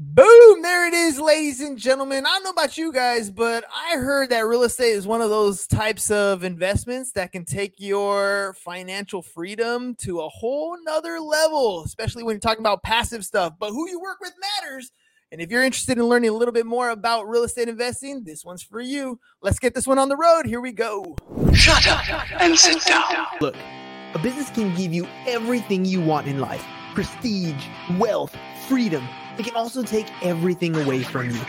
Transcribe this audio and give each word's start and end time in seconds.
Boom! 0.00 0.62
There 0.62 0.86
it 0.86 0.94
is, 0.94 1.18
ladies 1.18 1.60
and 1.60 1.76
gentlemen. 1.76 2.24
I 2.24 2.28
don't 2.28 2.44
know 2.44 2.50
about 2.50 2.78
you 2.78 2.92
guys, 2.92 3.32
but 3.32 3.64
I 3.74 3.96
heard 3.96 4.30
that 4.30 4.46
real 4.46 4.62
estate 4.62 4.92
is 4.92 5.08
one 5.08 5.20
of 5.20 5.28
those 5.28 5.66
types 5.66 6.08
of 6.12 6.44
investments 6.44 7.10
that 7.12 7.32
can 7.32 7.44
take 7.44 7.74
your 7.78 8.54
financial 8.60 9.22
freedom 9.22 9.96
to 9.96 10.20
a 10.20 10.28
whole 10.28 10.76
nother 10.84 11.18
level, 11.18 11.82
especially 11.82 12.22
when 12.22 12.34
you're 12.34 12.40
talking 12.40 12.62
about 12.62 12.84
passive 12.84 13.24
stuff. 13.24 13.54
But 13.58 13.70
who 13.70 13.88
you 13.88 14.00
work 14.00 14.18
with 14.20 14.34
matters. 14.62 14.92
And 15.32 15.40
if 15.40 15.50
you're 15.50 15.64
interested 15.64 15.98
in 15.98 16.04
learning 16.04 16.30
a 16.30 16.34
little 16.34 16.54
bit 16.54 16.64
more 16.64 16.90
about 16.90 17.28
real 17.28 17.42
estate 17.42 17.68
investing, 17.68 18.22
this 18.22 18.44
one's 18.44 18.62
for 18.62 18.80
you. 18.80 19.18
Let's 19.42 19.58
get 19.58 19.74
this 19.74 19.88
one 19.88 19.98
on 19.98 20.08
the 20.08 20.16
road. 20.16 20.46
Here 20.46 20.60
we 20.60 20.70
go. 20.70 21.16
Shut 21.52 21.88
up 21.88 22.40
and 22.40 22.56
sit 22.56 22.84
down. 22.84 23.26
Look, 23.40 23.56
a 24.14 24.20
business 24.20 24.48
can 24.50 24.72
give 24.76 24.94
you 24.94 25.08
everything 25.26 25.84
you 25.84 26.00
want 26.00 26.28
in 26.28 26.38
life 26.38 26.64
prestige, 26.94 27.64
wealth, 27.98 28.36
freedom 28.68 29.04
it 29.38 29.44
can 29.44 29.54
also 29.54 29.82
take 29.82 30.06
everything 30.22 30.76
away 30.76 31.02
from 31.02 31.30
you. 31.30 31.40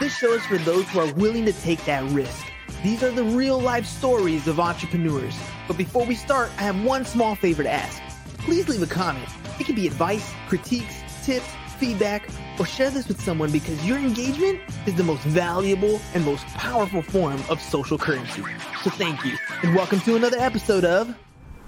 This 0.00 0.16
show 0.16 0.32
is 0.32 0.44
for 0.46 0.58
those 0.58 0.88
who 0.88 1.00
are 1.00 1.12
willing 1.14 1.44
to 1.44 1.52
take 1.52 1.84
that 1.84 2.02
risk. 2.10 2.46
These 2.82 3.02
are 3.02 3.10
the 3.10 3.24
real 3.24 3.60
life 3.60 3.86
stories 3.86 4.48
of 4.48 4.58
entrepreneurs. 4.58 5.38
But 5.68 5.76
before 5.76 6.06
we 6.06 6.14
start, 6.14 6.50
I 6.58 6.62
have 6.62 6.82
one 6.82 7.04
small 7.04 7.34
favor 7.34 7.62
to 7.62 7.70
ask. 7.70 8.00
Please 8.38 8.68
leave 8.68 8.82
a 8.82 8.86
comment. 8.86 9.28
It 9.60 9.66
can 9.66 9.74
be 9.74 9.86
advice, 9.86 10.32
critiques, 10.48 11.02
tips, 11.24 11.48
feedback, 11.78 12.28
or 12.58 12.66
share 12.66 12.90
this 12.90 13.08
with 13.08 13.20
someone 13.20 13.50
because 13.50 13.84
your 13.86 13.98
engagement 13.98 14.60
is 14.86 14.94
the 14.94 15.04
most 15.04 15.22
valuable 15.22 16.00
and 16.14 16.24
most 16.24 16.46
powerful 16.46 17.02
form 17.02 17.42
of 17.48 17.60
social 17.60 17.98
currency. 17.98 18.42
So 18.82 18.90
thank 18.90 19.24
you, 19.24 19.36
and 19.62 19.74
welcome 19.74 20.00
to 20.00 20.16
another 20.16 20.38
episode 20.38 20.84
of 20.84 21.14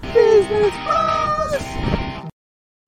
Business 0.01 0.73
Buzz! 0.85 2.06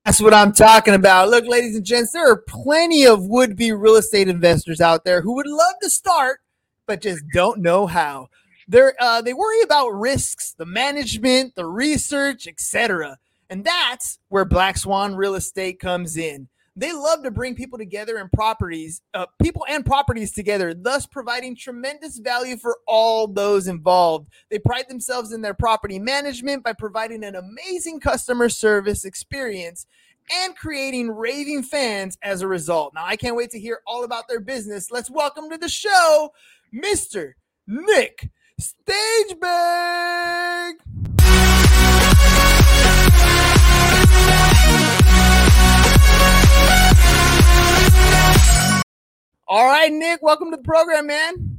That's 0.10 0.22
what 0.22 0.34
I'm 0.34 0.54
talking 0.54 0.96
about. 0.96 1.30
Look, 1.30 1.46
ladies 1.46 1.76
and 1.76 1.86
gents, 1.86 2.14
there 2.14 2.32
are 2.32 2.42
plenty 2.48 3.06
of 3.06 3.28
would 3.28 3.56
be 3.56 3.72
real 3.74 3.96
estate 3.96 4.28
investors 4.28 4.82
out 4.82 5.04
there 5.04 5.22
who 5.22 5.36
would 5.36 5.46
love 5.46 5.76
to 5.84 5.90
start, 5.92 6.40
but 6.88 7.04
just 7.04 7.24
don't 7.32 7.60
know 7.60 7.86
how. 7.86 8.30
They're, 8.68 8.96
uh, 9.00 9.22
they 9.22 9.36
worry 9.36 9.62
about 9.62 9.90
risks, 9.90 10.56
the 10.58 10.66
management, 10.66 11.54
the 11.54 11.68
research, 11.68 12.48
etc. 12.48 13.20
And 13.52 13.64
that's 13.64 14.18
where 14.30 14.46
Black 14.46 14.78
Swan 14.78 15.14
Real 15.14 15.36
Estate 15.36 15.80
comes 15.80 16.18
in. 16.18 16.48
They 16.80 16.94
love 16.94 17.24
to 17.24 17.32
bring 17.32 17.56
people 17.56 17.78
together 17.78 18.16
and 18.16 18.32
properties, 18.32 19.02
uh, 19.14 19.26
people 19.42 19.66
and 19.68 19.86
properties 19.86 20.32
together, 20.32 20.74
thus 20.74 21.06
providing 21.06 21.58
tremendous 21.58 22.20
value 22.20 22.56
for 22.56 22.78
all 22.88 23.28
those 23.28 23.68
involved. 23.68 24.30
They 24.50 24.60
pride 24.60 24.88
themselves 24.88 25.34
in 25.34 25.42
their 25.42 25.54
property 25.54 26.00
management 26.00 26.64
by 26.64 26.72
providing 26.72 27.26
an 27.26 27.36
amazing 27.36 28.00
customer 28.00 28.48
service 28.48 29.04
experience 29.04 29.88
and 30.32 30.56
creating 30.56 31.12
raving 31.12 31.64
fans 31.64 32.18
as 32.22 32.42
a 32.42 32.48
result. 32.48 32.94
Now, 32.94 33.04
I 33.06 33.18
can't 33.18 33.36
wait 33.36 33.50
to 33.50 33.60
hear 33.60 33.82
all 33.86 34.06
about 34.06 34.30
their 34.30 34.40
business. 34.40 34.90
Let's 34.90 35.12
welcome 35.12 35.50
to 35.50 35.58
the 35.58 35.68
show, 35.68 36.32
Mr. 36.74 37.34
Nick 37.68 38.30
Stageberg. 38.62 40.76
All 49.50 49.66
right, 49.66 49.92
Nick, 49.92 50.22
welcome 50.22 50.52
to 50.52 50.58
the 50.58 50.62
program, 50.62 51.08
man. 51.08 51.58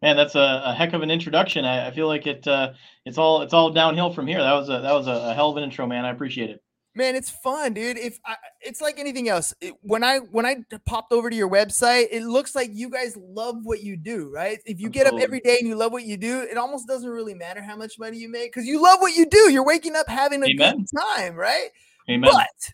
Man, 0.00 0.16
that's 0.16 0.36
a, 0.36 0.62
a 0.66 0.72
heck 0.72 0.92
of 0.92 1.02
an 1.02 1.10
introduction. 1.10 1.64
I, 1.64 1.88
I 1.88 1.90
feel 1.90 2.06
like 2.06 2.28
it 2.28 2.46
uh, 2.46 2.74
it's 3.04 3.18
all 3.18 3.42
it's 3.42 3.52
all 3.52 3.70
downhill 3.70 4.12
from 4.12 4.28
here. 4.28 4.38
That 4.38 4.52
was 4.52 4.68
a 4.68 4.80
that 4.80 4.92
was 4.92 5.08
a, 5.08 5.30
a 5.30 5.34
hell 5.34 5.50
of 5.50 5.56
an 5.56 5.64
intro, 5.64 5.84
man. 5.88 6.04
I 6.04 6.10
appreciate 6.10 6.50
it. 6.50 6.62
Man, 6.94 7.16
it's 7.16 7.28
fun, 7.28 7.74
dude. 7.74 7.98
If 7.98 8.20
I, 8.24 8.36
it's 8.60 8.80
like 8.80 9.00
anything 9.00 9.28
else, 9.28 9.52
it, 9.60 9.74
when 9.82 10.04
I 10.04 10.18
when 10.18 10.46
I 10.46 10.58
popped 10.86 11.12
over 11.12 11.28
to 11.28 11.34
your 11.34 11.50
website, 11.50 12.06
it 12.12 12.22
looks 12.22 12.54
like 12.54 12.70
you 12.72 12.88
guys 12.88 13.16
love 13.20 13.56
what 13.64 13.82
you 13.82 13.96
do, 13.96 14.30
right? 14.32 14.60
If 14.64 14.80
you 14.80 14.88
get 14.88 15.08
up 15.08 15.14
every 15.20 15.40
day 15.40 15.56
and 15.58 15.68
you 15.68 15.74
love 15.74 15.90
what 15.90 16.04
you 16.04 16.16
do, 16.16 16.42
it 16.42 16.56
almost 16.56 16.86
doesn't 16.86 17.10
really 17.10 17.34
matter 17.34 17.60
how 17.60 17.74
much 17.74 17.98
money 17.98 18.18
you 18.18 18.28
make 18.28 18.52
because 18.52 18.66
you 18.68 18.80
love 18.80 19.00
what 19.00 19.16
you 19.16 19.26
do. 19.26 19.50
You're 19.50 19.66
waking 19.66 19.96
up 19.96 20.08
having 20.08 20.44
a 20.44 20.46
Amen. 20.46 20.76
good 20.76 21.00
time, 21.00 21.34
right? 21.34 21.70
Amen. 22.08 22.30
But 22.30 22.72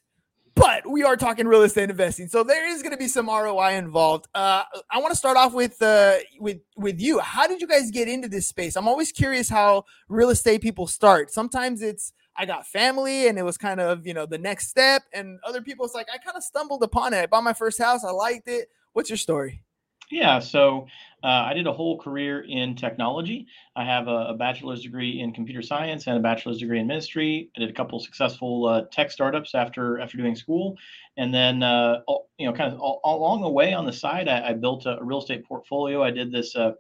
but 0.54 0.88
we 0.88 1.02
are 1.02 1.16
talking 1.16 1.46
real 1.46 1.62
estate 1.62 1.90
investing, 1.90 2.28
so 2.28 2.44
there 2.44 2.68
is 2.68 2.82
going 2.82 2.92
to 2.92 2.98
be 2.98 3.08
some 3.08 3.26
ROI 3.26 3.74
involved. 3.74 4.26
Uh, 4.34 4.62
I 4.90 4.98
want 4.98 5.10
to 5.10 5.16
start 5.16 5.36
off 5.36 5.52
with 5.52 5.80
uh, 5.82 6.16
with 6.38 6.58
with 6.76 7.00
you. 7.00 7.18
How 7.18 7.46
did 7.46 7.60
you 7.60 7.66
guys 7.66 7.90
get 7.90 8.08
into 8.08 8.28
this 8.28 8.46
space? 8.46 8.76
I'm 8.76 8.86
always 8.86 9.10
curious 9.10 9.48
how 9.48 9.84
real 10.08 10.30
estate 10.30 10.60
people 10.60 10.86
start. 10.86 11.30
Sometimes 11.32 11.82
it's 11.82 12.12
I 12.36 12.46
got 12.46 12.66
family, 12.66 13.26
and 13.28 13.38
it 13.38 13.42
was 13.42 13.58
kind 13.58 13.80
of 13.80 14.06
you 14.06 14.14
know 14.14 14.26
the 14.26 14.38
next 14.38 14.68
step, 14.68 15.02
and 15.12 15.38
other 15.44 15.60
people 15.60 15.84
it's 15.84 15.94
like 15.94 16.08
I 16.12 16.18
kind 16.18 16.36
of 16.36 16.42
stumbled 16.44 16.82
upon 16.82 17.14
it. 17.14 17.18
I 17.18 17.26
bought 17.26 17.44
my 17.44 17.52
first 17.52 17.78
house, 17.80 18.04
I 18.04 18.10
liked 18.10 18.48
it. 18.48 18.68
What's 18.92 19.10
your 19.10 19.16
story? 19.16 19.62
Yeah, 20.10 20.38
so 20.38 20.86
uh, 21.24 21.46
I 21.48 21.54
did 21.54 21.66
a 21.66 21.72
whole 21.72 21.98
career 21.98 22.44
in 22.46 22.76
technology. 22.76 23.46
I 23.74 23.84
have 23.84 24.08
a, 24.08 24.26
a, 24.28 24.34
bachelor's 24.34 24.82
degree 24.82 25.20
in 25.20 25.32
computer 25.32 25.62
science 25.62 26.06
and 26.06 26.18
a 26.18 26.20
bachelor's 26.20 26.58
degree 26.58 26.78
in 26.78 26.86
ministry. 26.86 27.50
I 27.56 27.60
did 27.60 27.70
a 27.70 27.72
couple 27.72 27.98
successful 27.98 28.66
uh, 28.66 28.82
tech 28.92 29.10
startups 29.10 29.54
after 29.54 29.98
after 30.00 30.18
doing 30.18 30.36
school, 30.36 30.76
and 31.16 31.32
then 31.32 31.62
uh, 31.62 32.02
all, 32.06 32.28
you 32.36 32.46
know, 32.46 32.52
kind 32.52 32.74
of 32.74 32.78
all, 32.78 33.00
along 33.04 33.40
the 33.40 33.48
way 33.48 33.72
on 33.72 33.86
the 33.86 33.92
side, 33.92 34.28
I, 34.28 34.50
I 34.50 34.52
built 34.52 34.84
a, 34.84 34.98
a, 35.00 35.02
real 35.02 35.20
estate 35.20 35.46
portfolio. 35.46 36.02
I 36.02 36.10
did 36.10 36.30
this, 36.30 36.54
uh, 36.54 36.72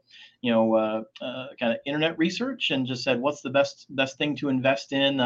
you 0.42 0.52
know, 0.52 0.74
uh, 0.74 1.02
uh, 1.24 1.46
kind 1.58 1.72
of 1.72 1.78
internet 1.86 2.18
research 2.18 2.70
and 2.70 2.86
just 2.86 3.02
said, 3.02 3.18
what's 3.18 3.40
the 3.40 3.50
best 3.50 3.86
best 3.88 4.18
thing 4.18 4.36
to 4.36 4.50
invest 4.50 4.92
in? 4.92 5.20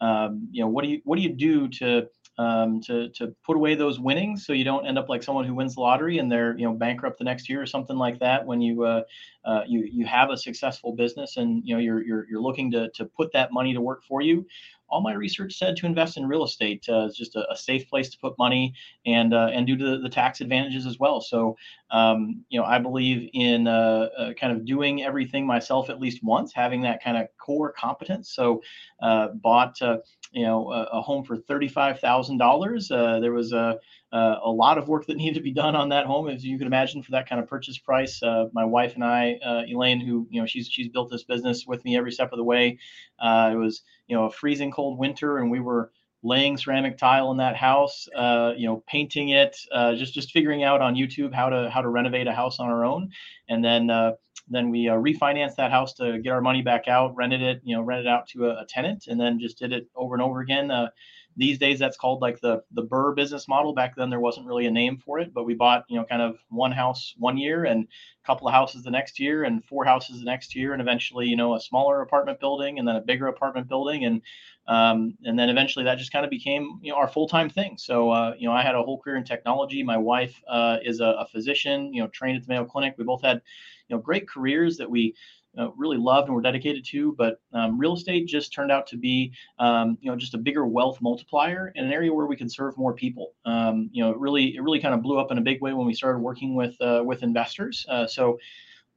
Um, 0.00 0.48
you 0.52 0.62
know, 0.62 0.68
what 0.68 0.84
do 0.84 0.90
you 0.90 1.00
what 1.02 1.16
do 1.16 1.22
you 1.22 1.34
do 1.34 1.66
to 1.80 2.06
um, 2.38 2.80
to 2.80 3.08
to 3.10 3.34
put 3.44 3.56
away 3.56 3.74
those 3.74 4.00
winnings 4.00 4.44
so 4.44 4.52
you 4.52 4.64
don't 4.64 4.86
end 4.86 4.98
up 4.98 5.08
like 5.08 5.22
someone 5.22 5.44
who 5.44 5.54
wins 5.54 5.76
the 5.76 5.80
lottery 5.80 6.18
and 6.18 6.30
they're 6.30 6.56
you 6.58 6.64
know 6.64 6.72
bankrupt 6.72 7.18
the 7.18 7.24
next 7.24 7.48
year 7.48 7.62
or 7.62 7.66
something 7.66 7.96
like 7.96 8.18
that 8.18 8.44
when 8.44 8.60
you 8.60 8.84
uh, 8.84 9.02
uh, 9.44 9.62
you 9.66 9.88
you 9.90 10.04
have 10.04 10.30
a 10.30 10.36
successful 10.36 10.92
business 10.92 11.36
and 11.36 11.62
you 11.64 11.74
know 11.74 11.80
you're 11.80 12.02
you're, 12.04 12.26
you're 12.28 12.42
looking 12.42 12.70
to 12.70 12.90
to 12.90 13.04
put 13.04 13.32
that 13.32 13.52
money 13.52 13.72
to 13.72 13.80
work 13.80 14.02
for 14.02 14.20
you 14.20 14.44
all 14.94 15.00
my 15.00 15.12
research 15.12 15.58
said 15.58 15.76
to 15.76 15.86
invest 15.86 16.16
in 16.16 16.24
real 16.24 16.44
estate 16.44 16.86
uh, 16.88 17.06
is 17.06 17.16
just 17.16 17.34
a, 17.34 17.50
a, 17.50 17.56
safe 17.56 17.88
place 17.88 18.08
to 18.10 18.18
put 18.18 18.38
money 18.38 18.72
and 19.04 19.34
uh, 19.34 19.48
and 19.52 19.66
due 19.66 19.76
to 19.76 19.84
the, 19.84 19.98
the, 19.98 20.08
tax 20.08 20.40
advantages 20.40 20.86
as 20.86 21.00
well. 21.00 21.20
So 21.20 21.56
um, 21.90 22.44
you 22.48 22.60
know 22.60 22.64
I 22.64 22.78
believe 22.78 23.28
in 23.34 23.66
uh, 23.66 24.08
uh 24.16 24.32
kind 24.34 24.56
of 24.56 24.64
doing 24.64 25.02
everything 25.02 25.44
myself 25.46 25.90
at 25.90 25.98
least 25.98 26.22
once, 26.22 26.52
having 26.54 26.82
that 26.82 27.02
kind 27.02 27.16
of 27.16 27.26
core 27.38 27.72
competence. 27.72 28.32
So 28.32 28.62
uh, 29.02 29.28
bought 29.34 29.82
uh, 29.82 29.98
you 30.30 30.44
know 30.44 30.70
a, 30.70 30.84
a, 30.84 31.02
home 31.02 31.24
for 31.24 31.38
thirty 31.38 31.68
five 31.68 31.98
thousand 31.98 32.38
dollars. 32.38 32.88
There 32.88 33.32
was 33.32 33.52
a 33.52 33.78
uh, 34.14 34.38
a 34.44 34.50
lot 34.50 34.78
of 34.78 34.88
work 34.88 35.06
that 35.06 35.16
needed 35.18 35.34
to 35.34 35.40
be 35.42 35.52
done 35.52 35.74
on 35.74 35.88
that 35.90 36.06
home, 36.06 36.28
as 36.28 36.44
you 36.44 36.56
can 36.56 36.66
imagine, 36.66 37.02
for 37.02 37.10
that 37.10 37.28
kind 37.28 37.42
of 37.42 37.48
purchase 37.48 37.76
price. 37.76 38.22
Uh, 38.22 38.46
my 38.52 38.64
wife 38.64 38.94
and 38.94 39.04
I, 39.04 39.38
uh, 39.44 39.62
Elaine, 39.68 40.00
who 40.00 40.26
you 40.30 40.40
know 40.40 40.46
she's 40.46 40.68
she's 40.68 40.88
built 40.88 41.10
this 41.10 41.24
business 41.24 41.66
with 41.66 41.84
me 41.84 41.96
every 41.96 42.12
step 42.12 42.32
of 42.32 42.38
the 42.38 42.44
way. 42.44 42.78
Uh, 43.18 43.50
it 43.52 43.56
was 43.56 43.82
you 44.06 44.16
know 44.16 44.26
a 44.26 44.30
freezing 44.30 44.70
cold 44.70 44.98
winter, 44.98 45.38
and 45.38 45.50
we 45.50 45.60
were 45.60 45.90
laying 46.22 46.56
ceramic 46.56 46.96
tile 46.96 47.30
in 47.32 47.36
that 47.36 47.54
house, 47.54 48.08
uh, 48.16 48.52
you 48.56 48.66
know, 48.66 48.82
painting 48.86 49.30
it, 49.30 49.54
uh, 49.72 49.94
just 49.94 50.14
just 50.14 50.30
figuring 50.30 50.62
out 50.62 50.80
on 50.80 50.94
YouTube 50.94 51.34
how 51.34 51.50
to 51.50 51.68
how 51.68 51.82
to 51.82 51.88
renovate 51.88 52.28
a 52.28 52.32
house 52.32 52.60
on 52.60 52.68
our 52.68 52.84
own, 52.84 53.10
and 53.48 53.64
then 53.64 53.90
then 54.48 54.68
we 54.70 54.84
refinanced 54.84 55.56
that 55.56 55.70
house 55.70 55.94
to 55.94 56.18
get 56.18 56.30
our 56.30 56.42
money 56.42 56.60
back 56.60 56.86
out, 56.86 57.16
rented 57.16 57.40
it, 57.40 57.62
you 57.64 57.74
know, 57.74 57.80
rented 57.82 58.06
out 58.06 58.28
to 58.28 58.46
a, 58.46 58.62
a 58.62 58.66
tenant, 58.68 59.06
and 59.08 59.18
then 59.18 59.40
just 59.40 59.58
did 59.58 59.72
it 59.72 59.88
over 59.96 60.14
and 60.14 60.22
over 60.22 60.40
again 60.40 60.70
these 61.36 61.58
days 61.58 61.78
that's 61.78 61.96
called 61.96 62.20
like 62.22 62.40
the 62.40 62.62
the 62.72 62.82
BRRRR 62.82 63.16
business 63.16 63.48
model. 63.48 63.74
Back 63.74 63.96
then 63.96 64.10
there 64.10 64.20
wasn't 64.20 64.46
really 64.46 64.66
a 64.66 64.70
name 64.70 64.98
for 64.98 65.18
it, 65.18 65.34
but 65.34 65.44
we 65.44 65.54
bought 65.54 65.84
you 65.88 65.98
know 65.98 66.04
kind 66.04 66.22
of 66.22 66.38
one 66.48 66.72
house 66.72 67.14
one 67.18 67.36
year 67.36 67.64
and 67.64 67.84
a 67.84 68.26
couple 68.26 68.46
of 68.46 68.54
houses 68.54 68.82
the 68.82 68.90
next 68.90 69.18
year 69.18 69.44
and 69.44 69.64
four 69.64 69.84
houses 69.84 70.18
the 70.18 70.24
next 70.24 70.54
year 70.54 70.72
and 70.72 70.80
eventually 70.80 71.26
you 71.26 71.36
know 71.36 71.54
a 71.54 71.60
smaller 71.60 72.02
apartment 72.02 72.40
building 72.40 72.78
and 72.78 72.86
then 72.86 72.96
a 72.96 73.00
bigger 73.00 73.26
apartment 73.26 73.68
building 73.68 74.04
and 74.04 74.22
um, 74.66 75.14
and 75.24 75.38
then 75.38 75.50
eventually 75.50 75.84
that 75.84 75.98
just 75.98 76.12
kind 76.12 76.24
of 76.24 76.30
became 76.30 76.78
you 76.82 76.92
know 76.92 76.98
our 76.98 77.08
full-time 77.08 77.50
thing. 77.50 77.76
So 77.78 78.10
uh, 78.10 78.34
you 78.38 78.48
know 78.48 78.54
I 78.54 78.62
had 78.62 78.74
a 78.74 78.82
whole 78.82 79.00
career 79.00 79.16
in 79.16 79.24
technology. 79.24 79.82
My 79.82 79.98
wife 79.98 80.40
uh, 80.48 80.78
is 80.82 81.00
a, 81.00 81.16
a 81.18 81.26
physician, 81.26 81.92
you 81.92 82.02
know 82.02 82.08
trained 82.08 82.36
at 82.36 82.46
the 82.46 82.52
Mayo 82.52 82.64
Clinic. 82.64 82.94
We 82.96 83.04
both 83.04 83.22
had 83.22 83.42
you 83.88 83.96
know 83.96 84.02
great 84.02 84.28
careers 84.28 84.76
that 84.78 84.90
we 84.90 85.14
uh, 85.58 85.70
really 85.72 85.96
loved 85.96 86.28
and 86.28 86.34
were 86.34 86.42
dedicated 86.42 86.84
to. 86.86 87.14
But 87.16 87.40
um, 87.52 87.78
real 87.78 87.94
estate 87.94 88.26
just 88.26 88.52
turned 88.52 88.72
out 88.72 88.86
to 88.88 88.96
be, 88.96 89.32
um, 89.58 89.98
you 90.00 90.10
know, 90.10 90.16
just 90.16 90.34
a 90.34 90.38
bigger 90.38 90.66
wealth 90.66 90.98
multiplier 91.00 91.72
in 91.74 91.84
an 91.84 91.92
area 91.92 92.12
where 92.12 92.26
we 92.26 92.36
can 92.36 92.48
serve 92.48 92.76
more 92.76 92.94
people. 92.94 93.34
Um, 93.44 93.90
you 93.92 94.02
know, 94.02 94.10
it 94.10 94.18
really, 94.18 94.56
it 94.56 94.62
really 94.62 94.80
kind 94.80 94.94
of 94.94 95.02
blew 95.02 95.18
up 95.18 95.30
in 95.30 95.38
a 95.38 95.42
big 95.42 95.60
way 95.60 95.72
when 95.72 95.86
we 95.86 95.94
started 95.94 96.18
working 96.18 96.54
with 96.54 96.80
uh, 96.80 97.02
with 97.04 97.22
investors. 97.22 97.86
Uh, 97.88 98.06
so 98.06 98.38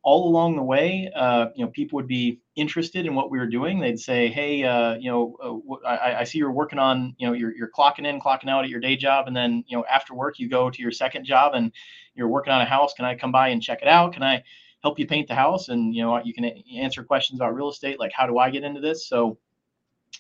all 0.04 0.30
along 0.30 0.56
the 0.56 0.64
way, 0.64 1.12
uh, 1.16 1.48
you 1.54 1.66
know, 1.66 1.72
people 1.72 1.98
would 1.98 2.08
be 2.08 2.40
interested 2.56 3.06
in 3.06 3.14
what 3.14 3.30
we 3.30 3.38
were 3.38 3.48
doing. 3.48 3.78
They'd 3.78 4.00
say, 4.00 4.30
"Hey, 4.30 4.64
uh, 4.64 4.96
you 4.96 5.12
know, 5.12 5.36
uh, 5.84 5.86
I, 5.86 6.20
I, 6.20 6.24
see 6.24 6.38
you're 6.38 6.50
working 6.50 6.80
on, 6.80 7.14
you 7.18 7.28
know, 7.28 7.34
you're, 7.34 7.54
you're 7.54 7.70
clocking 7.70 8.08
in, 8.08 8.22
clocking 8.22 8.50
out 8.50 8.64
at 8.64 8.70
your 8.70 8.80
day 8.80 8.96
job, 8.96 9.28
and 9.28 9.36
then, 9.36 9.66
you 9.68 9.76
know, 9.76 9.84
after 9.92 10.14
work 10.14 10.40
you 10.40 10.48
go 10.48 10.70
to 10.70 10.82
your 10.82 10.92
second 10.92 11.26
job 11.26 11.56
and 11.56 11.74
you're 12.16 12.30
working 12.30 12.54
on 12.54 12.62
a 12.62 12.66
house. 12.66 12.94
Can 12.94 13.04
I 13.04 13.16
come 13.16 13.34
by 13.34 13.50
and 13.50 13.62
check 13.62 13.82
it 13.82 13.90
out? 13.90 14.14
Can 14.14 14.24
I, 14.24 14.44
help 14.84 15.00
you 15.00 15.08
paint 15.08 15.28
the 15.28 15.36
house 15.36 15.70
and 15.70 15.94
you 15.94 16.02
know 16.02 16.22
you 16.24 16.34
can 16.34 16.46
answer 16.76 17.04
questions 17.04 17.40
about 17.40 17.56
real 17.56 17.70
estate 17.70 18.00
like 18.00 18.12
how 18.14 18.28
do 18.28 18.38
i 18.38 18.50
get 18.50 18.64
into 18.64 18.82
this 18.82 19.08
so 19.08 19.38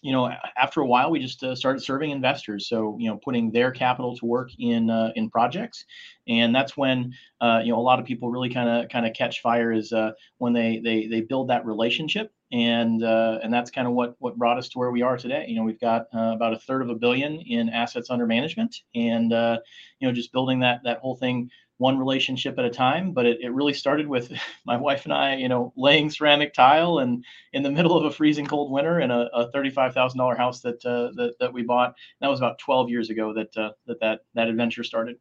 you 0.01 0.12
know, 0.12 0.31
after 0.57 0.81
a 0.81 0.86
while, 0.86 1.09
we 1.09 1.19
just 1.19 1.44
uh, 1.44 1.56
started 1.56 1.81
serving 1.81 2.12
investors. 2.12 2.68
So, 2.69 2.98
you 3.00 3.09
know, 3.09 3.18
putting 3.18 3.51
their 3.51 3.71
capital 3.71 4.15
to 4.18 4.25
work 4.25 4.51
in 4.59 4.89
uh, 4.89 5.12
in 5.15 5.30
projects, 5.30 5.86
and 6.27 6.54
that's 6.54 6.77
when 6.77 7.13
uh, 7.42 7.62
you 7.63 7.71
know 7.71 7.80
a 7.80 7.81
lot 7.81 8.00
of 8.00 8.06
people 8.06 8.30
really 8.30 8.50
kind 8.50 8.69
of 8.69 8.89
kind 8.89 9.06
of 9.06 9.13
catch 9.13 9.42
fire 9.42 9.71
is 9.71 9.94
uh, 9.94 10.12
when 10.38 10.54
they 10.54 10.80
they 10.83 11.07
they 11.07 11.21
build 11.21 11.50
that 11.50 11.65
relationship, 11.65 12.31
and 12.51 13.04
uh, 13.04 13.39
and 13.42 13.51
that's 13.51 13.71
kind 13.71 13.88
of 13.88 13.94
what 13.94 14.15
what 14.19 14.38
brought 14.38 14.57
us 14.57 14.69
to 14.69 14.80
where 14.80 14.92
we 14.92 15.01
are 15.01 15.18
today. 15.18 15.45
You 15.48 15.56
know, 15.56 15.63
we've 15.63 15.80
got 15.80 16.07
uh, 16.13 16.33
about 16.36 16.54
a 16.54 16.59
third 16.59 16.81
of 16.83 16.89
a 16.89 16.95
billion 16.95 17.39
in 17.39 17.69
assets 17.69 18.09
under 18.12 18.27
management, 18.27 18.75
and 18.94 19.31
you 19.31 20.07
know, 20.07 20.12
just 20.12 20.31
building 20.31 20.59
that 20.59 20.81
that 20.83 21.00
whole 21.00 21.15
thing 21.15 21.50
one 21.78 21.98
relationship 21.98 22.58
at 22.58 22.66
a 22.66 22.70
time. 22.70 23.12
But 23.12 23.26
it, 23.26 23.40
it 23.42 23.50
really 23.52 23.74
started 23.74 24.08
with 24.08 24.32
my 24.66 24.78
wife 24.78 25.06
and 25.06 25.14
I, 25.14 25.36
you 25.36 25.50
know, 25.50 25.74
laying 25.76 26.10
ceramic 26.10 26.54
tile 26.54 27.00
and 27.00 27.24
in 27.54 27.64
the 27.64 27.72
middle 27.72 27.98
of 27.98 28.06
a 28.06 28.12
freezing 28.12 28.46
cold 28.46 28.72
winter 28.72 29.00
in 29.00 29.12
a, 29.12 29.30
a 29.34 29.52
thirty-five 29.52 29.94
thousand 29.94 30.18
dollar 30.18 30.36
house 30.36 30.62
that, 30.62 30.84
uh, 30.86 31.12
that 31.16 31.36
that 31.40 31.54
we 31.54 31.64
bought. 31.64 31.96
That 32.22 32.30
was 32.30 32.40
about 32.40 32.60
twelve 32.60 32.90
years 32.90 33.10
ago 33.10 33.34
that 33.34 33.56
uh, 33.58 33.72
that 33.88 34.00
that 34.00 34.22
that 34.36 34.48
adventure 34.48 34.84
started. 34.84 35.18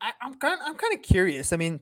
I, 0.00 0.12
I'm 0.22 0.34
kind 0.34 0.60
I'm 0.64 0.74
kind 0.76 0.94
of 0.94 1.02
curious. 1.02 1.52
I 1.52 1.56
mean, 1.56 1.80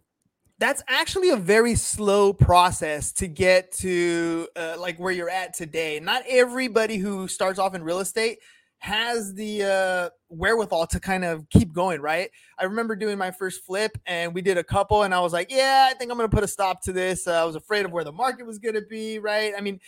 that's 0.58 0.82
actually 0.88 1.30
a 1.30 1.36
very 1.36 1.74
slow 1.76 2.32
process 2.32 3.12
to 3.12 3.28
get 3.28 3.72
to 3.72 4.48
uh, 4.56 4.76
like 4.78 4.98
where 4.98 5.12
you're 5.12 5.30
at 5.30 5.54
today. 5.54 6.00
Not 6.00 6.24
everybody 6.28 6.96
who 6.96 7.28
starts 7.28 7.58
off 7.58 7.74
in 7.74 7.82
real 7.82 8.00
estate 8.00 8.40
has 8.80 9.34
the 9.34 9.64
uh, 9.64 10.10
wherewithal 10.28 10.86
to 10.86 11.00
kind 11.00 11.24
of 11.24 11.48
keep 11.50 11.72
going, 11.72 12.00
right? 12.00 12.30
I 12.58 12.64
remember 12.64 12.94
doing 12.94 13.18
my 13.18 13.32
first 13.32 13.64
flip 13.64 13.98
and 14.06 14.32
we 14.32 14.40
did 14.40 14.56
a 14.56 14.62
couple, 14.62 15.02
and 15.02 15.12
I 15.12 15.20
was 15.20 15.32
like, 15.32 15.50
yeah, 15.50 15.88
I 15.90 15.94
think 15.94 16.10
I'm 16.10 16.16
going 16.16 16.30
to 16.30 16.34
put 16.34 16.44
a 16.44 16.48
stop 16.48 16.80
to 16.82 16.92
this. 16.92 17.26
Uh, 17.26 17.42
I 17.42 17.44
was 17.44 17.56
afraid 17.56 17.84
of 17.84 17.92
where 17.92 18.04
the 18.04 18.12
market 18.12 18.46
was 18.46 18.58
going 18.58 18.76
to 18.76 18.82
be, 18.82 19.18
right? 19.18 19.52
I 19.56 19.60
mean, 19.60 19.80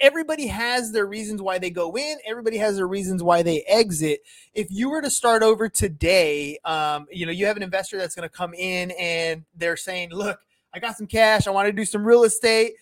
everybody 0.00 0.46
has 0.46 0.92
their 0.92 1.06
reasons 1.06 1.42
why 1.42 1.58
they 1.58 1.70
go 1.70 1.96
in, 1.96 2.18
everybody 2.24 2.56
has 2.58 2.76
their 2.76 2.86
reasons 2.86 3.22
why 3.22 3.42
they 3.42 3.62
exit. 3.62 4.20
If 4.54 4.68
you 4.70 4.90
were 4.90 5.02
to 5.02 5.10
start 5.10 5.42
over 5.42 5.68
today, 5.68 6.58
um, 6.64 7.06
you 7.10 7.26
know, 7.26 7.32
you 7.32 7.46
have 7.46 7.56
an 7.56 7.62
investor 7.64 7.98
that's 7.98 8.14
going 8.14 8.28
to 8.28 8.34
come 8.34 8.54
in 8.54 8.92
and 8.92 9.44
they're 9.56 9.76
saying, 9.76 10.10
look, 10.12 10.38
I 10.72 10.78
got 10.78 10.96
some 10.96 11.06
cash, 11.06 11.46
I 11.46 11.50
want 11.50 11.66
to 11.66 11.72
do 11.72 11.84
some 11.84 12.04
real 12.04 12.22
estate 12.22 12.74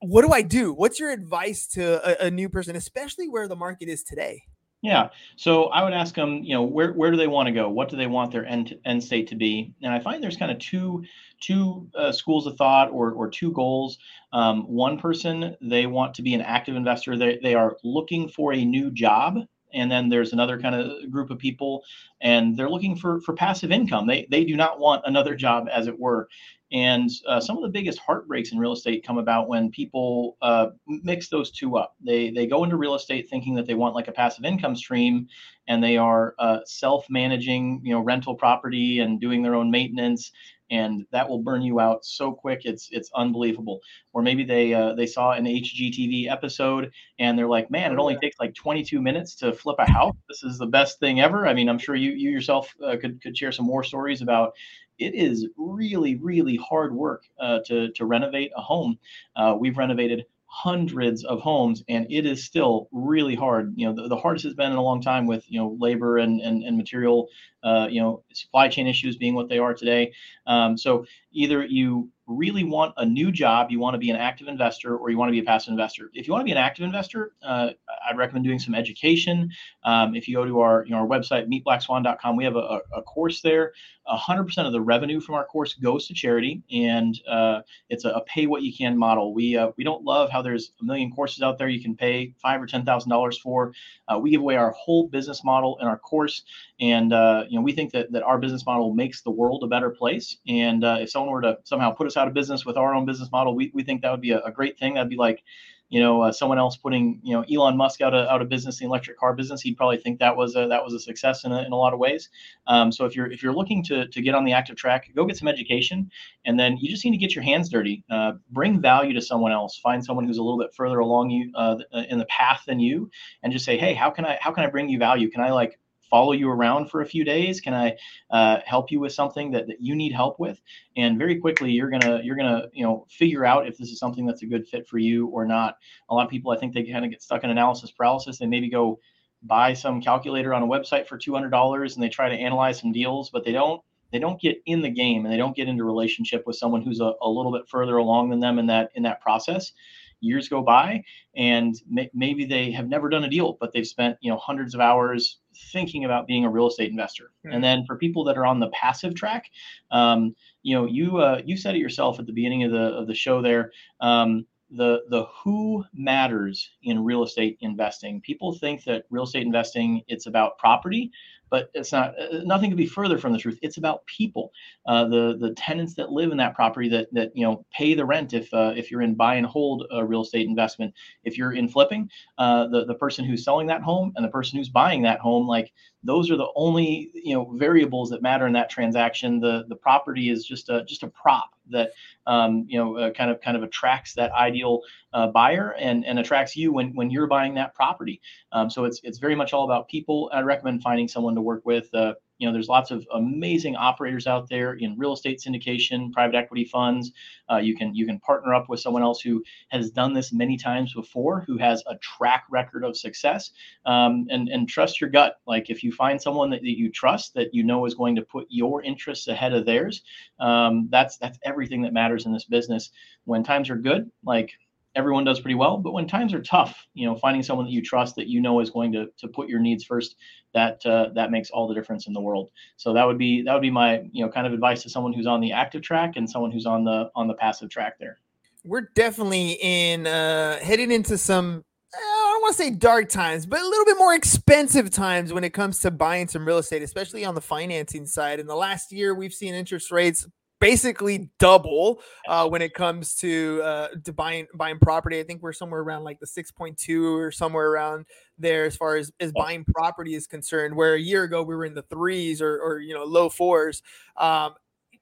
what 0.00 0.22
do 0.22 0.32
I 0.32 0.42
do? 0.42 0.72
What's 0.72 0.98
your 0.98 1.10
advice 1.10 1.66
to 1.68 2.24
a, 2.24 2.26
a, 2.26 2.30
new 2.30 2.48
person, 2.48 2.74
especially 2.76 3.28
where 3.28 3.48
the 3.48 3.56
market 3.56 3.88
is 3.88 4.02
today? 4.02 4.44
Yeah. 4.82 5.10
So 5.36 5.64
I 5.64 5.84
would 5.84 5.92
ask 5.92 6.14
them, 6.14 6.42
you 6.42 6.54
know, 6.54 6.62
where, 6.62 6.92
where 6.92 7.10
do 7.10 7.18
they 7.18 7.26
want 7.26 7.48
to 7.48 7.52
go? 7.52 7.68
What 7.68 7.90
do 7.90 7.96
they 7.96 8.06
want 8.06 8.32
their 8.32 8.46
end, 8.46 8.74
end 8.86 9.04
state 9.04 9.28
to 9.28 9.36
be? 9.36 9.74
And 9.82 9.92
I 9.92 10.00
find 10.00 10.22
there's 10.22 10.38
kind 10.38 10.50
of 10.50 10.58
two 10.58 11.04
two 11.40 11.88
uh, 11.94 12.12
schools 12.12 12.46
of 12.46 12.56
thought 12.56 12.90
or, 12.90 13.12
or 13.12 13.30
two 13.30 13.50
goals. 13.52 13.98
Um, 14.32 14.62
one 14.64 14.98
person, 14.98 15.56
they 15.62 15.86
want 15.86 16.14
to 16.14 16.22
be 16.22 16.34
an 16.34 16.42
active 16.42 16.76
investor. 16.76 17.16
They, 17.16 17.38
they 17.42 17.54
are 17.54 17.76
looking 17.82 18.28
for 18.28 18.52
a 18.52 18.64
new 18.64 18.90
job 18.90 19.38
and 19.74 19.90
then 19.90 20.08
there's 20.08 20.32
another 20.32 20.60
kind 20.60 20.74
of 20.74 21.10
group 21.10 21.30
of 21.30 21.38
people 21.38 21.82
and 22.20 22.56
they're 22.56 22.70
looking 22.70 22.96
for 22.96 23.20
for 23.20 23.34
passive 23.34 23.70
income 23.72 24.06
they 24.06 24.26
they 24.30 24.44
do 24.44 24.56
not 24.56 24.78
want 24.78 25.02
another 25.06 25.34
job 25.34 25.68
as 25.72 25.86
it 25.86 25.98
were 25.98 26.28
and 26.72 27.10
uh, 27.26 27.40
some 27.40 27.56
of 27.56 27.62
the 27.62 27.68
biggest 27.68 27.98
heartbreaks 27.98 28.52
in 28.52 28.58
real 28.58 28.72
estate 28.72 29.04
come 29.04 29.18
about 29.18 29.48
when 29.48 29.70
people 29.70 30.36
uh, 30.40 30.68
mix 30.86 31.28
those 31.28 31.50
two 31.50 31.76
up. 31.76 31.96
They 32.04 32.30
they 32.30 32.46
go 32.46 32.62
into 32.62 32.76
real 32.76 32.94
estate 32.94 33.28
thinking 33.28 33.54
that 33.56 33.66
they 33.66 33.74
want 33.74 33.96
like 33.96 34.06
a 34.06 34.12
passive 34.12 34.44
income 34.44 34.76
stream, 34.76 35.26
and 35.66 35.82
they 35.82 35.96
are 35.96 36.34
uh, 36.38 36.60
self-managing, 36.64 37.80
you 37.82 37.92
know, 37.92 38.00
rental 38.00 38.36
property 38.36 39.00
and 39.00 39.20
doing 39.20 39.42
their 39.42 39.56
own 39.56 39.70
maintenance, 39.70 40.30
and 40.70 41.06
that 41.10 41.28
will 41.28 41.38
burn 41.38 41.62
you 41.62 41.80
out 41.80 42.04
so 42.04 42.32
quick. 42.32 42.62
It's 42.64 42.88
it's 42.92 43.10
unbelievable. 43.14 43.80
Or 44.12 44.22
maybe 44.22 44.44
they 44.44 44.74
uh, 44.74 44.94
they 44.94 45.06
saw 45.06 45.32
an 45.32 45.44
HGTV 45.44 46.30
episode 46.30 46.92
and 47.18 47.38
they're 47.38 47.48
like, 47.48 47.70
man, 47.70 47.92
it 47.92 47.98
only 47.98 48.16
takes 48.16 48.38
like 48.38 48.54
22 48.54 49.00
minutes 49.00 49.34
to 49.36 49.52
flip 49.52 49.76
a 49.78 49.90
house. 49.90 50.16
This 50.28 50.42
is 50.42 50.58
the 50.58 50.66
best 50.66 51.00
thing 51.00 51.20
ever. 51.20 51.46
I 51.46 51.54
mean, 51.54 51.68
I'm 51.68 51.78
sure 51.78 51.94
you 51.94 52.12
you 52.12 52.30
yourself 52.30 52.74
uh, 52.84 52.96
could 53.00 53.20
could 53.22 53.36
share 53.36 53.52
some 53.52 53.66
more 53.66 53.84
stories 53.84 54.22
about 54.22 54.54
it 55.00 55.14
is 55.14 55.48
really, 55.56 56.16
really 56.16 56.56
hard 56.56 56.94
work 56.94 57.24
uh, 57.40 57.60
to, 57.66 57.90
to 57.92 58.04
renovate 58.04 58.52
a 58.54 58.60
home. 58.60 58.98
Uh, 59.34 59.56
we've 59.58 59.78
renovated 59.78 60.26
hundreds 60.52 61.24
of 61.24 61.40
homes 61.40 61.82
and 61.88 62.06
it 62.10 62.26
is 62.26 62.44
still 62.44 62.88
really 62.90 63.36
hard. 63.36 63.72
You 63.76 63.86
know 63.86 63.94
the, 63.94 64.08
the 64.08 64.16
hardest 64.16 64.44
has 64.44 64.54
been 64.54 64.72
in 64.72 64.76
a 64.78 64.82
long 64.82 65.00
time 65.00 65.26
with 65.26 65.44
you 65.48 65.60
know 65.60 65.76
labor 65.78 66.18
and 66.18 66.40
and, 66.40 66.64
and 66.64 66.76
material 66.76 67.28
uh, 67.62 67.86
you 67.88 68.00
know 68.00 68.24
supply 68.32 68.68
chain 68.68 68.88
issues 68.88 69.16
being 69.16 69.34
what 69.34 69.48
they 69.48 69.58
are 69.58 69.74
today. 69.74 70.12
Um, 70.46 70.76
so 70.76 71.06
either 71.32 71.64
you 71.64 72.10
really 72.30 72.64
want 72.64 72.94
a 72.96 73.04
new 73.04 73.32
job, 73.32 73.70
you 73.70 73.80
want 73.80 73.94
to 73.94 73.98
be 73.98 74.10
an 74.10 74.16
active 74.16 74.48
investor, 74.48 74.96
or 74.96 75.10
you 75.10 75.18
want 75.18 75.28
to 75.28 75.32
be 75.32 75.40
a 75.40 75.44
passive 75.44 75.72
investor. 75.72 76.10
If 76.14 76.26
you 76.26 76.32
want 76.32 76.42
to 76.42 76.44
be 76.44 76.52
an 76.52 76.58
active 76.58 76.84
investor, 76.84 77.32
uh, 77.42 77.70
I'd 78.08 78.16
recommend 78.16 78.44
doing 78.44 78.58
some 78.58 78.74
education. 78.74 79.50
Um, 79.82 80.14
if 80.14 80.28
you 80.28 80.36
go 80.36 80.44
to 80.44 80.60
our 80.60 80.84
you 80.84 80.92
know 80.92 80.98
our 80.98 81.06
website 81.06 81.48
meetblackswan.com, 81.48 82.36
we 82.36 82.44
have 82.44 82.56
a, 82.56 82.80
a 82.94 83.02
course 83.02 83.40
there. 83.42 83.72
100% 84.08 84.66
of 84.66 84.72
the 84.72 84.80
revenue 84.80 85.20
from 85.20 85.36
our 85.36 85.44
course 85.44 85.74
goes 85.74 86.06
to 86.08 86.14
charity, 86.14 86.62
and 86.72 87.20
uh, 87.28 87.60
it's 87.88 88.04
a, 88.04 88.10
a, 88.10 88.20
pay 88.22 88.46
what 88.46 88.62
you 88.62 88.72
can 88.76 88.96
model. 88.96 89.32
We 89.32 89.56
uh, 89.56 89.70
we 89.76 89.84
don't 89.84 90.02
love 90.02 90.30
how 90.30 90.42
there's 90.42 90.72
a 90.80 90.84
million 90.84 91.12
courses 91.12 91.42
out 91.42 91.58
there 91.58 91.68
you 91.68 91.82
can 91.82 91.96
pay 91.96 92.34
five 92.42 92.60
or 92.60 92.66
ten 92.66 92.84
thousand 92.84 93.10
dollars 93.10 93.38
for. 93.38 93.72
Uh, 94.08 94.18
we 94.18 94.30
give 94.30 94.40
away 94.40 94.56
our 94.56 94.72
whole 94.72 95.06
business 95.06 95.44
model 95.44 95.78
in 95.80 95.86
our 95.86 95.98
course, 95.98 96.42
and 96.80 97.12
uh, 97.12 97.44
you 97.48 97.58
know 97.58 97.62
we 97.62 97.72
think 97.72 97.92
that 97.92 98.10
that 98.12 98.22
our 98.22 98.38
business 98.38 98.64
model 98.64 98.94
makes 98.94 99.22
the 99.22 99.30
world 99.30 99.62
a 99.62 99.66
better 99.66 99.90
place. 99.90 100.36
And 100.48 100.84
uh, 100.84 100.98
if 101.00 101.10
someone 101.10 101.30
were 101.30 101.42
to 101.42 101.58
somehow 101.64 101.90
put 101.92 102.06
us 102.06 102.16
out 102.16 102.28
of 102.28 102.34
business 102.34 102.64
with 102.64 102.76
our 102.76 102.94
own 102.94 103.06
business 103.06 103.30
model, 103.30 103.54
we, 103.54 103.70
we 103.74 103.82
think 103.82 104.02
that 104.02 104.10
would 104.10 104.20
be 104.20 104.32
a, 104.32 104.40
a 104.40 104.52
great 104.52 104.78
thing. 104.78 104.94
That'd 104.94 105.10
be 105.10 105.16
like, 105.16 105.42
you 105.90 106.00
know, 106.00 106.22
uh, 106.22 106.30
someone 106.30 106.58
else 106.58 106.76
putting, 106.76 107.18
you 107.24 107.34
know, 107.34 107.44
Elon 107.52 107.76
Musk 107.76 108.00
out 108.00 108.14
of, 108.14 108.28
out 108.28 108.40
of 108.40 108.48
business, 108.48 108.78
the 108.78 108.84
electric 108.84 109.18
car 109.18 109.34
business, 109.34 109.60
he'd 109.60 109.76
probably 109.76 109.96
think 109.96 110.20
that 110.20 110.36
was 110.36 110.54
a, 110.54 110.68
that 110.68 110.84
was 110.84 110.94
a 110.94 111.00
success 111.00 111.42
in 111.44 111.50
a, 111.50 111.64
in 111.64 111.72
a 111.72 111.76
lot 111.76 111.92
of 111.92 111.98
ways. 111.98 112.30
Um, 112.68 112.92
so 112.92 113.06
if 113.06 113.16
you're 113.16 113.30
if 113.30 113.42
you're 113.42 113.52
looking 113.52 113.82
to 113.84 114.06
to 114.06 114.22
get 114.22 114.36
on 114.36 114.44
the 114.44 114.52
active 114.52 114.76
track, 114.76 115.10
go 115.16 115.24
get 115.24 115.36
some 115.36 115.48
education, 115.48 116.08
and 116.44 116.58
then 116.58 116.76
you 116.76 116.88
just 116.88 117.04
need 117.04 117.10
to 117.10 117.16
get 117.16 117.34
your 117.34 117.42
hands 117.42 117.68
dirty. 117.68 118.04
Uh, 118.08 118.34
bring 118.52 118.80
value 118.80 119.12
to 119.14 119.20
someone 119.20 119.50
else. 119.50 119.80
Find 119.82 120.04
someone 120.04 120.26
who's 120.26 120.38
a 120.38 120.42
little 120.42 120.60
bit 120.60 120.72
further 120.72 121.00
along 121.00 121.30
you 121.30 121.50
uh, 121.56 121.78
in 122.08 122.18
the 122.18 122.26
path 122.26 122.62
than 122.68 122.78
you, 122.78 123.10
and 123.42 123.52
just 123.52 123.64
say, 123.64 123.76
hey, 123.76 123.92
how 123.92 124.10
can 124.10 124.24
I 124.24 124.38
how 124.40 124.52
can 124.52 124.62
I 124.62 124.68
bring 124.68 124.88
you 124.88 124.98
value? 124.98 125.28
Can 125.28 125.42
I 125.42 125.50
like 125.50 125.79
follow 126.10 126.32
you 126.32 126.50
around 126.50 126.90
for 126.90 127.00
a 127.00 127.06
few 127.06 127.24
days? 127.24 127.60
Can 127.60 127.72
I 127.72 127.96
uh, 128.30 128.58
help 128.66 128.90
you 128.90 129.00
with 129.00 129.12
something 129.12 129.52
that, 129.52 129.68
that 129.68 129.80
you 129.80 129.94
need 129.94 130.12
help 130.12 130.38
with? 130.38 130.60
And 130.96 131.18
very 131.18 131.38
quickly, 131.38 131.70
you're 131.70 131.90
gonna 131.90 132.20
you're 132.22 132.36
gonna 132.36 132.66
you 132.72 132.84
know 132.84 133.06
figure 133.08 133.44
out 133.44 133.66
if 133.66 133.78
this 133.78 133.90
is 133.90 133.98
something 133.98 134.26
that's 134.26 134.42
a 134.42 134.46
good 134.46 134.66
fit 134.68 134.86
for 134.88 134.98
you 134.98 135.28
or 135.28 135.46
not. 135.46 135.76
A 136.10 136.14
lot 136.14 136.24
of 136.24 136.30
people, 136.30 136.52
I 136.52 136.58
think, 136.58 136.74
they 136.74 136.84
kind 136.84 137.04
of 137.04 137.10
get 137.10 137.22
stuck 137.22 137.44
in 137.44 137.50
analysis 137.50 137.90
paralysis. 137.90 138.38
They 138.38 138.46
maybe 138.46 138.68
go 138.68 138.98
buy 139.42 139.72
some 139.72 140.02
calculator 140.02 140.52
on 140.52 140.62
a 140.62 140.66
website 140.66 141.06
for 141.06 141.16
$200 141.16 141.94
and 141.94 142.02
they 142.02 142.08
try 142.08 142.28
to 142.28 142.34
analyze 142.34 142.78
some 142.78 142.92
deals, 142.92 143.30
but 143.30 143.44
they 143.44 143.52
don't 143.52 143.80
they 144.12 144.18
don't 144.18 144.40
get 144.40 144.60
in 144.66 144.82
the 144.82 144.90
game 144.90 145.24
and 145.24 145.32
they 145.32 145.38
don't 145.38 145.54
get 145.54 145.68
into 145.68 145.84
relationship 145.84 146.44
with 146.46 146.56
someone 146.56 146.82
who's 146.82 147.00
a, 147.00 147.12
a 147.22 147.28
little 147.28 147.52
bit 147.52 147.68
further 147.68 147.96
along 147.96 148.30
than 148.30 148.40
them 148.40 148.58
in 148.58 148.66
that 148.66 148.90
in 148.94 149.04
that 149.04 149.20
process 149.20 149.72
years 150.20 150.48
go 150.48 150.62
by 150.62 151.02
and 151.36 151.74
may, 151.88 152.10
maybe 152.14 152.44
they 152.44 152.70
have 152.70 152.88
never 152.88 153.08
done 153.08 153.24
a 153.24 153.30
deal 153.30 153.56
but 153.60 153.72
they've 153.72 153.86
spent 153.86 154.16
you 154.20 154.30
know 154.30 154.38
hundreds 154.38 154.74
of 154.74 154.80
hours 154.80 155.38
thinking 155.72 156.04
about 156.04 156.26
being 156.26 156.44
a 156.44 156.50
real 156.50 156.68
estate 156.68 156.90
investor 156.90 157.32
mm-hmm. 157.44 157.54
and 157.54 157.64
then 157.64 157.84
for 157.86 157.96
people 157.96 158.24
that 158.24 158.36
are 158.36 158.46
on 158.46 158.60
the 158.60 158.68
passive 158.70 159.14
track 159.14 159.50
um, 159.90 160.34
you 160.62 160.74
know 160.74 160.86
you 160.86 161.18
uh, 161.18 161.40
you 161.44 161.56
said 161.56 161.74
it 161.74 161.78
yourself 161.78 162.18
at 162.18 162.26
the 162.26 162.32
beginning 162.32 162.64
of 162.64 162.72
the 162.72 162.94
of 162.96 163.06
the 163.06 163.14
show 163.14 163.42
there 163.42 163.72
um, 164.00 164.46
the 164.70 165.02
the 165.08 165.24
who 165.42 165.84
matters 165.92 166.70
in 166.82 167.02
real 167.02 167.24
estate 167.24 167.58
investing 167.60 168.20
people 168.20 168.52
think 168.52 168.84
that 168.84 169.04
real 169.10 169.24
estate 169.24 169.42
investing 169.42 170.02
it's 170.06 170.26
about 170.26 170.58
property 170.58 171.10
but 171.50 171.70
it's 171.74 171.92
not 171.92 172.14
uh, 172.18 172.38
nothing 172.44 172.70
could 172.70 172.76
be 172.76 172.86
further 172.86 173.18
from 173.18 173.32
the 173.32 173.38
truth. 173.38 173.58
It's 173.62 173.76
about 173.76 174.06
people 174.06 174.52
uh, 174.86 175.04
the 175.04 175.36
the 175.38 175.52
tenants 175.54 175.94
that 175.94 176.10
live 176.10 176.30
in 176.30 176.38
that 176.38 176.54
property 176.54 176.88
that 176.90 177.12
that 177.12 177.36
you 177.36 177.44
know 177.44 177.64
pay 177.72 177.94
the 177.94 178.04
rent 178.04 178.32
if 178.32 178.52
uh, 178.54 178.72
if 178.76 178.90
you're 178.90 179.02
in 179.02 179.14
buy 179.14 179.34
and 179.34 179.46
hold 179.46 179.86
a 179.90 180.04
real 180.04 180.22
estate 180.22 180.46
investment. 180.46 180.94
If 181.24 181.36
you're 181.36 181.52
in 181.52 181.68
flipping 181.68 182.10
uh, 182.38 182.68
the 182.68 182.84
the 182.84 182.94
person 182.94 183.24
who's 183.24 183.44
selling 183.44 183.66
that 183.68 183.82
home 183.82 184.12
and 184.16 184.24
the 184.24 184.30
person 184.30 184.58
who's 184.58 184.68
buying 184.68 185.02
that 185.02 185.20
home 185.20 185.46
like 185.46 185.72
those 186.02 186.30
are 186.30 186.36
the 186.36 186.48
only 186.56 187.10
you 187.14 187.34
know 187.34 187.52
variables 187.56 188.10
that 188.10 188.22
matter 188.22 188.46
in 188.46 188.52
that 188.54 188.70
transaction. 188.70 189.40
The 189.40 189.64
the 189.68 189.76
property 189.76 190.30
is 190.30 190.44
just 190.44 190.68
a 190.68 190.84
just 190.84 191.02
a 191.02 191.08
prop 191.08 191.50
that 191.68 191.92
um, 192.26 192.64
you 192.68 192.78
know 192.78 192.96
uh, 192.96 193.10
kind 193.12 193.30
of 193.30 193.40
kind 193.40 193.56
of 193.56 193.62
attracts 193.62 194.14
that 194.14 194.32
ideal 194.32 194.80
uh, 195.12 195.26
buyer 195.28 195.74
and 195.78 196.04
and 196.04 196.18
attracts 196.18 196.56
you 196.56 196.72
when 196.72 196.94
when 196.94 197.10
you're 197.10 197.26
buying 197.26 197.54
that 197.54 197.74
property 197.74 198.20
um, 198.52 198.70
so 198.70 198.84
it's 198.84 199.00
it's 199.02 199.18
very 199.18 199.34
much 199.34 199.52
all 199.52 199.64
about 199.64 199.88
people 199.88 200.30
i 200.32 200.40
recommend 200.40 200.82
finding 200.82 201.08
someone 201.08 201.34
to 201.34 201.40
work 201.42 201.64
with 201.64 201.92
uh, 201.94 202.12
you 202.40 202.46
know, 202.46 202.54
there's 202.54 202.68
lots 202.68 202.90
of 202.90 203.06
amazing 203.12 203.76
operators 203.76 204.26
out 204.26 204.48
there 204.48 204.72
in 204.72 204.96
real 204.96 205.12
estate 205.12 205.42
syndication, 205.46 206.10
private 206.10 206.34
equity 206.34 206.64
funds. 206.64 207.12
Uh, 207.50 207.58
you 207.58 207.76
can 207.76 207.94
you 207.94 208.06
can 208.06 208.18
partner 208.18 208.54
up 208.54 208.70
with 208.70 208.80
someone 208.80 209.02
else 209.02 209.20
who 209.20 209.44
has 209.68 209.90
done 209.90 210.14
this 210.14 210.32
many 210.32 210.56
times 210.56 210.94
before, 210.94 211.44
who 211.46 211.58
has 211.58 211.84
a 211.86 211.96
track 211.98 212.44
record 212.48 212.82
of 212.82 212.96
success, 212.96 213.50
um, 213.84 214.26
and 214.30 214.48
and 214.48 214.70
trust 214.70 215.02
your 215.02 215.10
gut. 215.10 215.36
Like 215.46 215.68
if 215.68 215.84
you 215.84 215.92
find 215.92 216.20
someone 216.20 216.48
that, 216.50 216.62
that 216.62 216.78
you 216.78 216.90
trust, 216.90 217.34
that 217.34 217.52
you 217.52 217.62
know 217.62 217.84
is 217.84 217.94
going 217.94 218.16
to 218.16 218.22
put 218.22 218.46
your 218.48 218.82
interests 218.82 219.28
ahead 219.28 219.52
of 219.52 219.66
theirs, 219.66 220.02
um, 220.40 220.88
that's 220.90 221.18
that's 221.18 221.38
everything 221.44 221.82
that 221.82 221.92
matters 221.92 222.24
in 222.24 222.32
this 222.32 222.46
business. 222.46 222.90
When 223.24 223.44
times 223.44 223.68
are 223.68 223.76
good, 223.76 224.10
like 224.24 224.50
everyone 224.94 225.24
does 225.24 225.40
pretty 225.40 225.54
well. 225.54 225.78
But 225.78 225.92
when 225.92 226.06
times 226.06 226.34
are 226.34 226.42
tough, 226.42 226.86
you 226.94 227.06
know, 227.06 227.16
finding 227.16 227.42
someone 227.42 227.66
that 227.66 227.72
you 227.72 227.82
trust 227.82 228.16
that 228.16 228.28
you 228.28 228.40
know 228.40 228.60
is 228.60 228.70
going 228.70 228.92
to 228.92 229.06
to 229.18 229.28
put 229.28 229.48
your 229.48 229.60
needs 229.60 229.84
first, 229.84 230.16
that 230.54 230.84
uh, 230.86 231.10
that 231.14 231.30
makes 231.30 231.50
all 231.50 231.68
the 231.68 231.74
difference 231.74 232.06
in 232.06 232.12
the 232.12 232.20
world. 232.20 232.50
So 232.76 232.92
that 232.94 233.06
would 233.06 233.18
be 233.18 233.42
that 233.42 233.52
would 233.52 233.62
be 233.62 233.70
my 233.70 234.02
you 234.12 234.24
know 234.24 234.30
kind 234.30 234.46
of 234.46 234.52
advice 234.52 234.82
to 234.82 234.90
someone 234.90 235.12
who's 235.12 235.26
on 235.26 235.40
the 235.40 235.52
active 235.52 235.82
track 235.82 236.14
and 236.16 236.28
someone 236.28 236.50
who's 236.50 236.66
on 236.66 236.84
the 236.84 237.10
on 237.14 237.28
the 237.28 237.34
passive 237.34 237.70
track 237.70 237.98
there. 237.98 238.18
We're 238.64 238.88
definitely 238.94 239.52
in 239.60 240.06
uh, 240.06 240.58
heading 240.58 240.90
into 240.90 241.16
some 241.16 241.64
I 241.94 242.32
don't 242.34 242.42
want 242.42 242.56
to 242.56 242.62
say 242.62 242.70
dark 242.70 243.08
times, 243.08 243.46
but 243.46 243.60
a 243.60 243.64
little 243.64 243.84
bit 243.84 243.98
more 243.98 244.14
expensive 244.14 244.90
times 244.90 245.32
when 245.32 245.44
it 245.44 245.50
comes 245.50 245.80
to 245.80 245.90
buying 245.90 246.28
some 246.28 246.46
real 246.46 246.58
estate, 246.58 246.82
especially 246.82 247.24
on 247.24 247.34
the 247.34 247.40
financing 247.40 248.06
side. 248.06 248.38
In 248.38 248.46
the 248.46 248.54
last 248.54 248.92
year, 248.92 249.14
we've 249.14 249.34
seen 249.34 249.54
interest 249.54 249.90
rates 249.90 250.26
basically 250.60 251.30
double 251.38 252.00
uh, 252.28 252.48
when 252.48 252.62
it 252.62 252.74
comes 252.74 253.14
to 253.16 253.60
uh, 253.64 253.88
to 254.04 254.12
buying 254.12 254.46
buying 254.54 254.78
property. 254.78 255.18
I 255.18 255.24
think 255.24 255.42
we're 255.42 255.52
somewhere 255.52 255.80
around 255.80 256.04
like 256.04 256.20
the 256.20 256.26
six 256.26 256.52
point 256.52 256.78
two 256.78 257.16
or 257.16 257.32
somewhere 257.32 257.68
around 257.68 258.06
there 258.38 258.64
as 258.64 258.76
far 258.76 258.96
as 258.96 259.10
as 259.20 259.32
buying 259.32 259.64
property 259.64 260.14
is 260.14 260.26
concerned. 260.26 260.76
Where 260.76 260.94
a 260.94 261.00
year 261.00 261.24
ago 261.24 261.42
we 261.42 261.54
were 261.54 261.64
in 261.64 261.74
the 261.74 261.82
threes 261.82 262.40
or 262.40 262.60
or 262.60 262.78
you 262.78 262.94
know 262.94 263.04
low 263.04 263.28
fours. 263.28 263.82
Um, 264.16 264.54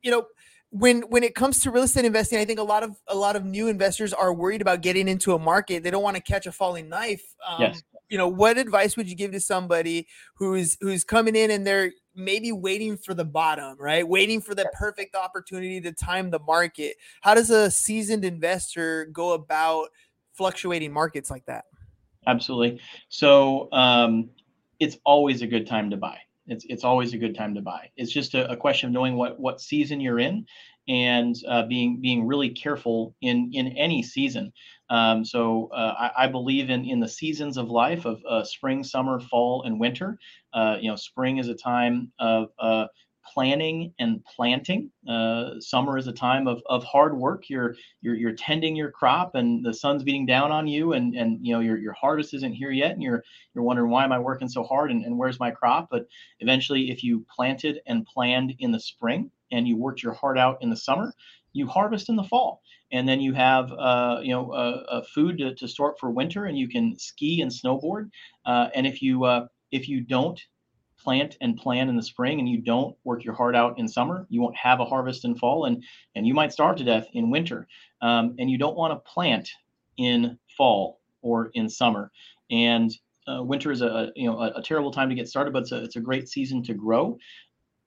you 0.03 0.11
know 0.11 0.27
when 0.71 1.03
when 1.03 1.23
it 1.23 1.35
comes 1.35 1.61
to 1.61 1.71
real 1.71 1.85
estate 1.85 2.05
investing, 2.05 2.39
I 2.39 2.45
think 2.45 2.59
a 2.59 2.65
lot 2.65 2.83
of 2.83 2.97
a 3.09 3.15
lot 3.15 3.37
of 3.37 3.45
new 3.45 3.69
investors 3.69 4.13
are 4.13 4.35
worried 4.35 4.61
about 4.61 4.83
getting 4.83 5.09
into 5.09 5.35
a 5.35 5.39
market. 5.39 5.83
They 5.83 5.91
don't 5.91 6.03
want 6.03 6.17
to 6.17 6.23
catch 6.23 6.47
a 6.47 6.53
falling 6.53 6.89
knife. 6.89 7.23
Um, 7.47 7.61
yes. 7.61 7.83
You 8.11 8.19
know, 8.19 8.29
what 8.29 8.59
advice 8.59 8.97
would 8.97 9.09
you 9.09 9.17
give 9.17 9.33
to 9.33 9.41
somebody 9.41 10.07
who's 10.35 10.77
who's 10.81 11.05
coming 11.05 11.37
in 11.37 11.51
and 11.51 11.67
they're 11.67 11.93
maybe 12.19 12.53
waiting 12.53 12.97
for 12.97 13.15
the 13.15 13.25
bottom, 13.25 13.77
right? 13.79 14.07
Waiting 14.07 14.41
for 14.41 14.55
the 14.55 14.71
perfect 14.75 15.15
opportunity 15.15 15.81
to 15.81 15.93
time 15.93 16.31
the 16.31 16.41
market. 16.41 16.97
How 17.23 17.35
does 17.35 17.51
a 17.51 17.71
seasoned 17.71 18.25
investor 18.25 19.07
go 19.07 19.33
about 19.33 19.89
fluctuating 20.35 20.93
markets 20.93 21.31
like 21.31 21.47
that? 21.47 21.65
Absolutely. 22.27 22.81
So 23.09 23.69
um, 23.73 24.31
it's 24.81 24.99
always 25.05 25.43
a 25.43 25.47
good 25.47 25.67
time 25.67 25.91
to 25.91 25.97
buy 25.97 26.19
it's 26.49 26.65
it's 26.69 26.85
always 26.85 27.13
a 27.13 27.19
good 27.19 27.35
time 27.35 27.55
to 27.55 27.61
buy. 27.61 27.91
It's 27.97 28.11
just 28.11 28.35
a, 28.35 28.51
a 28.51 28.57
question 28.57 28.89
of 28.89 28.93
knowing 28.93 29.17
what 29.17 29.39
what 29.39 29.61
season 29.61 30.01
you're 30.01 30.19
in 30.19 30.47
and 30.89 31.37
uh, 31.49 31.67
being 31.67 32.01
being 32.01 32.27
really 32.27 32.51
careful 32.51 33.15
in 33.21 33.51
in 33.53 33.69
any 33.77 34.03
season. 34.03 34.53
Um, 34.91 35.25
so 35.25 35.69
uh, 35.73 36.11
I, 36.17 36.25
I, 36.25 36.27
believe 36.29 36.71
in 36.71 36.87
in 36.87 36.99
the 36.99 37.09
seasons 37.09 37.59
of 37.59 37.69
life 37.69 38.07
of 38.07 38.23
uh, 38.27 38.43
spring, 38.43 38.83
summer, 38.83 39.21
fall, 39.21 39.63
and 39.65 39.79
winter. 39.79 40.19
Uh, 40.55 40.79
you 40.81 40.89
know, 40.89 40.97
spring 40.97 41.37
is 41.37 41.49
a 41.49 41.55
time 41.55 42.11
of 42.19 42.49
uh, 42.59 42.87
planning 43.33 43.93
and 43.99 44.25
planting. 44.25 44.91
Uh, 45.09 45.61
summer 45.61 45.99
is 45.99 46.07
a 46.07 46.13
time 46.13 46.47
of, 46.47 46.63
of 46.67 46.85
hard 46.85 47.17
work. 47.17 47.49
You're, 47.49 47.77
you're 48.01 48.15
you're 48.15 48.33
tending 48.33 48.77
your 48.77 48.91
crop, 48.91 49.35
and 49.35 49.65
the 49.65 49.75
sun's 49.75 50.03
beating 50.03 50.27
down 50.27 50.51
on 50.51 50.67
you, 50.67 50.93
and 50.93 51.15
and 51.15 51.39
you 51.45 51.53
know 51.53 51.61
your 51.61 51.79
your 51.79 51.93
harvest 51.93 52.35
isn't 52.35 52.55
here 52.55 52.71
yet, 52.71 52.93
and 52.93 53.03
you're 53.03 53.23
you're 53.55 53.65
wondering 53.65 53.91
why 53.91 54.05
am 54.05 54.13
I 54.13 54.19
working 54.19 54.49
so 54.49 54.63
hard, 54.63 54.91
and, 54.91 55.05
and 55.05 55.19
where's 55.19 55.41
my 55.41 55.51
crop? 55.51 55.89
But 55.91 56.07
eventually, 56.41 56.91
if 56.91 57.03
you 57.03 57.25
planted 57.35 57.81
and 57.87 58.07
planned 58.07 58.55
in 58.59 58.73
the 58.73 58.81
spring, 58.81 59.31
and 59.51 59.67
you 59.67 59.77
worked 59.77 60.03
your 60.03 60.15
heart 60.15 60.39
out 60.39 60.59
in 60.61 60.71
the 60.71 60.77
summer, 60.77 61.13
you 61.53 61.67
harvest 61.67 62.09
in 62.09 62.17
the 62.17 62.25
fall 62.25 62.63
and 62.91 63.09
then 63.09 63.21
you 63.21 63.33
have 63.35 63.73
uh, 63.73 64.21
you 64.23 64.31
know 64.31 64.51
uh, 64.53 65.03
food 65.15 65.39
to, 65.39 65.55
to 65.55 65.69
store 65.69 65.93
up 65.93 65.99
for 65.99 66.11
winter 66.11 66.47
and 66.47 66.59
you 66.59 66.69
can 66.69 66.99
ski 66.99 67.41
and 67.41 67.51
snowboard 67.51 68.11
uh, 68.47 68.69
and 68.75 68.87
if 68.87 69.03
you 69.03 69.25
uh, 69.25 69.47
if 69.71 69.89
you 69.89 70.01
don't 70.01 70.41
plant 70.99 71.37
and 71.41 71.57
plan 71.57 71.89
in 71.89 71.97
the 71.97 72.03
spring 72.03 72.39
and 72.39 72.49
you 72.49 72.59
don't 72.59 72.97
work 73.05 73.25
your 73.25 73.35
heart 73.35 73.55
out 73.55 73.79
in 73.79 73.89
summer, 73.89 74.27
you 74.29 74.41
won't 74.41 74.57
have 74.57 74.81
a 74.81 74.85
harvest 74.85 75.25
in 75.25 75.35
fall 75.35 75.65
and 75.65 75.85
and 76.15 76.27
you 76.27 76.35
might 76.35 76.53
starve 76.53 76.77
to 76.77 76.85
death 76.85 77.09
in 77.13 77.31
winter. 77.31 77.67
Um, 78.01 78.35
and 78.39 78.51
you 78.51 78.59
don't 78.59 78.77
want 78.77 78.93
to 78.93 79.11
plant 79.11 79.51
in 79.97 80.39
fall 80.57 81.01
or 81.23 81.51
in 81.55 81.69
summer. 81.69 82.11
And 82.51 82.93
uh, 83.27 83.43
winter 83.43 83.71
is 83.71 83.83
a 83.83 84.11
you 84.17 84.27
know 84.27 84.39
a, 84.41 84.53
a, 84.57 84.63
terrible 84.63 84.91
time 84.91 85.09
to 85.09 85.15
get 85.15 85.29
started, 85.29 85.53
but 85.53 85.63
it's 85.63 85.73
a, 85.73 85.85
it's 85.85 85.97
a 85.97 86.01
great 86.01 86.29
season 86.29 86.63
to 86.63 86.75
grow. 86.75 87.19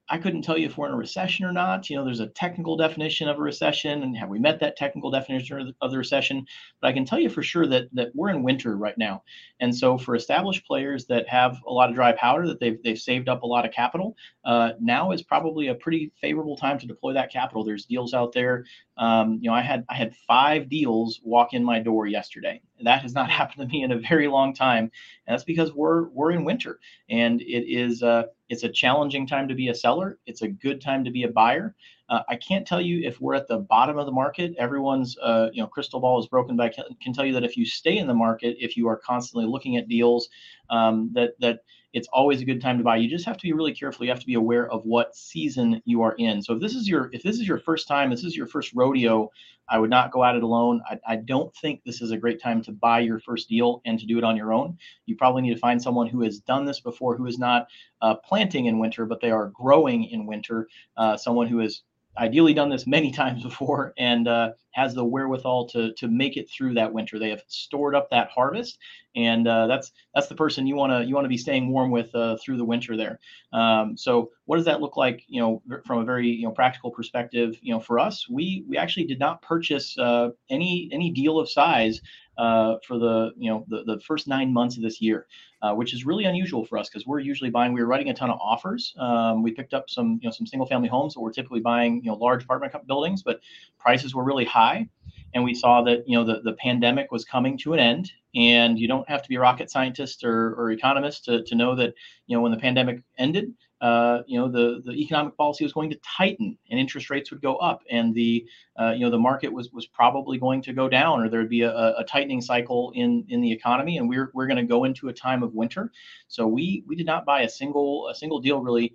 I 0.09 0.17
couldn't 0.17 0.41
tell 0.41 0.57
you 0.57 0.65
if 0.65 0.77
we're 0.77 0.87
in 0.87 0.93
a 0.93 0.97
recession 0.97 1.45
or 1.45 1.53
not. 1.53 1.89
You 1.89 1.95
know, 1.95 2.03
there's 2.03 2.19
a 2.19 2.27
technical 2.27 2.75
definition 2.75 3.29
of 3.29 3.37
a 3.37 3.41
recession, 3.41 4.03
and 4.03 4.17
have 4.17 4.27
we 4.27 4.39
met 4.39 4.59
that 4.59 4.75
technical 4.75 5.09
definition 5.09 5.73
of 5.81 5.91
the 5.91 5.97
recession? 5.97 6.45
But 6.81 6.89
I 6.89 6.91
can 6.91 7.05
tell 7.05 7.19
you 7.19 7.29
for 7.29 7.41
sure 7.41 7.65
that 7.67 7.87
that 7.93 8.09
we're 8.13 8.29
in 8.29 8.43
winter 8.43 8.75
right 8.75 8.97
now. 8.97 9.23
And 9.61 9.73
so, 9.73 9.97
for 9.97 10.15
established 10.15 10.65
players 10.65 11.05
that 11.05 11.29
have 11.29 11.57
a 11.65 11.71
lot 11.71 11.89
of 11.89 11.95
dry 11.95 12.11
powder, 12.11 12.45
that 12.47 12.59
they've 12.59 12.81
they've 12.83 12.99
saved 12.99 13.29
up 13.29 13.43
a 13.43 13.47
lot 13.47 13.65
of 13.65 13.71
capital, 13.71 14.17
uh, 14.43 14.71
now 14.81 15.11
is 15.11 15.23
probably 15.23 15.67
a 15.67 15.75
pretty 15.75 16.11
favorable 16.19 16.57
time 16.57 16.77
to 16.79 16.87
deploy 16.87 17.13
that 17.13 17.31
capital. 17.31 17.63
There's 17.63 17.85
deals 17.85 18.13
out 18.13 18.33
there. 18.33 18.65
Um, 18.97 19.39
you 19.41 19.49
know, 19.49 19.55
I 19.55 19.61
had 19.61 19.85
I 19.89 19.95
had 19.95 20.13
five 20.27 20.67
deals 20.69 21.21
walk 21.23 21.53
in 21.53 21.63
my 21.63 21.79
door 21.79 22.05
yesterday. 22.05 22.61
That 22.83 23.01
has 23.01 23.13
not 23.13 23.29
happened 23.39 23.67
to 23.67 23.73
me 23.73 23.83
in 23.83 23.91
a 23.91 23.99
very 23.99 24.27
long 24.27 24.53
time, 24.53 24.91
and 25.27 25.33
that's 25.33 25.43
because 25.43 25.73
we're 25.73 26.09
we're 26.09 26.31
in 26.31 26.43
winter, 26.43 26.79
and 27.09 27.41
it 27.41 27.71
is 27.71 28.03
uh, 28.03 28.23
it's 28.49 28.63
a 28.63 28.69
challenging 28.69 29.27
time 29.27 29.47
to 29.47 29.55
be 29.55 29.69
a 29.69 29.75
seller. 29.75 30.19
It's 30.25 30.41
a 30.41 30.47
good 30.47 30.81
time 30.81 31.03
to 31.05 31.11
be 31.11 31.23
a 31.23 31.29
buyer. 31.29 31.75
Uh, 32.09 32.21
I 32.27 32.35
can't 32.35 32.67
tell 32.67 32.81
you 32.81 33.07
if 33.07 33.21
we're 33.21 33.35
at 33.35 33.47
the 33.47 33.57
bottom 33.57 33.97
of 33.97 34.05
the 34.05 34.11
market. 34.11 34.53
Everyone's 34.57 35.17
uh, 35.21 35.49
you 35.53 35.61
know 35.61 35.67
crystal 35.67 35.99
ball 35.99 36.19
is 36.19 36.27
broken, 36.27 36.57
but 36.57 36.63
I 36.63 36.69
can, 36.69 36.83
can, 37.01 37.13
tell 37.13 37.25
you 37.25 37.33
that 37.33 37.43
if 37.43 37.55
you 37.55 37.65
stay 37.65 37.97
in 37.97 38.07
the 38.07 38.13
market, 38.13 38.57
if 38.59 38.75
you 38.75 38.87
are 38.87 38.97
constantly 38.97 39.49
looking 39.49 39.77
at 39.77 39.87
deals, 39.87 40.29
um, 40.69 41.11
that 41.13 41.39
that 41.39 41.59
it's 41.93 42.07
always 42.13 42.41
a 42.41 42.45
good 42.45 42.61
time 42.61 42.77
to 42.77 42.83
buy. 42.83 42.95
You 42.95 43.09
just 43.09 43.25
have 43.25 43.37
to 43.37 43.43
be 43.43 43.53
really 43.53 43.73
careful. 43.73 44.05
You 44.05 44.11
have 44.11 44.19
to 44.19 44.25
be 44.25 44.35
aware 44.35 44.69
of 44.71 44.85
what 44.85 45.15
season 45.15 45.81
you 45.85 46.01
are 46.01 46.15
in. 46.17 46.41
So 46.41 46.53
if 46.53 46.61
this 46.61 46.73
is 46.73 46.87
your 46.87 47.09
if 47.13 47.23
this 47.23 47.37
is 47.37 47.47
your 47.47 47.59
first 47.59 47.87
time, 47.87 48.09
this 48.09 48.23
is 48.23 48.35
your 48.35 48.47
first 48.47 48.71
rodeo, 48.73 49.29
I 49.69 49.77
would 49.77 49.89
not 49.89 50.11
go 50.11 50.23
at 50.23 50.35
it 50.35 50.43
alone. 50.43 50.81
I, 50.89 50.99
I 51.07 51.15
don't 51.15 51.55
think 51.55 51.81
this 51.83 52.01
is 52.01 52.11
a 52.11 52.17
great 52.17 52.41
time 52.41 52.61
to 52.63 52.71
buy 52.71 52.99
your 52.99 53.19
first 53.19 53.47
deal 53.49 53.81
and 53.85 53.99
to 53.99 54.05
do 54.05 54.17
it 54.17 54.23
on 54.23 54.35
your 54.35 54.53
own. 54.53 54.77
You 55.05 55.15
probably 55.15 55.41
need 55.43 55.53
to 55.53 55.59
find 55.59 55.81
someone 55.81 56.07
who 56.07 56.21
has 56.23 56.39
done 56.39 56.65
this 56.65 56.81
before, 56.81 57.15
who 57.15 57.25
is 57.25 57.39
not 57.39 57.67
uh, 58.01 58.15
planting 58.15 58.65
in 58.65 58.79
winter, 58.79 59.05
but 59.05 59.21
they 59.21 59.31
are 59.31 59.47
growing 59.47 60.05
in 60.05 60.25
winter. 60.25 60.67
Uh, 60.97 61.15
someone 61.15 61.47
who 61.47 61.61
is 61.61 61.83
ideally 62.17 62.53
done 62.53 62.69
this 62.69 62.87
many 62.87 63.11
times 63.21 63.43
before 63.43 63.93
and 63.97 64.27
uh, 64.27 64.51
has 64.71 64.93
the 64.93 65.03
wherewithal 65.03 65.67
to 65.67 65.93
to 65.93 66.07
make 66.07 66.37
it 66.37 66.49
through 66.49 66.73
that 66.75 66.93
winter. 66.93 67.19
They 67.19 67.29
have 67.29 67.43
stored 67.47 67.95
up 67.95 68.09
that 68.09 68.29
harvest, 68.29 68.77
and 69.15 69.47
uh, 69.47 69.67
that's 69.67 69.91
that's 70.13 70.27
the 70.27 70.35
person 70.35 70.67
you 70.67 70.75
want 70.75 70.91
to 70.91 71.07
you 71.07 71.15
want 71.15 71.25
to 71.25 71.29
be 71.29 71.37
staying 71.37 71.71
warm 71.71 71.91
with 71.91 72.13
uh, 72.15 72.37
through 72.37 72.57
the 72.57 72.65
winter 72.65 72.95
there. 72.97 73.19
Um, 73.53 73.97
so 73.97 74.31
what 74.45 74.57
does 74.57 74.65
that 74.65 74.81
look 74.81 74.97
like? 74.97 75.23
You 75.27 75.41
know, 75.41 75.81
from 75.85 75.99
a 75.99 76.05
very 76.05 76.29
you 76.29 76.43
know 76.43 76.51
practical 76.51 76.91
perspective, 76.91 77.57
you 77.61 77.73
know, 77.73 77.79
for 77.79 77.99
us, 77.99 78.27
we 78.29 78.63
we 78.67 78.77
actually 78.77 79.05
did 79.05 79.19
not 79.19 79.41
purchase 79.41 79.97
uh, 79.97 80.29
any 80.49 80.89
any 80.91 81.11
deal 81.11 81.39
of 81.39 81.49
size 81.49 82.01
uh, 82.41 82.77
for 82.87 82.97
the 82.97 83.31
you 83.37 83.51
know 83.51 83.63
the, 83.67 83.83
the 83.83 83.99
first 83.99 84.27
nine 84.27 84.51
months 84.51 84.75
of 84.75 84.81
this 84.81 84.99
year, 84.99 85.27
uh, 85.61 85.73
which 85.73 85.93
is 85.93 86.07
really 86.07 86.25
unusual 86.25 86.65
for 86.65 86.79
us 86.79 86.89
because 86.89 87.05
we're 87.05 87.19
usually 87.19 87.51
buying. 87.51 87.71
We 87.71 87.81
were 87.81 87.87
writing 87.87 88.09
a 88.09 88.15
ton 88.15 88.31
of 88.31 88.39
offers. 88.41 88.95
Um, 88.97 89.43
we 89.43 89.51
picked 89.51 89.75
up 89.75 89.91
some 89.91 90.19
you 90.23 90.27
know 90.27 90.31
some 90.31 90.47
single 90.47 90.65
family 90.65 90.89
homes, 90.89 91.13
so 91.13 91.21
we're 91.21 91.33
typically 91.33 91.59
buying 91.59 91.97
you 91.97 92.09
know 92.09 92.15
large 92.15 92.43
apartment 92.43 92.73
buildings, 92.87 93.21
but 93.21 93.41
prices 93.77 94.15
were 94.15 94.23
really 94.23 94.45
high, 94.45 94.89
and 95.35 95.43
we 95.43 95.53
saw 95.53 95.83
that 95.83 96.03
you 96.07 96.17
know 96.17 96.23
the, 96.23 96.41
the 96.41 96.53
pandemic 96.53 97.11
was 97.11 97.23
coming 97.23 97.59
to 97.59 97.73
an 97.73 97.79
end, 97.79 98.11
and 98.33 98.79
you 98.79 98.87
don't 98.87 99.07
have 99.07 99.21
to 99.21 99.29
be 99.29 99.35
a 99.35 99.39
rocket 99.39 99.69
scientist 99.69 100.23
or, 100.23 100.55
or 100.55 100.71
economist 100.71 101.25
to, 101.25 101.43
to 101.43 101.53
know 101.53 101.75
that 101.75 101.93
you 102.25 102.35
know 102.35 102.41
when 102.41 102.51
the 102.51 102.57
pandemic 102.57 103.03
ended 103.19 103.53
uh, 103.81 104.21
you 104.27 104.39
know, 104.39 104.47
the, 104.47 104.81
the 104.85 104.93
economic 104.93 105.35
policy 105.35 105.63
was 105.63 105.73
going 105.73 105.89
to 105.89 105.97
tighten 105.97 106.55
and 106.69 106.79
interest 106.79 107.09
rates 107.09 107.31
would 107.31 107.41
go 107.41 107.55
up 107.57 107.81
and 107.89 108.13
the, 108.13 108.45
uh, 108.79 108.91
you 108.91 108.99
know, 108.99 109.09
the 109.09 109.17
market 109.17 109.51
was, 109.51 109.71
was 109.71 109.87
probably 109.87 110.37
going 110.37 110.61
to 110.61 110.71
go 110.71 110.87
down 110.87 111.19
or 111.19 111.29
there'd 111.29 111.49
be 111.49 111.63
a, 111.63 111.95
a 111.97 112.05
tightening 112.07 112.41
cycle 112.41 112.91
in, 112.93 113.25
in 113.29 113.41
the 113.41 113.51
economy. 113.51 113.97
And 113.97 114.07
we're, 114.07 114.29
we're 114.35 114.45
going 114.45 114.57
to 114.57 114.63
go 114.63 114.83
into 114.83 115.09
a 115.09 115.13
time 115.13 115.41
of 115.41 115.55
winter. 115.55 115.91
So 116.27 116.45
we, 116.45 116.83
we 116.87 116.95
did 116.95 117.07
not 117.07 117.25
buy 117.25 117.41
a 117.41 117.49
single, 117.49 118.07
a 118.07 118.15
single 118.15 118.39
deal 118.39 118.61
really 118.61 118.93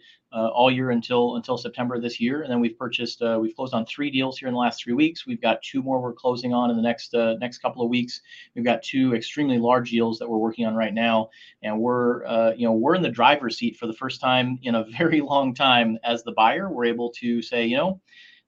all 0.53 0.71
year 0.71 0.91
until 0.91 1.37
until 1.37 1.57
September 1.57 2.01
this 2.01 2.21
year, 2.21 2.43
and 2.43 2.51
then 2.51 2.61
we've 2.61 2.79
purchased 2.79 3.23
uh, 3.23 3.39
we've 3.41 3.55
closed 3.57 3.75
on 3.75 3.87
three 3.87 4.11
deals 4.11 4.39
here 4.39 4.49
in 4.49 4.55
the 4.55 4.61
last 4.61 4.83
three 4.83 4.93
weeks. 4.93 5.27
We've 5.27 5.41
got 5.41 5.63
two 5.63 5.83
more 5.83 6.01
we're 6.01 6.13
closing 6.13 6.53
on 6.53 6.71
in 6.71 6.77
the 6.77 6.83
next 6.83 7.15
uh, 7.15 7.35
next 7.41 7.59
couple 7.59 7.83
of 7.83 7.89
weeks. 7.89 8.21
We've 8.55 8.65
got 8.65 8.83
two 8.83 9.15
extremely 9.15 9.59
large 9.59 9.91
deals 9.91 10.19
that 10.19 10.29
we're 10.29 10.39
working 10.39 10.67
on 10.67 10.75
right 10.75 10.95
now, 10.95 11.31
and 11.63 11.79
we're 11.79 12.25
uh, 12.27 12.53
you 12.57 12.67
know 12.67 12.73
we're 12.73 12.95
in 12.95 13.03
the 13.03 13.09
driver's 13.09 13.57
seat 13.57 13.77
for 13.77 13.87
the 13.87 13.95
first 13.95 14.21
time 14.21 14.59
in 14.63 14.75
a 14.75 14.85
very 14.99 15.21
long 15.21 15.55
time 15.55 15.99
as 16.05 16.23
the 16.23 16.33
buyer. 16.33 16.71
We're 16.71 16.87
able 16.87 17.11
to 17.21 17.43
say 17.43 17.67
you 17.67 17.77
know 17.77 18.01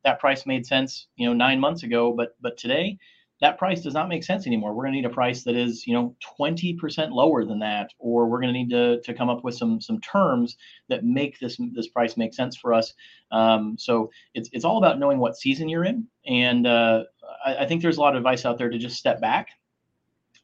that 0.05 0.21
price 0.21 0.47
made 0.47 0.67
sense 0.67 1.07
you 1.17 1.27
know 1.27 1.33
nine 1.33 1.61
months 1.61 1.83
ago, 1.83 2.13
but 2.13 2.37
but 2.41 2.57
today 2.57 2.99
that 3.41 3.59
price 3.59 3.83
does 3.83 3.95
not 3.95 4.09
make 4.09 4.25
sense 4.25 4.47
anymore. 4.47 4.75
We're 4.75 4.85
going 4.85 4.95
to 4.95 5.01
need 5.01 5.07
a 5.07 5.15
price 5.15 5.45
that 5.45 5.55
is, 5.55 5.87
you 5.87 5.95
know, 5.95 6.17
20% 6.39 7.11
lower 7.11 7.45
than 7.45 7.61
that, 7.61 7.91
or 7.99 8.27
we're 8.27 8.41
going 8.41 8.53
to 8.53 8.59
need 8.59 8.71
to, 8.71 9.01
to 9.03 9.15
come 9.15 9.29
up 9.29 9.45
with 9.45 9.55
some 9.55 9.81
some 9.81 10.01
terms 10.01 10.57
that 10.89 11.05
make 11.05 11.39
this 11.39 11.59
this 11.73 11.89
price 11.89 12.17
make 12.17 12.35
sense 12.35 12.57
for 12.57 12.75
us. 12.75 12.95
Um, 13.31 13.77
so 13.79 14.11
it's 14.35 14.49
it's 14.53 14.65
all 14.65 14.79
about 14.79 14.99
knowing 14.99 15.19
what 15.19 15.37
season 15.37 15.69
you're 15.69 15.85
in, 15.85 16.07
and 16.27 16.67
uh, 16.67 17.05
I, 17.45 17.57
I 17.59 17.67
think 17.67 17.83
there's 17.83 17.99
a 17.99 18.01
lot 18.01 18.15
of 18.15 18.19
advice 18.19 18.45
out 18.45 18.59
there 18.59 18.71
to 18.71 18.79
just 18.79 18.97
step 18.97 19.21
back. 19.21 19.49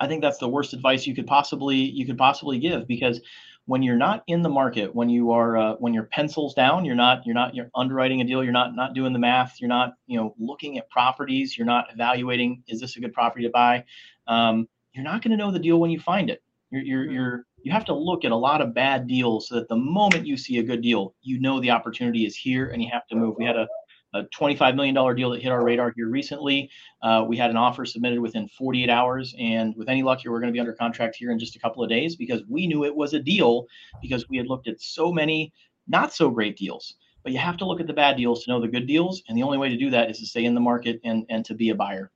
I 0.01 0.07
think 0.07 0.23
that's 0.23 0.39
the 0.39 0.49
worst 0.49 0.73
advice 0.73 1.07
you 1.07 1.15
could 1.15 1.27
possibly 1.27 1.77
you 1.77 2.07
could 2.07 2.19
possibly 2.19 2.59
give 2.59 2.87
because 2.87 3.21
when 3.67 3.83
you're 3.83 3.97
not 3.97 4.23
in 4.27 4.43
the 4.43 4.49
market, 4.49 4.95
when 4.95 5.09
you 5.09 5.31
are 5.31 5.57
uh, 5.57 5.75
when 5.75 5.95
your 5.95 6.05
pencils 6.05 6.55
down, 6.55 6.85
you're 6.85 6.95
not 6.95 7.25
you're 7.25 7.35
not 7.35 7.55
you're 7.55 7.71
underwriting 7.75 8.21
a 8.21 8.25
deal, 8.25 8.45
you're 8.45 8.53
not 8.53 8.75
not 8.75 8.95
doing 8.95 9.13
the 9.13 9.19
math, 9.19 9.57
you're 9.61 9.69
not 9.69 9.95
you 10.07 10.19
know 10.19 10.35
looking 10.39 10.79
at 10.79 10.91
properties, 10.91 11.57
you're 11.57 11.67
not 11.67 11.87
evaluating 11.93 12.63
is 12.69 12.81
this 12.81 12.97
a 12.97 13.01
good 13.01 13.13
property 13.15 13.45
to 13.45 13.51
buy. 13.51 13.85
Um, 14.27 14.69
you're 14.93 15.05
not 15.05 15.23
going 15.23 15.33
to 15.33 15.37
know 15.37 15.51
the 15.51 15.59
deal 15.59 15.81
when 15.81 15.91
you 15.91 15.99
find 15.99 16.31
it. 16.31 16.43
You're 16.71 16.83
you're 16.83 17.05
Mm-hmm. 17.05 17.15
you're 17.15 17.47
you 17.65 17.73
have 17.73 17.87
to 17.87 17.95
look 17.95 18.27
at 18.27 18.33
a 18.33 18.37
lot 18.37 18.61
of 18.61 18.75
bad 18.75 19.07
deals 19.07 19.49
so 19.49 19.55
that 19.55 19.69
the 19.69 19.77
moment 19.77 20.27
you 20.27 20.37
see 20.37 20.59
a 20.59 20.63
good 20.63 20.83
deal, 20.83 21.15
you 21.23 21.41
know 21.41 21.61
the 21.61 21.71
opportunity 21.71 22.27
is 22.27 22.37
here 22.37 22.69
and 22.69 22.83
you 22.83 22.91
have 22.93 23.07
to 23.07 23.17
move. 23.17 23.37
We 23.39 23.47
had 23.47 23.57
a 23.57 23.67
a 24.15 24.23
$25 24.25 24.77
million 24.77 24.95
deal 25.17 25.31
that 25.31 25.43
hit 25.43 25.51
our 25.51 25.65
radar 25.65 25.93
here 25.95 26.09
recently. 26.09 26.71
Uh, 27.03 27.25
we 27.29 27.37
had 27.37 27.51
an 27.51 27.57
offer 27.57 27.85
submitted 27.85 28.21
within 28.21 28.49
48 28.49 28.89
hours, 28.89 29.35
and 29.39 29.75
with 29.77 29.89
any 29.89 30.03
luck 30.03 30.21
here, 30.21 30.31
we're 30.31 30.41
going 30.41 30.53
to 30.53 30.57
be 30.57 30.61
under 30.61 30.73
contract 30.73 31.17
here 31.17 31.33
in 31.33 31.39
just 31.39 31.57
a 31.57 31.59
couple 31.59 31.83
of 31.83 31.91
days 31.91 32.17
because 32.17 32.43
we 32.49 32.67
knew 32.67 32.85
it 32.85 32.95
was 32.95 33.13
a 33.13 33.21
deal 33.21 33.67
because 34.01 34.29
we 34.29 34.37
had 34.37 34.47
looked 34.47 34.69
at 34.69 34.81
so 34.81 35.13
many 35.13 35.53
not 35.89 36.15
so 36.15 36.31
great 36.31 36.57
deals. 36.57 36.95
But 37.23 37.33
you 37.33 37.39
have 37.39 37.57
to 37.59 37.65
look 37.65 37.81
at 37.81 37.87
the 37.87 37.93
bad 37.93 38.17
deals 38.17 38.45
to 38.45 38.51
know 38.51 38.61
the 38.61 38.69
good 38.69 38.87
deals, 38.87 39.23
and 39.29 39.37
the 39.37 39.43
only 39.43 39.59
way 39.59 39.71
to 39.71 39.77
do 39.77 39.91
that 39.91 40.11
is 40.11 40.19
to 40.19 40.27
stay 40.27 40.45
in 40.45 40.55
the 40.55 40.61
market 40.61 41.01
and 41.05 41.25
and 41.31 41.45
to 41.47 41.55
be 41.55 41.71
a 41.71 41.75
buyer. 41.75 42.11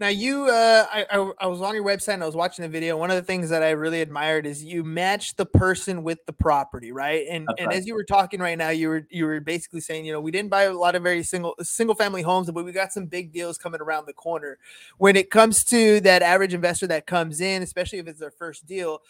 Now 0.00 0.08
you, 0.08 0.46
uh, 0.46 0.86
I, 0.92 1.06
I, 1.10 1.32
I 1.40 1.46
was 1.48 1.60
on 1.60 1.74
your 1.74 1.84
website 1.84 2.14
and 2.14 2.22
I 2.22 2.26
was 2.26 2.36
watching 2.36 2.62
the 2.62 2.68
video. 2.68 2.96
One 2.96 3.10
of 3.10 3.16
the 3.16 3.22
things 3.22 3.50
that 3.50 3.64
I 3.64 3.70
really 3.70 4.00
admired 4.00 4.46
is 4.46 4.62
you 4.62 4.84
match 4.84 5.34
the 5.34 5.44
person 5.44 6.04
with 6.04 6.24
the 6.26 6.32
property, 6.32 6.92
right? 6.92 7.26
And 7.28 7.48
That's 7.48 7.60
and 7.60 7.68
right. 7.68 7.76
as 7.76 7.86
you 7.86 7.94
were 7.94 8.04
talking 8.04 8.38
right 8.38 8.56
now, 8.56 8.68
you 8.68 8.88
were 8.88 9.06
you 9.10 9.26
were 9.26 9.40
basically 9.40 9.80
saying, 9.80 10.04
you 10.04 10.12
know, 10.12 10.20
we 10.20 10.30
didn't 10.30 10.50
buy 10.50 10.64
a 10.64 10.72
lot 10.72 10.94
of 10.94 11.02
very 11.02 11.24
single 11.24 11.56
single 11.62 11.96
family 11.96 12.22
homes, 12.22 12.48
but 12.50 12.64
we 12.64 12.70
got 12.70 12.92
some 12.92 13.06
big 13.06 13.32
deals 13.32 13.58
coming 13.58 13.80
around 13.80 14.06
the 14.06 14.12
corner. 14.12 14.58
When 14.98 15.16
it 15.16 15.30
comes 15.30 15.64
to 15.64 16.00
that 16.00 16.22
average 16.22 16.54
investor 16.54 16.86
that 16.86 17.06
comes 17.06 17.40
in, 17.40 17.62
especially 17.62 17.98
if 17.98 18.06
it's 18.06 18.20
their 18.20 18.30
first 18.30 18.66
deal, 18.66 19.02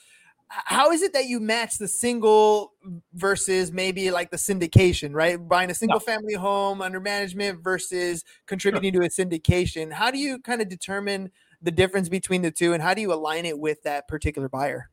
how 0.49 0.91
is 0.91 1.03
it 1.03 1.13
that 1.13 1.27
you 1.27 1.41
match 1.41 1.79
the 1.79 1.89
single 1.89 2.73
versus 3.15 3.71
maybe 3.71 4.11
like 4.11 4.31
the 4.31 4.37
syndication, 4.37 5.13
right? 5.13 5.37
Buying 5.37 5.71
a 5.71 5.75
single 5.75 6.01
family 6.01 6.35
home 6.35 6.81
under 6.81 7.01
management 7.01 7.63
versus 7.63 8.25
contributing 8.47 8.93
to 8.95 9.01
a 9.01 9.09
syndication. 9.09 9.93
How 9.93 10.11
do 10.11 10.19
you 10.19 10.39
kind 10.39 10.63
of 10.63 10.69
determine 10.69 11.31
the 11.61 11.71
difference 11.71 12.09
between 12.09 12.43
the 12.43 12.51
two 12.51 12.73
and 12.73 12.83
how 12.83 12.95
do 12.95 13.01
you 13.01 13.13
align 13.13 13.45
it 13.45 13.59
with 13.59 13.83
that 13.83 14.09
particular 14.09 14.49
buyer? 14.49 14.91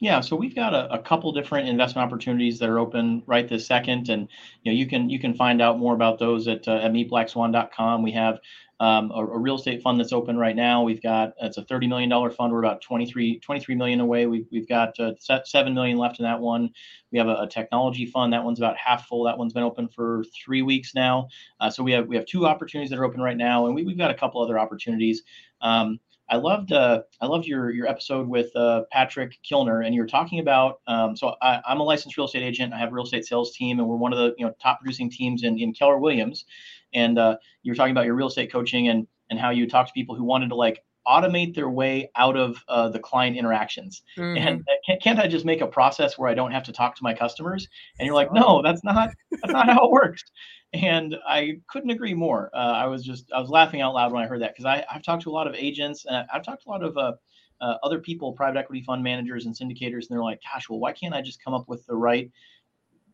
Yeah, 0.00 0.20
so 0.20 0.36
we've 0.36 0.54
got 0.54 0.74
a, 0.74 0.92
a 0.92 0.98
couple 0.98 1.32
different 1.32 1.68
investment 1.68 2.06
opportunities 2.06 2.58
that 2.58 2.68
are 2.68 2.78
open 2.78 3.22
right 3.26 3.48
this 3.48 3.66
second, 3.66 4.08
and 4.08 4.28
you 4.62 4.72
know 4.72 4.76
you 4.76 4.86
can 4.86 5.08
you 5.08 5.20
can 5.20 5.34
find 5.34 5.62
out 5.62 5.78
more 5.78 5.94
about 5.94 6.18
those 6.18 6.48
at 6.48 6.66
uh, 6.66 6.76
at 6.76 6.92
meetblackswan.com. 6.92 8.02
We 8.02 8.10
have 8.12 8.40
um, 8.80 9.10
a, 9.12 9.24
a 9.24 9.38
real 9.38 9.56
estate 9.56 9.82
fund 9.82 10.00
that's 10.00 10.12
open 10.12 10.36
right 10.36 10.56
now. 10.56 10.82
We've 10.82 11.02
got 11.02 11.34
it's 11.40 11.58
a 11.58 11.62
thirty 11.62 11.86
million 11.86 12.08
dollar 12.08 12.30
fund. 12.30 12.52
We're 12.52 12.58
about 12.58 12.82
23, 12.82 13.38
23 13.38 13.74
million 13.74 14.00
away. 14.00 14.26
We've 14.26 14.46
we've 14.50 14.68
got 14.68 14.98
uh, 14.98 15.12
seven 15.44 15.74
million 15.74 15.96
left 15.96 16.18
in 16.18 16.24
that 16.24 16.40
one. 16.40 16.70
We 17.12 17.18
have 17.18 17.28
a, 17.28 17.42
a 17.42 17.48
technology 17.48 18.06
fund. 18.06 18.32
That 18.32 18.44
one's 18.44 18.58
about 18.58 18.76
half 18.76 19.06
full. 19.06 19.24
That 19.24 19.38
one's 19.38 19.52
been 19.52 19.62
open 19.62 19.88
for 19.88 20.24
three 20.44 20.62
weeks 20.62 20.94
now. 20.94 21.28
Uh, 21.60 21.70
so 21.70 21.82
we 21.82 21.92
have 21.92 22.08
we 22.08 22.16
have 22.16 22.26
two 22.26 22.46
opportunities 22.46 22.90
that 22.90 22.98
are 22.98 23.04
open 23.04 23.20
right 23.20 23.36
now, 23.36 23.66
and 23.66 23.74
we, 23.74 23.84
we've 23.84 23.98
got 23.98 24.10
a 24.10 24.14
couple 24.14 24.42
other 24.42 24.58
opportunities. 24.58 25.22
Um, 25.60 26.00
I 26.28 26.36
loved 26.36 26.72
uh, 26.72 27.02
I 27.20 27.26
loved 27.26 27.46
your 27.46 27.70
your 27.70 27.86
episode 27.86 28.26
with 28.26 28.54
uh, 28.56 28.82
Patrick 28.90 29.38
Kilner, 29.48 29.84
and 29.84 29.94
you 29.94 30.00
were 30.00 30.06
talking 30.06 30.40
about. 30.40 30.80
Um, 30.86 31.16
so 31.16 31.34
I, 31.42 31.60
I'm 31.66 31.80
a 31.80 31.82
licensed 31.82 32.16
real 32.16 32.26
estate 32.26 32.42
agent. 32.42 32.72
I 32.72 32.78
have 32.78 32.90
a 32.90 32.92
real 32.92 33.04
estate 33.04 33.26
sales 33.26 33.54
team, 33.54 33.78
and 33.78 33.86
we're 33.86 33.96
one 33.96 34.12
of 34.12 34.18
the 34.18 34.34
you 34.38 34.46
know 34.46 34.54
top 34.60 34.80
producing 34.80 35.10
teams 35.10 35.42
in, 35.42 35.58
in 35.58 35.74
Keller 35.74 35.98
Williams. 35.98 36.46
And 36.94 37.18
uh, 37.18 37.36
you 37.62 37.72
were 37.72 37.76
talking 37.76 37.92
about 37.92 38.06
your 38.06 38.14
real 38.14 38.28
estate 38.28 38.50
coaching 38.50 38.88
and 38.88 39.06
and 39.30 39.38
how 39.38 39.50
you 39.50 39.68
talk 39.68 39.86
to 39.86 39.92
people 39.92 40.14
who 40.14 40.24
wanted 40.24 40.48
to 40.48 40.54
like 40.54 40.82
automate 41.06 41.54
their 41.54 41.68
way 41.68 42.10
out 42.16 42.36
of 42.36 42.62
uh, 42.68 42.88
the 42.88 42.98
client 42.98 43.36
interactions. 43.36 44.02
Mm-hmm. 44.16 44.36
And 44.36 44.68
can't, 44.86 45.02
can't 45.02 45.18
I 45.18 45.26
just 45.26 45.44
make 45.44 45.60
a 45.60 45.66
process 45.66 46.16
where 46.16 46.28
I 46.28 46.34
don't 46.34 46.52
have 46.52 46.62
to 46.64 46.72
talk 46.72 46.96
to 46.96 47.02
my 47.02 47.14
customers? 47.14 47.68
And 47.98 48.06
you're 48.06 48.14
like, 48.14 48.32
no, 48.32 48.62
that's 48.62 48.84
not 48.84 49.10
that's 49.30 49.52
not 49.52 49.68
how 49.68 49.84
it 49.86 49.90
works. 49.90 50.24
And 50.72 51.16
I 51.26 51.60
couldn't 51.68 51.90
agree 51.90 52.14
more. 52.14 52.50
Uh, 52.54 52.58
I 52.58 52.86
was 52.86 53.04
just 53.04 53.30
I 53.32 53.40
was 53.40 53.50
laughing 53.50 53.80
out 53.80 53.94
loud 53.94 54.12
when 54.12 54.22
I 54.22 54.26
heard 54.26 54.42
that 54.42 54.54
because 54.56 54.64
I've 54.64 55.02
talked 55.02 55.22
to 55.24 55.30
a 55.30 55.32
lot 55.32 55.46
of 55.46 55.54
agents 55.54 56.04
and 56.06 56.26
I've 56.32 56.42
talked 56.42 56.64
to 56.64 56.70
a 56.70 56.72
lot 56.72 56.82
of 56.82 56.96
uh, 56.96 57.12
uh, 57.60 57.76
other 57.82 57.98
people, 57.98 58.32
private 58.32 58.58
equity 58.58 58.82
fund 58.82 59.02
managers 59.02 59.46
and 59.46 59.54
syndicators, 59.54 60.00
and 60.00 60.08
they're 60.10 60.22
like, 60.22 60.40
gosh, 60.42 60.68
well, 60.68 60.80
why 60.80 60.92
can't 60.92 61.14
I 61.14 61.22
just 61.22 61.42
come 61.42 61.54
up 61.54 61.68
with 61.68 61.86
the 61.86 61.94
right 61.94 62.30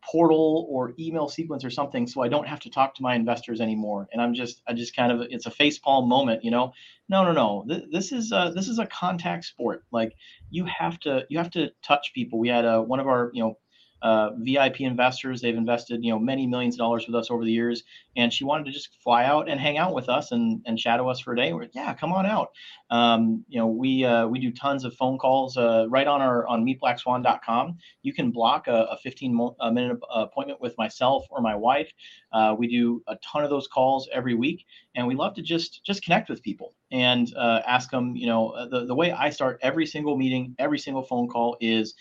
portal 0.03 0.67
or 0.69 0.93
email 0.99 1.27
sequence 1.29 1.63
or 1.63 1.69
something 1.69 2.07
so 2.07 2.21
I 2.21 2.27
don't 2.27 2.47
have 2.47 2.59
to 2.61 2.69
talk 2.69 2.95
to 2.95 3.03
my 3.03 3.15
investors 3.15 3.61
anymore? 3.61 4.07
And 4.11 4.21
I'm 4.21 4.33
just 4.33 4.61
I 4.67 4.73
just 4.73 4.95
kind 4.95 5.11
of 5.11 5.21
it's 5.29 5.45
a 5.45 5.51
facepalm 5.51 6.07
moment, 6.07 6.43
you 6.43 6.51
know. 6.51 6.73
No, 7.09 7.23
no, 7.23 7.33
no. 7.33 7.65
Th- 7.67 7.85
this 7.91 8.11
is 8.11 8.31
uh, 8.31 8.51
this 8.51 8.67
is 8.67 8.79
a 8.79 8.85
contact 8.85 9.45
sport. 9.45 9.83
Like 9.91 10.13
you 10.49 10.65
have 10.65 10.99
to 11.01 11.25
you 11.29 11.37
have 11.37 11.51
to 11.51 11.71
touch 11.83 12.11
people. 12.13 12.39
We 12.39 12.49
had 12.49 12.65
a, 12.65 12.81
one 12.81 12.99
of 12.99 13.07
our 13.07 13.31
you 13.33 13.43
know 13.43 13.57
uh, 14.01 14.31
VIP 14.37 14.81
investors. 14.81 15.41
They've 15.41 15.55
invested, 15.55 16.03
you 16.03 16.11
know, 16.11 16.19
many 16.19 16.47
millions 16.47 16.75
of 16.75 16.79
dollars 16.79 17.05
with 17.05 17.15
us 17.15 17.29
over 17.29 17.43
the 17.43 17.51
years, 17.51 17.83
and 18.15 18.33
she 18.33 18.43
wanted 18.43 18.65
to 18.65 18.71
just 18.71 18.89
fly 19.03 19.25
out 19.25 19.49
and 19.49 19.59
hang 19.59 19.77
out 19.77 19.93
with 19.93 20.09
us 20.09 20.31
and 20.31 20.61
and 20.65 20.79
shadow 20.79 21.09
us 21.09 21.19
for 21.19 21.33
a 21.33 21.35
day. 21.35 21.53
We're 21.53 21.67
yeah, 21.73 21.93
come 21.93 22.11
on 22.13 22.25
out. 22.25 22.51
Um, 22.89 23.45
you 23.47 23.59
know, 23.59 23.67
we 23.67 24.03
uh, 24.03 24.27
we 24.27 24.39
do 24.39 24.51
tons 24.51 24.83
of 24.83 24.93
phone 24.95 25.17
calls 25.17 25.57
uh, 25.57 25.85
right 25.89 26.07
on 26.07 26.21
our 26.21 26.47
on 26.47 26.65
meetblackswan.com. 26.65 27.77
You 28.01 28.13
can 28.13 28.31
block 28.31 28.67
a, 28.67 28.87
a 28.91 28.97
15 28.97 29.33
mo- 29.33 29.55
a 29.59 29.71
minute 29.71 29.99
appointment 30.13 30.61
with 30.61 30.77
myself 30.77 31.25
or 31.29 31.41
my 31.41 31.55
wife. 31.55 31.91
Uh, 32.33 32.55
we 32.57 32.67
do 32.67 33.01
a 33.07 33.15
ton 33.17 33.43
of 33.43 33.49
those 33.49 33.67
calls 33.67 34.09
every 34.11 34.33
week, 34.33 34.65
and 34.95 35.07
we 35.07 35.15
love 35.15 35.33
to 35.35 35.41
just 35.41 35.83
just 35.83 36.03
connect 36.03 36.29
with 36.29 36.41
people 36.41 36.73
and 36.91 37.33
uh, 37.35 37.61
ask 37.67 37.89
them. 37.91 38.15
You 38.15 38.27
know, 38.27 38.67
the 38.69 38.85
the 38.85 38.95
way 38.95 39.11
I 39.11 39.29
start 39.29 39.59
every 39.61 39.85
single 39.85 40.17
meeting, 40.17 40.55
every 40.59 40.79
single 40.79 41.03
phone 41.03 41.27
call 41.27 41.57
is 41.61 41.95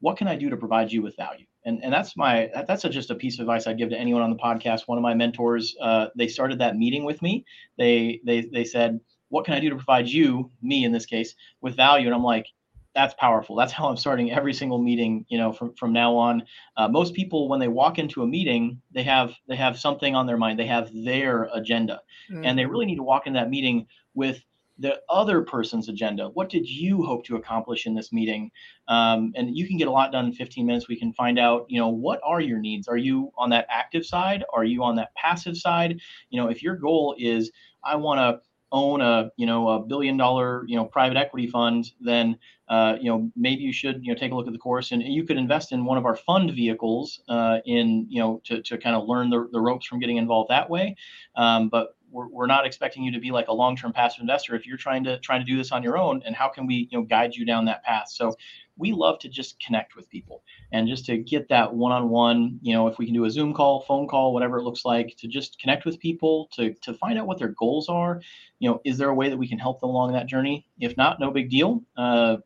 what 0.00 0.16
can 0.16 0.28
I 0.28 0.36
do 0.36 0.50
to 0.50 0.56
provide 0.56 0.92
you 0.92 1.02
with 1.02 1.16
value? 1.16 1.46
And, 1.64 1.82
and 1.82 1.92
that's 1.92 2.16
my 2.16 2.50
that's 2.66 2.84
a, 2.84 2.88
just 2.88 3.10
a 3.10 3.14
piece 3.14 3.34
of 3.34 3.40
advice 3.40 3.66
I'd 3.66 3.78
give 3.78 3.90
to 3.90 3.98
anyone 3.98 4.22
on 4.22 4.30
the 4.30 4.36
podcast. 4.36 4.82
One 4.86 4.98
of 4.98 5.02
my 5.02 5.14
mentors, 5.14 5.74
uh, 5.80 6.08
they 6.16 6.28
started 6.28 6.58
that 6.60 6.76
meeting 6.76 7.04
with 7.04 7.20
me. 7.22 7.44
They 7.76 8.20
they 8.24 8.42
they 8.42 8.64
said, 8.64 9.00
"What 9.30 9.44
can 9.44 9.54
I 9.54 9.60
do 9.60 9.70
to 9.70 9.76
provide 9.76 10.06
you, 10.06 10.50
me 10.62 10.84
in 10.84 10.92
this 10.92 11.06
case, 11.06 11.34
with 11.60 11.74
value?" 11.74 12.06
And 12.06 12.14
I'm 12.14 12.22
like, 12.22 12.46
"That's 12.94 13.14
powerful. 13.14 13.56
That's 13.56 13.72
how 13.72 13.88
I'm 13.88 13.96
starting 13.96 14.30
every 14.30 14.54
single 14.54 14.78
meeting. 14.78 15.24
You 15.28 15.38
know, 15.38 15.52
from 15.52 15.74
from 15.74 15.92
now 15.92 16.14
on. 16.14 16.44
Uh, 16.76 16.86
most 16.86 17.14
people, 17.14 17.48
when 17.48 17.58
they 17.58 17.68
walk 17.68 17.98
into 17.98 18.22
a 18.22 18.26
meeting, 18.26 18.80
they 18.92 19.02
have 19.02 19.34
they 19.48 19.56
have 19.56 19.76
something 19.76 20.14
on 20.14 20.26
their 20.26 20.36
mind. 20.36 20.60
They 20.60 20.66
have 20.66 20.90
their 20.92 21.48
agenda, 21.52 22.00
and 22.44 22.56
they 22.56 22.66
really 22.66 22.86
need 22.86 22.96
to 22.96 23.02
walk 23.02 23.26
in 23.26 23.32
that 23.32 23.50
meeting 23.50 23.86
with 24.14 24.40
the 24.78 25.00
other 25.08 25.42
person's 25.42 25.88
agenda. 25.88 26.28
What 26.28 26.48
did 26.48 26.68
you 26.68 27.02
hope 27.02 27.24
to 27.26 27.36
accomplish 27.36 27.86
in 27.86 27.94
this 27.94 28.12
meeting? 28.12 28.50
Um, 28.88 29.32
and 29.34 29.56
you 29.56 29.66
can 29.66 29.78
get 29.78 29.88
a 29.88 29.90
lot 29.90 30.12
done 30.12 30.26
in 30.26 30.32
15 30.32 30.66
minutes. 30.66 30.88
We 30.88 30.98
can 30.98 31.12
find 31.12 31.38
out, 31.38 31.66
you 31.68 31.80
know, 31.80 31.88
what 31.88 32.20
are 32.22 32.40
your 32.40 32.58
needs? 32.58 32.88
Are 32.88 32.96
you 32.96 33.32
on 33.38 33.50
that 33.50 33.66
active 33.70 34.04
side? 34.04 34.44
Are 34.52 34.64
you 34.64 34.82
on 34.82 34.96
that 34.96 35.14
passive 35.14 35.56
side? 35.56 36.00
You 36.30 36.40
know, 36.40 36.48
if 36.48 36.62
your 36.62 36.76
goal 36.76 37.14
is, 37.18 37.50
I 37.82 37.96
want 37.96 38.18
to 38.18 38.46
own 38.72 39.00
a, 39.00 39.30
you 39.36 39.46
know, 39.46 39.68
a 39.68 39.80
billion 39.80 40.16
dollar, 40.16 40.64
you 40.66 40.76
know, 40.76 40.84
private 40.84 41.16
equity 41.16 41.46
fund, 41.46 41.92
then, 42.00 42.36
uh, 42.68 42.96
you 43.00 43.08
know, 43.08 43.30
maybe 43.36 43.62
you 43.62 43.72
should, 43.72 44.04
you 44.04 44.12
know, 44.12 44.18
take 44.18 44.32
a 44.32 44.34
look 44.34 44.46
at 44.46 44.52
the 44.52 44.58
course 44.58 44.90
and 44.90 45.02
you 45.02 45.24
could 45.24 45.36
invest 45.36 45.72
in 45.72 45.84
one 45.84 45.96
of 45.96 46.04
our 46.04 46.16
fund 46.16 46.50
vehicles 46.50 47.22
uh, 47.28 47.58
in, 47.64 48.06
you 48.08 48.20
know, 48.20 48.40
to, 48.44 48.60
to 48.62 48.76
kind 48.76 48.96
of 48.96 49.06
learn 49.06 49.30
the, 49.30 49.48
the 49.52 49.60
ropes 49.60 49.86
from 49.86 50.00
getting 50.00 50.16
involved 50.16 50.50
that 50.50 50.68
way. 50.68 50.96
Um, 51.36 51.68
but 51.68 51.95
we're, 52.16 52.28
we're 52.28 52.46
not 52.46 52.64
expecting 52.66 53.02
you 53.02 53.12
to 53.12 53.20
be 53.20 53.30
like 53.30 53.48
a 53.48 53.52
long-term 53.52 53.92
passive 53.92 54.22
investor 54.22 54.54
if 54.54 54.66
you're 54.66 54.78
trying 54.78 55.04
to 55.04 55.18
trying 55.20 55.40
to 55.40 55.44
do 55.44 55.56
this 55.56 55.70
on 55.70 55.82
your 55.82 55.98
own 55.98 56.22
and 56.24 56.34
how 56.34 56.48
can 56.48 56.66
we 56.66 56.88
you 56.90 56.98
know 56.98 57.04
guide 57.04 57.34
you 57.34 57.44
down 57.44 57.66
that 57.66 57.84
path? 57.84 58.08
So 58.08 58.34
we 58.78 58.92
love 58.92 59.18
to 59.20 59.28
just 59.28 59.60
connect 59.60 59.96
with 59.96 60.08
people 60.08 60.42
and 60.72 60.88
just 60.88 61.04
to 61.06 61.18
get 61.18 61.48
that 61.48 61.74
one-on-one 61.74 62.58
you 62.62 62.74
know 62.74 62.88
if 62.88 62.98
we 62.98 63.04
can 63.04 63.14
do 63.14 63.24
a 63.24 63.30
zoom 63.30 63.52
call 63.52 63.80
phone 63.82 64.08
call 64.08 64.32
whatever 64.32 64.58
it 64.58 64.62
looks 64.62 64.84
like 64.84 65.14
to 65.18 65.28
just 65.28 65.58
connect 65.60 65.84
with 65.84 65.98
people 65.98 66.48
to 66.52 66.72
to 66.82 66.94
find 66.94 67.18
out 67.18 67.26
what 67.26 67.38
their 67.38 67.54
goals 67.58 67.88
are. 67.88 68.20
You 68.58 68.70
know 68.70 68.80
is 68.84 68.96
there 68.96 69.10
a 69.10 69.14
way 69.14 69.28
that 69.28 69.36
we 69.36 69.46
can 69.46 69.58
help 69.58 69.80
them 69.80 69.90
along 69.90 70.12
that 70.14 70.26
journey? 70.26 70.66
If 70.80 70.96
not 70.96 71.20
no 71.20 71.30
big 71.30 71.50
deal. 71.50 71.82
Uh, 71.96 72.38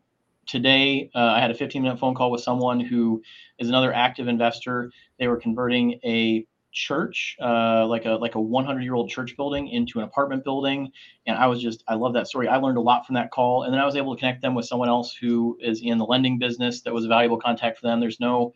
today 0.47 1.09
uh, 1.15 1.35
i 1.37 1.41
had 1.41 1.53
a 1.53 1.55
15 1.55 1.83
minute 1.83 1.99
phone 1.99 2.15
call 2.15 2.31
with 2.33 2.41
someone 2.41 2.81
who 2.81 3.23
is 3.61 3.69
another 3.69 3.93
active 3.93 4.27
investor. 4.27 4.91
They 5.19 5.29
were 5.29 5.37
converting 5.37 6.01
a 6.03 6.47
church, 6.73 7.37
uh, 7.43 7.87
like 7.87 8.05
a 8.05 8.11
like 8.11 8.35
a 8.35 8.41
100 8.41 8.83
year 8.83 8.95
old 8.95 9.11
church 9.11 9.37
building 9.37 9.69
into 9.69 9.99
an 9.99 10.05
apartment 10.05 10.45
building, 10.45 10.91
and 11.27 11.37
I 11.37 11.47
was 11.47 11.63
just 11.63 11.83
I 11.89 11.95
love 11.95 12.15
that 12.15 12.29
story. 12.29 12.49
I 12.49 12.57
learned 12.57 12.79
a 12.79 12.83
lot 12.83 13.07
from 13.07 13.15
that 13.15 13.31
call, 13.31 13.65
and 13.65 13.73
then 13.73 13.81
I 13.81 13.85
was 13.85 13.97
able 13.97 14.15
to 14.15 14.21
connect 14.21 14.43
them 14.43 14.55
with 14.55 14.67
someone 14.67 14.89
else 14.89 15.15
who 15.15 15.59
is 15.61 15.81
in 15.83 15.99
the 15.99 16.05
lending 16.05 16.39
business 16.39 16.83
that 16.83 16.95
was 16.95 17.05
a 17.05 17.09
valuable 17.09 17.39
contact 17.39 17.79
for 17.79 17.87
them. 17.87 18.01
There's 18.01 18.21
no, 18.21 18.55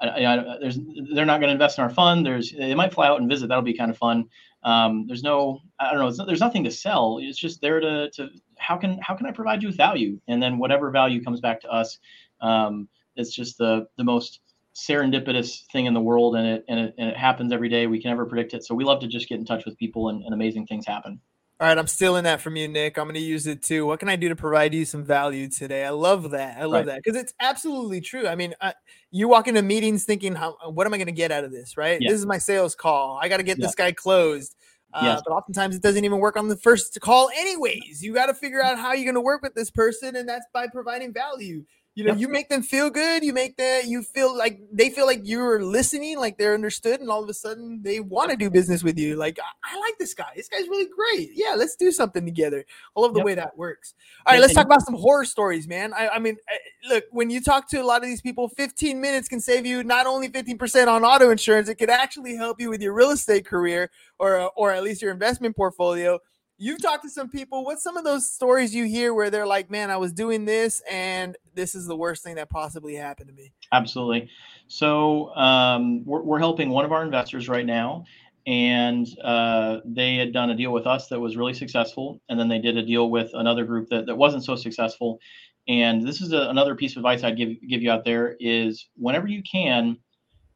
I, 0.00 0.24
I, 0.24 0.58
there's 0.60 0.78
they're 1.14 1.26
not 1.26 1.40
going 1.40 1.48
to 1.48 1.52
invest 1.52 1.78
in 1.78 1.84
our 1.84 1.90
fund. 1.90 2.24
There's 2.24 2.52
they 2.52 2.74
might 2.74 2.92
fly 2.92 3.08
out 3.08 3.20
and 3.20 3.28
visit. 3.28 3.48
That'll 3.48 3.62
be 3.62 3.76
kind 3.76 3.90
of 3.90 3.98
fun. 3.98 4.26
Um, 4.62 5.06
there's 5.06 5.22
no 5.22 5.60
I 5.78 5.92
don't 5.92 6.00
know. 6.00 6.24
there's 6.26 6.40
nothing 6.40 6.64
to 6.64 6.70
sell. 6.70 7.18
It's 7.20 7.38
just 7.38 7.60
there 7.60 7.80
to 7.80 8.10
to 8.10 8.28
how 8.58 8.76
can 8.76 8.98
how 9.00 9.14
can 9.14 9.26
I 9.26 9.32
provide 9.32 9.62
you 9.62 9.68
with 9.68 9.76
value, 9.76 10.20
and 10.28 10.42
then 10.42 10.58
whatever 10.58 10.90
value 10.90 11.22
comes 11.22 11.40
back 11.40 11.60
to 11.62 11.68
us. 11.70 11.98
Um, 12.40 12.88
it's 13.16 13.34
just 13.34 13.58
the 13.58 13.86
the 13.96 14.04
most 14.04 14.40
serendipitous 14.88 15.66
thing 15.72 15.86
in 15.86 15.94
the 15.94 16.00
world 16.00 16.36
and 16.36 16.46
it, 16.46 16.64
and 16.68 16.78
it 16.80 16.94
and 16.98 17.08
it 17.10 17.16
happens 17.16 17.52
every 17.52 17.68
day 17.68 17.86
we 17.86 18.00
can 18.00 18.10
never 18.10 18.24
predict 18.26 18.54
it 18.54 18.64
so 18.64 18.74
we 18.74 18.84
love 18.84 19.00
to 19.00 19.08
just 19.08 19.28
get 19.28 19.38
in 19.38 19.44
touch 19.44 19.64
with 19.64 19.76
people 19.76 20.08
and, 20.08 20.22
and 20.24 20.32
amazing 20.34 20.66
things 20.66 20.86
happen 20.86 21.20
All 21.60 21.66
right, 21.66 21.76
I'm 21.76 21.88
stealing 21.88 22.22
that 22.24 22.40
from 22.40 22.54
you, 22.54 22.68
Nick. 22.68 22.96
I'm 22.98 23.06
going 23.06 23.14
to 23.16 23.20
use 23.20 23.48
it 23.48 23.62
too. 23.64 23.84
What 23.84 23.98
can 23.98 24.08
I 24.08 24.14
do 24.14 24.28
to 24.28 24.36
provide 24.36 24.72
you 24.74 24.84
some 24.84 25.04
value 25.04 25.48
today? 25.48 25.84
I 25.84 25.90
love 25.90 26.30
that. 26.30 26.56
I 26.56 26.62
love 26.66 26.72
Right. 26.72 26.86
that 26.86 27.00
because 27.02 27.20
it's 27.20 27.34
absolutely 27.40 28.00
true. 28.00 28.28
I 28.28 28.36
mean, 28.36 28.54
I, 28.60 28.74
you 29.10 29.26
walk 29.26 29.48
into 29.48 29.62
meetings 29.62 30.04
thinking, 30.04 30.36
"How? 30.36 30.56
What 30.70 30.86
am 30.86 30.94
I 30.94 30.98
going 30.98 31.06
to 31.06 31.12
get 31.24 31.32
out 31.32 31.42
of 31.42 31.50
this?" 31.50 31.76
Right? 31.76 31.98
Yeah. 32.00 32.10
This 32.10 32.20
is 32.20 32.26
my 32.26 32.38
sales 32.38 32.76
call. 32.76 33.18
I 33.20 33.28
got 33.28 33.38
to 33.38 33.42
get 33.42 33.58
Yeah. 33.58 33.66
this 33.66 33.74
guy 33.74 33.90
closed. 33.90 34.54
Uh, 34.94 35.00
Yes. 35.02 35.22
But 35.26 35.32
oftentimes 35.34 35.74
it 35.74 35.82
doesn't 35.82 36.04
even 36.04 36.18
work 36.20 36.36
on 36.36 36.46
the 36.46 36.56
first 36.56 36.96
call, 37.00 37.28
anyways. 37.36 38.02
You 38.04 38.14
got 38.14 38.26
to 38.26 38.34
figure 38.34 38.62
out 38.62 38.78
how 38.78 38.92
you're 38.92 39.04
going 39.04 39.16
to 39.16 39.20
work 39.32 39.42
with 39.42 39.54
this 39.54 39.70
person, 39.70 40.14
and 40.14 40.28
that's 40.28 40.46
by 40.54 40.68
providing 40.68 41.12
value. 41.12 41.64
You 41.98 42.04
know, 42.04 42.12
Yep. 42.12 42.20
you 42.20 42.28
make 42.28 42.48
them 42.48 42.62
feel 42.62 42.90
good. 42.90 43.24
You 43.24 43.32
make 43.32 43.56
that 43.56 43.86
you 43.86 44.04
feel 44.04 44.36
like 44.38 44.60
they 44.72 44.88
feel 44.88 45.04
like 45.04 45.22
you're 45.24 45.60
listening, 45.64 46.16
like 46.20 46.38
they're 46.38 46.54
understood, 46.54 47.00
and 47.00 47.10
all 47.10 47.24
of 47.24 47.28
a 47.28 47.34
sudden 47.34 47.82
they 47.82 47.98
want 47.98 48.30
to 48.30 48.36
do 48.36 48.48
business 48.50 48.84
with 48.84 48.96
you. 48.96 49.16
Like, 49.16 49.36
I, 49.40 49.74
I 49.74 49.80
like 49.80 49.98
this 49.98 50.14
guy. 50.14 50.30
This 50.36 50.48
guy's 50.48 50.68
really 50.68 50.86
great. 50.86 51.32
Yeah, 51.34 51.54
let's 51.56 51.74
do 51.74 51.90
something 51.90 52.24
together. 52.24 52.64
I 52.96 53.00
love 53.00 53.14
the 53.14 53.18
Yep. 53.18 53.26
way 53.26 53.34
that 53.34 53.58
works. 53.58 53.94
All 54.24 54.32
right, 54.32 54.40
let's 54.40 54.54
talk 54.54 54.66
about 54.66 54.84
some 54.86 54.94
horror 54.94 55.24
stories, 55.24 55.66
man. 55.66 55.92
I, 55.92 56.08
I 56.10 56.18
mean, 56.20 56.36
I, 56.48 56.58
look, 56.88 57.04
when 57.10 57.30
you 57.30 57.40
talk 57.42 57.68
to 57.70 57.78
a 57.78 57.84
lot 57.84 58.02
of 58.02 58.06
these 58.08 58.20
people, 58.20 58.48
15 58.48 59.00
minutes 59.00 59.26
can 59.28 59.40
save 59.40 59.66
you 59.66 59.82
not 59.82 60.06
only 60.06 60.28
15% 60.28 60.86
on 60.86 61.02
auto 61.04 61.30
insurance, 61.30 61.68
it 61.68 61.74
could 61.80 61.90
actually 61.90 62.36
help 62.36 62.60
you 62.60 62.70
with 62.70 62.80
your 62.80 62.92
real 62.94 63.10
estate 63.10 63.44
career 63.44 63.90
or 64.20 64.52
or 64.54 64.70
at 64.70 64.84
least 64.84 65.02
your 65.02 65.10
investment 65.10 65.56
portfolio. 65.56 66.20
You've 66.60 66.82
talked 66.82 67.04
to 67.04 67.10
some 67.10 67.28
people. 67.28 67.64
What's 67.64 67.84
some 67.84 67.96
of 67.96 68.02
those 68.02 68.28
stories 68.28 68.74
you 68.74 68.84
hear 68.84 69.14
where 69.14 69.30
they're 69.30 69.46
like, 69.46 69.70
"Man, 69.70 69.90
I 69.90 69.96
was 69.96 70.12
doing 70.12 70.44
this, 70.44 70.82
and 70.90 71.36
this 71.54 71.76
is 71.76 71.86
the 71.86 71.96
worst 71.96 72.24
thing 72.24 72.34
that 72.34 72.50
possibly 72.50 72.96
happened 72.96 73.28
to 73.28 73.34
me." 73.34 73.52
Absolutely. 73.72 74.28
So 74.66 75.34
um, 75.36 76.04
we're, 76.04 76.22
we're 76.22 76.38
helping 76.40 76.70
one 76.70 76.84
of 76.84 76.90
our 76.90 77.04
investors 77.04 77.48
right 77.48 77.64
now, 77.64 78.06
and 78.44 79.06
uh, 79.22 79.78
they 79.84 80.16
had 80.16 80.32
done 80.32 80.50
a 80.50 80.56
deal 80.56 80.72
with 80.72 80.86
us 80.86 81.06
that 81.08 81.20
was 81.20 81.36
really 81.36 81.54
successful, 81.54 82.20
and 82.28 82.40
then 82.40 82.48
they 82.48 82.58
did 82.58 82.76
a 82.76 82.82
deal 82.82 83.08
with 83.08 83.30
another 83.34 83.64
group 83.64 83.88
that, 83.90 84.06
that 84.06 84.16
wasn't 84.16 84.44
so 84.44 84.56
successful. 84.56 85.20
And 85.68 86.02
this 86.02 86.20
is 86.20 86.32
a, 86.32 86.48
another 86.48 86.74
piece 86.74 86.92
of 86.92 86.98
advice 86.98 87.22
I'd 87.22 87.36
give 87.36 87.50
give 87.68 87.82
you 87.82 87.92
out 87.92 88.04
there 88.04 88.36
is 88.40 88.88
whenever 88.96 89.28
you 89.28 89.42
can, 89.48 89.98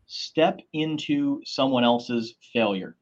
step 0.07 0.59
into 0.73 1.41
someone 1.45 1.85
else's 1.85 2.35
failure 2.53 2.97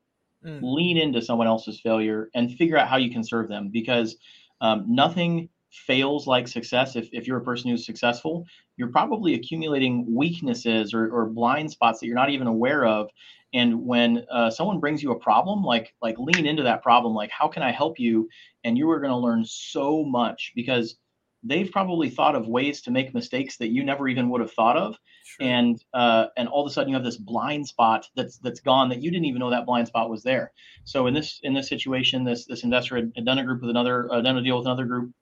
Mm. 0.44 0.60
lean 0.62 0.96
into 0.96 1.20
someone 1.20 1.46
else's 1.46 1.80
failure 1.80 2.30
and 2.34 2.50
figure 2.50 2.78
out 2.78 2.88
how 2.88 2.96
you 2.96 3.10
can 3.10 3.22
serve 3.22 3.48
them 3.48 3.68
because 3.68 4.16
um, 4.62 4.86
nothing 4.88 5.50
fails 5.70 6.26
like 6.26 6.48
success. 6.48 6.96
If, 6.96 7.10
if 7.12 7.26
you're 7.26 7.36
a 7.36 7.44
person 7.44 7.70
who's 7.70 7.84
successful 7.84 8.46
you're 8.80 8.88
probably 8.88 9.34
accumulating 9.34 10.06
weaknesses 10.08 10.94
or, 10.94 11.10
or 11.10 11.26
blind 11.26 11.70
spots 11.70 12.00
that 12.00 12.06
you're 12.06 12.16
not 12.16 12.30
even 12.30 12.46
aware 12.46 12.86
of. 12.86 13.10
And 13.52 13.84
when 13.84 14.24
uh, 14.32 14.48
someone 14.48 14.80
brings 14.80 15.02
you 15.02 15.10
a 15.10 15.18
problem 15.18 15.62
like 15.62 15.94
like 16.00 16.16
lean 16.18 16.46
into 16.46 16.62
that 16.62 16.82
problem 16.82 17.12
like 17.14 17.30
how 17.30 17.46
can 17.46 17.62
i 17.62 17.70
help 17.70 18.00
you? 18.00 18.26
And 18.64 18.78
you 18.78 18.90
are 18.90 18.98
going 18.98 19.10
to 19.10 19.16
learn 19.16 19.44
so 19.44 20.02
much 20.02 20.52
because 20.54 20.96
they've 21.42 21.70
probably 21.70 22.10
thought 22.10 22.34
of 22.34 22.46
ways 22.46 22.82
to 22.82 22.90
make 22.90 23.14
mistakes 23.14 23.56
that 23.56 23.68
you 23.68 23.84
never 23.84 24.08
even 24.08 24.28
would 24.28 24.40
have 24.40 24.52
thought 24.52 24.76
of 24.76 24.96
True. 25.24 25.46
and 25.46 25.84
uh, 25.94 26.26
and 26.36 26.48
all 26.48 26.64
of 26.64 26.70
a 26.70 26.72
sudden 26.72 26.90
you 26.90 26.94
have 26.94 27.04
this 27.04 27.16
blind 27.16 27.66
spot 27.66 28.08
that's 28.16 28.38
that's 28.38 28.60
gone 28.60 28.88
that 28.90 29.02
you 29.02 29.10
didn't 29.10 29.26
even 29.26 29.40
know 29.40 29.50
that 29.50 29.66
blind 29.66 29.88
spot 29.88 30.10
was 30.10 30.22
there. 30.22 30.52
So 30.84 31.06
in 31.06 31.14
this 31.14 31.40
in 31.42 31.54
this 31.54 31.68
situation, 31.68 32.24
this 32.24 32.46
this 32.46 32.64
investor 32.64 32.96
had, 32.96 33.24
done 33.24 33.38
a 33.38 33.44
group 33.44 33.60
with 33.62 33.70
another 33.70 34.12
uh, 34.12 34.20
done 34.20 34.36
a 34.36 34.42
deal 34.42 34.58
with 34.58 34.66
another 34.66 34.84
group. 34.84 35.12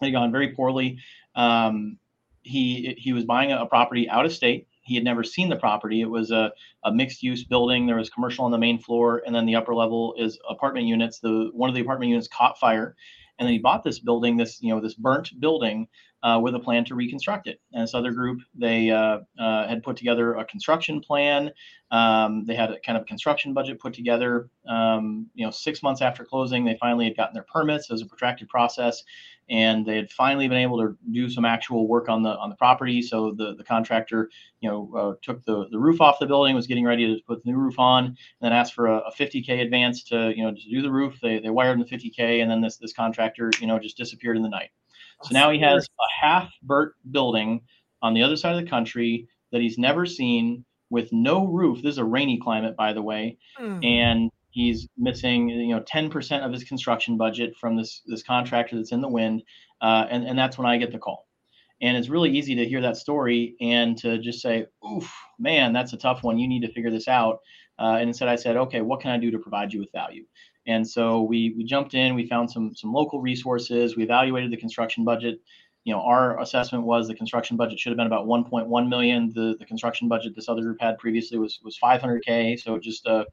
Had 0.00 0.12
gone 0.12 0.32
very 0.32 0.52
poorly. 0.54 0.98
Um, 1.36 1.98
he 2.42 2.94
he 2.98 3.12
was 3.12 3.24
buying 3.24 3.52
a, 3.52 3.62
a 3.62 3.66
property 3.66 4.08
out 4.08 4.24
of 4.24 4.32
state. 4.32 4.68
He 4.82 4.94
had 4.94 5.04
never 5.04 5.24
seen 5.24 5.48
the 5.48 5.56
property. 5.56 6.02
It 6.02 6.10
was 6.10 6.30
a, 6.30 6.52
a 6.84 6.92
mixed 6.92 7.22
use 7.22 7.42
building. 7.42 7.86
There 7.86 7.96
was 7.96 8.10
commercial 8.10 8.44
on 8.44 8.50
the 8.50 8.58
main 8.58 8.78
floor, 8.78 9.22
and 9.24 9.34
then 9.34 9.46
the 9.46 9.56
upper 9.56 9.74
level 9.74 10.14
is 10.18 10.38
apartment 10.48 10.86
units. 10.86 11.20
The 11.20 11.50
one 11.54 11.70
of 11.70 11.74
the 11.74 11.80
apartment 11.80 12.10
units 12.10 12.28
caught 12.28 12.58
fire, 12.58 12.94
and 13.38 13.46
then 13.46 13.52
he 13.52 13.58
bought 13.58 13.82
this 13.82 13.98
building, 13.98 14.36
this 14.36 14.62
you 14.62 14.74
know 14.74 14.80
this 14.80 14.94
burnt 14.94 15.38
building, 15.40 15.88
uh, 16.24 16.40
with 16.42 16.54
a 16.54 16.58
plan 16.58 16.84
to 16.86 16.94
reconstruct 16.94 17.46
it. 17.46 17.60
And 17.72 17.82
this 17.82 17.94
other 17.94 18.10
group, 18.10 18.40
they 18.54 18.90
uh, 18.90 19.18
uh, 19.38 19.68
had 19.68 19.82
put 19.82 19.96
together 19.96 20.34
a 20.34 20.44
construction 20.44 21.00
plan. 21.00 21.52
Um, 21.90 22.46
they 22.46 22.54
had 22.54 22.70
a 22.70 22.80
kind 22.80 22.96
of 22.96 23.06
construction 23.06 23.52
budget 23.52 23.78
put 23.78 23.92
together. 23.92 24.48
Um, 24.66 25.26
you 25.34 25.44
know, 25.44 25.50
six 25.50 25.82
months 25.82 26.00
after 26.00 26.24
closing, 26.24 26.64
they 26.64 26.78
finally 26.80 27.04
had 27.04 27.16
gotten 27.16 27.34
their 27.34 27.44
permits. 27.44 27.90
It 27.90 27.92
was 27.92 28.02
a 28.02 28.06
protracted 28.06 28.48
process, 28.48 29.04
and 29.48 29.84
they 29.84 29.96
had 29.96 30.10
finally 30.10 30.48
been 30.48 30.58
able 30.58 30.78
to 30.78 30.96
do 31.10 31.28
some 31.28 31.44
actual 31.44 31.86
work 31.86 32.08
on 32.08 32.22
the 32.22 32.30
on 32.38 32.50
the 32.50 32.56
property. 32.56 33.02
So 33.02 33.32
the 33.32 33.54
the 33.54 33.64
contractor, 33.64 34.30
you 34.60 34.70
know, 34.70 34.90
uh, 34.96 35.14
took 35.22 35.44
the 35.44 35.68
the 35.70 35.78
roof 35.78 36.00
off 36.00 36.18
the 36.18 36.26
building, 36.26 36.54
was 36.54 36.66
getting 36.66 36.84
ready 36.84 37.06
to 37.06 37.22
put 37.24 37.44
the 37.44 37.50
new 37.50 37.58
roof 37.58 37.78
on, 37.78 38.06
and 38.06 38.16
then 38.40 38.52
asked 38.52 38.74
for 38.74 38.86
a, 38.86 38.98
a 38.98 39.12
50k 39.12 39.60
advance 39.62 40.02
to 40.04 40.32
you 40.36 40.42
know 40.42 40.52
to 40.52 40.70
do 40.70 40.82
the 40.82 40.90
roof. 40.90 41.18
They 41.20 41.38
they 41.38 41.50
wired 41.50 41.78
in 41.78 41.86
the 41.86 41.96
50k, 41.96 42.42
and 42.42 42.50
then 42.50 42.60
this 42.60 42.76
this 42.76 42.92
contractor, 42.92 43.50
you 43.60 43.66
know, 43.66 43.78
just 43.78 43.96
disappeared 43.96 44.36
in 44.36 44.42
the 44.42 44.48
night. 44.48 44.70
So 45.22 45.32
now 45.32 45.50
he 45.50 45.58
has 45.60 45.86
a 45.86 46.26
half 46.26 46.52
burnt 46.62 46.92
building 47.10 47.62
on 48.02 48.14
the 48.14 48.22
other 48.22 48.36
side 48.36 48.56
of 48.56 48.62
the 48.62 48.68
country 48.68 49.28
that 49.52 49.60
he's 49.60 49.78
never 49.78 50.04
seen 50.04 50.64
with 50.90 51.12
no 51.12 51.46
roof. 51.46 51.82
This 51.82 51.92
is 51.92 51.98
a 51.98 52.04
rainy 52.04 52.38
climate, 52.38 52.76
by 52.76 52.92
the 52.92 53.02
way, 53.02 53.38
Mm. 53.58 53.84
and 53.84 54.30
he's 54.54 54.88
missing 54.96 55.48
you 55.48 55.74
know 55.74 55.82
10% 55.82 56.46
of 56.46 56.52
his 56.52 56.62
construction 56.62 57.18
budget 57.18 57.56
from 57.60 57.76
this 57.76 58.02
this 58.06 58.22
contractor 58.22 58.76
that's 58.76 58.92
in 58.92 59.00
the 59.00 59.08
wind, 59.08 59.42
uh, 59.82 60.06
and 60.08 60.24
and 60.24 60.38
that's 60.38 60.56
when 60.56 60.66
I 60.66 60.78
get 60.78 60.92
the 60.92 60.98
call. 60.98 61.26
And 61.82 61.96
it's 61.96 62.08
really 62.08 62.30
easy 62.30 62.54
to 62.54 62.64
hear 62.64 62.80
that 62.80 62.96
story 62.96 63.56
and 63.60 63.98
to 63.98 64.18
just 64.18 64.40
say, 64.40 64.66
"Oof, 64.88 65.12
man, 65.38 65.72
that's 65.72 65.92
a 65.92 65.98
tough 65.98 66.22
one. 66.22 66.38
You 66.38 66.48
need 66.48 66.62
to 66.62 66.72
figure 66.72 66.90
this 66.90 67.08
out." 67.08 67.40
Uh, 67.78 67.96
and 67.98 68.08
instead, 68.08 68.28
I 68.28 68.36
said, 68.36 68.56
"Okay, 68.56 68.80
what 68.80 69.00
can 69.00 69.10
I 69.10 69.18
do 69.18 69.32
to 69.32 69.38
provide 69.38 69.72
you 69.72 69.80
with 69.80 69.90
value?" 69.92 70.24
And 70.66 70.88
so 70.88 71.22
we 71.22 71.52
we 71.56 71.64
jumped 71.64 71.94
in. 71.94 72.14
We 72.14 72.26
found 72.26 72.50
some 72.50 72.74
some 72.74 72.92
local 72.92 73.20
resources. 73.20 73.96
We 73.96 74.04
evaluated 74.04 74.52
the 74.52 74.56
construction 74.56 75.04
budget. 75.04 75.40
You 75.82 75.92
know, 75.92 76.00
our 76.00 76.40
assessment 76.40 76.84
was 76.84 77.08
the 77.08 77.14
construction 77.14 77.56
budget 77.56 77.78
should 77.78 77.90
have 77.90 77.98
been 77.98 78.06
about 78.06 78.26
1.1 78.26 78.88
million. 78.88 79.32
The 79.34 79.56
the 79.58 79.66
construction 79.66 80.08
budget 80.08 80.34
this 80.36 80.48
other 80.48 80.62
group 80.62 80.80
had 80.80 80.96
previously 80.98 81.38
was 81.38 81.58
was 81.64 81.76
500k. 81.82 82.60
So 82.60 82.78
just 82.78 83.04
a 83.06 83.26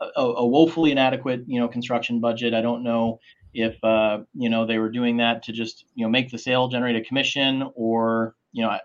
a, 0.00 0.22
a 0.22 0.46
woefully 0.46 0.92
inadequate 0.92 1.44
you 1.46 1.60
know 1.60 1.68
construction 1.68 2.20
budget. 2.20 2.54
I 2.54 2.60
don't 2.60 2.82
know 2.82 3.20
if 3.54 3.82
uh, 3.82 4.18
you 4.34 4.48
know 4.48 4.66
they 4.66 4.78
were 4.78 4.90
doing 4.90 5.16
that 5.18 5.42
to 5.44 5.52
just 5.52 5.84
you 5.94 6.04
know 6.04 6.10
make 6.10 6.30
the 6.30 6.38
sale, 6.38 6.68
generate 6.68 6.96
a 6.96 7.02
commission, 7.02 7.70
or 7.74 8.34
you 8.52 8.62
know, 8.62 8.70
I, 8.70 8.80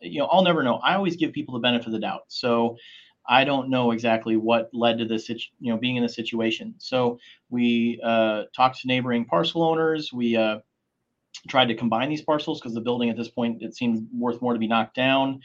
you 0.00 0.20
know, 0.20 0.26
I'll 0.26 0.42
never 0.42 0.62
know. 0.62 0.76
I 0.76 0.94
always 0.94 1.16
give 1.16 1.32
people 1.32 1.54
the 1.54 1.60
benefit 1.60 1.86
of 1.86 1.92
the 1.92 1.98
doubt. 1.98 2.22
So 2.28 2.76
I 3.28 3.44
don't 3.44 3.70
know 3.70 3.90
exactly 3.90 4.36
what 4.36 4.70
led 4.72 4.98
to 4.98 5.04
this, 5.04 5.28
you 5.28 5.72
know, 5.72 5.76
being 5.76 5.96
in 5.96 6.02
this 6.02 6.14
situation. 6.14 6.74
So 6.78 7.18
we 7.50 8.00
uh, 8.04 8.44
talked 8.54 8.80
to 8.80 8.88
neighboring 8.88 9.24
parcel 9.24 9.62
owners. 9.64 10.12
We 10.12 10.36
uh, 10.36 10.58
tried 11.48 11.66
to 11.66 11.74
combine 11.74 12.08
these 12.08 12.22
parcels 12.22 12.60
because 12.60 12.74
the 12.74 12.80
building 12.80 13.10
at 13.10 13.16
this 13.16 13.28
point 13.28 13.62
it 13.62 13.74
seemed 13.74 14.06
worth 14.12 14.40
more 14.40 14.52
to 14.52 14.58
be 14.58 14.68
knocked 14.68 14.94
down. 14.94 15.40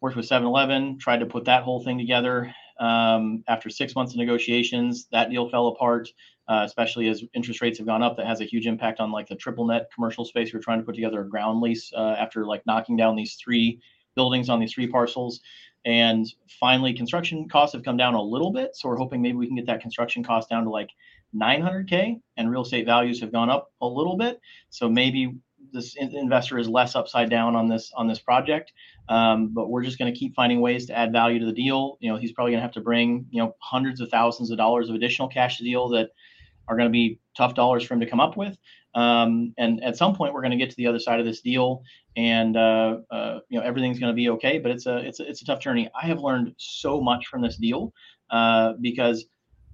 Worked 0.00 0.16
with 0.16 0.28
7-Eleven, 0.28 0.98
tried 0.98 1.20
to 1.20 1.26
put 1.26 1.46
that 1.46 1.62
whole 1.62 1.82
thing 1.82 1.96
together. 1.96 2.54
Um, 2.78 3.42
after 3.48 3.70
six 3.70 3.94
months 3.94 4.12
of 4.12 4.18
negotiations, 4.18 5.06
that 5.12 5.30
deal 5.30 5.48
fell 5.48 5.68
apart. 5.68 6.08
Uh, 6.48 6.62
especially 6.64 7.08
as 7.08 7.24
interest 7.34 7.60
rates 7.60 7.76
have 7.78 7.88
gone 7.88 8.04
up, 8.04 8.16
that 8.16 8.24
has 8.24 8.40
a 8.40 8.44
huge 8.44 8.68
impact 8.68 9.00
on 9.00 9.10
like 9.10 9.26
the 9.26 9.34
triple 9.34 9.66
net 9.66 9.90
commercial 9.92 10.24
space. 10.24 10.52
We 10.52 10.58
are 10.60 10.62
trying 10.62 10.78
to 10.78 10.84
put 10.84 10.94
together 10.94 11.20
a 11.22 11.28
ground 11.28 11.60
lease 11.60 11.92
uh, 11.92 12.14
after 12.16 12.46
like 12.46 12.64
knocking 12.66 12.96
down 12.96 13.16
these 13.16 13.34
three 13.34 13.80
buildings 14.14 14.48
on 14.48 14.60
these 14.60 14.72
three 14.72 14.86
parcels. 14.86 15.40
And 15.84 16.26
finally, 16.60 16.92
construction 16.94 17.48
costs 17.48 17.72
have 17.74 17.84
come 17.84 17.96
down 17.96 18.14
a 18.14 18.22
little 18.22 18.52
bit. 18.52 18.76
So 18.76 18.88
we're 18.88 18.96
hoping 18.96 19.22
maybe 19.22 19.38
we 19.38 19.46
can 19.46 19.56
get 19.56 19.66
that 19.66 19.80
construction 19.80 20.22
cost 20.22 20.48
down 20.48 20.64
to 20.64 20.70
like 20.70 20.90
900K 21.34 22.20
and 22.36 22.50
real 22.50 22.62
estate 22.62 22.86
values 22.86 23.20
have 23.20 23.32
gone 23.32 23.50
up 23.50 23.72
a 23.80 23.86
little 23.86 24.16
bit. 24.16 24.40
So 24.70 24.88
maybe 24.88 25.36
this 25.76 25.96
in- 25.96 26.16
investor 26.16 26.58
is 26.58 26.68
less 26.68 26.96
upside 26.96 27.30
down 27.30 27.54
on 27.54 27.68
this 27.68 27.92
on 27.96 28.08
this 28.08 28.18
project. 28.18 28.72
Um, 29.08 29.48
but 29.54 29.70
we're 29.70 29.82
just 29.82 29.98
going 29.98 30.12
to 30.12 30.18
keep 30.18 30.34
finding 30.34 30.60
ways 30.60 30.86
to 30.86 30.98
add 30.98 31.12
value 31.12 31.38
to 31.38 31.46
the 31.46 31.52
deal. 31.52 31.96
You 32.00 32.10
know, 32.10 32.18
he's 32.18 32.32
probably 32.32 32.52
going 32.52 32.60
to 32.60 32.66
have 32.66 32.74
to 32.74 32.80
bring, 32.80 33.26
you 33.30 33.40
know, 33.40 33.54
hundreds 33.60 34.00
of 34.00 34.08
thousands 34.08 34.50
of 34.50 34.58
dollars 34.58 34.88
of 34.88 34.96
additional 34.96 35.28
cash 35.28 35.58
to 35.58 35.64
deal 35.64 35.88
that 35.90 36.10
are 36.68 36.76
going 36.76 36.88
to 36.88 36.92
be 36.92 37.20
tough 37.36 37.54
dollars 37.54 37.84
for 37.84 37.94
him 37.94 38.00
to 38.00 38.10
come 38.10 38.20
up 38.20 38.36
with. 38.36 38.56
Um, 38.94 39.54
and 39.58 39.84
at 39.84 39.96
some 39.96 40.14
point, 40.14 40.32
we're 40.32 40.40
going 40.40 40.52
to 40.52 40.56
get 40.56 40.70
to 40.70 40.76
the 40.76 40.86
other 40.86 40.98
side 40.98 41.20
of 41.20 41.26
this 41.26 41.42
deal, 41.42 41.82
and 42.16 42.56
uh, 42.56 42.98
uh, 43.10 43.40
you 43.50 43.60
know 43.60 43.64
everything's 43.64 43.98
going 43.98 44.10
to 44.10 44.16
be 44.16 44.30
okay. 44.30 44.58
But 44.58 44.72
it's 44.72 44.86
a 44.86 44.96
it's 44.98 45.20
a, 45.20 45.28
it's 45.28 45.42
a 45.42 45.44
tough 45.44 45.60
journey. 45.60 45.90
I 46.00 46.06
have 46.06 46.20
learned 46.20 46.54
so 46.56 47.00
much 47.00 47.26
from 47.26 47.42
this 47.42 47.56
deal 47.58 47.92
uh, 48.30 48.72
because 48.80 49.26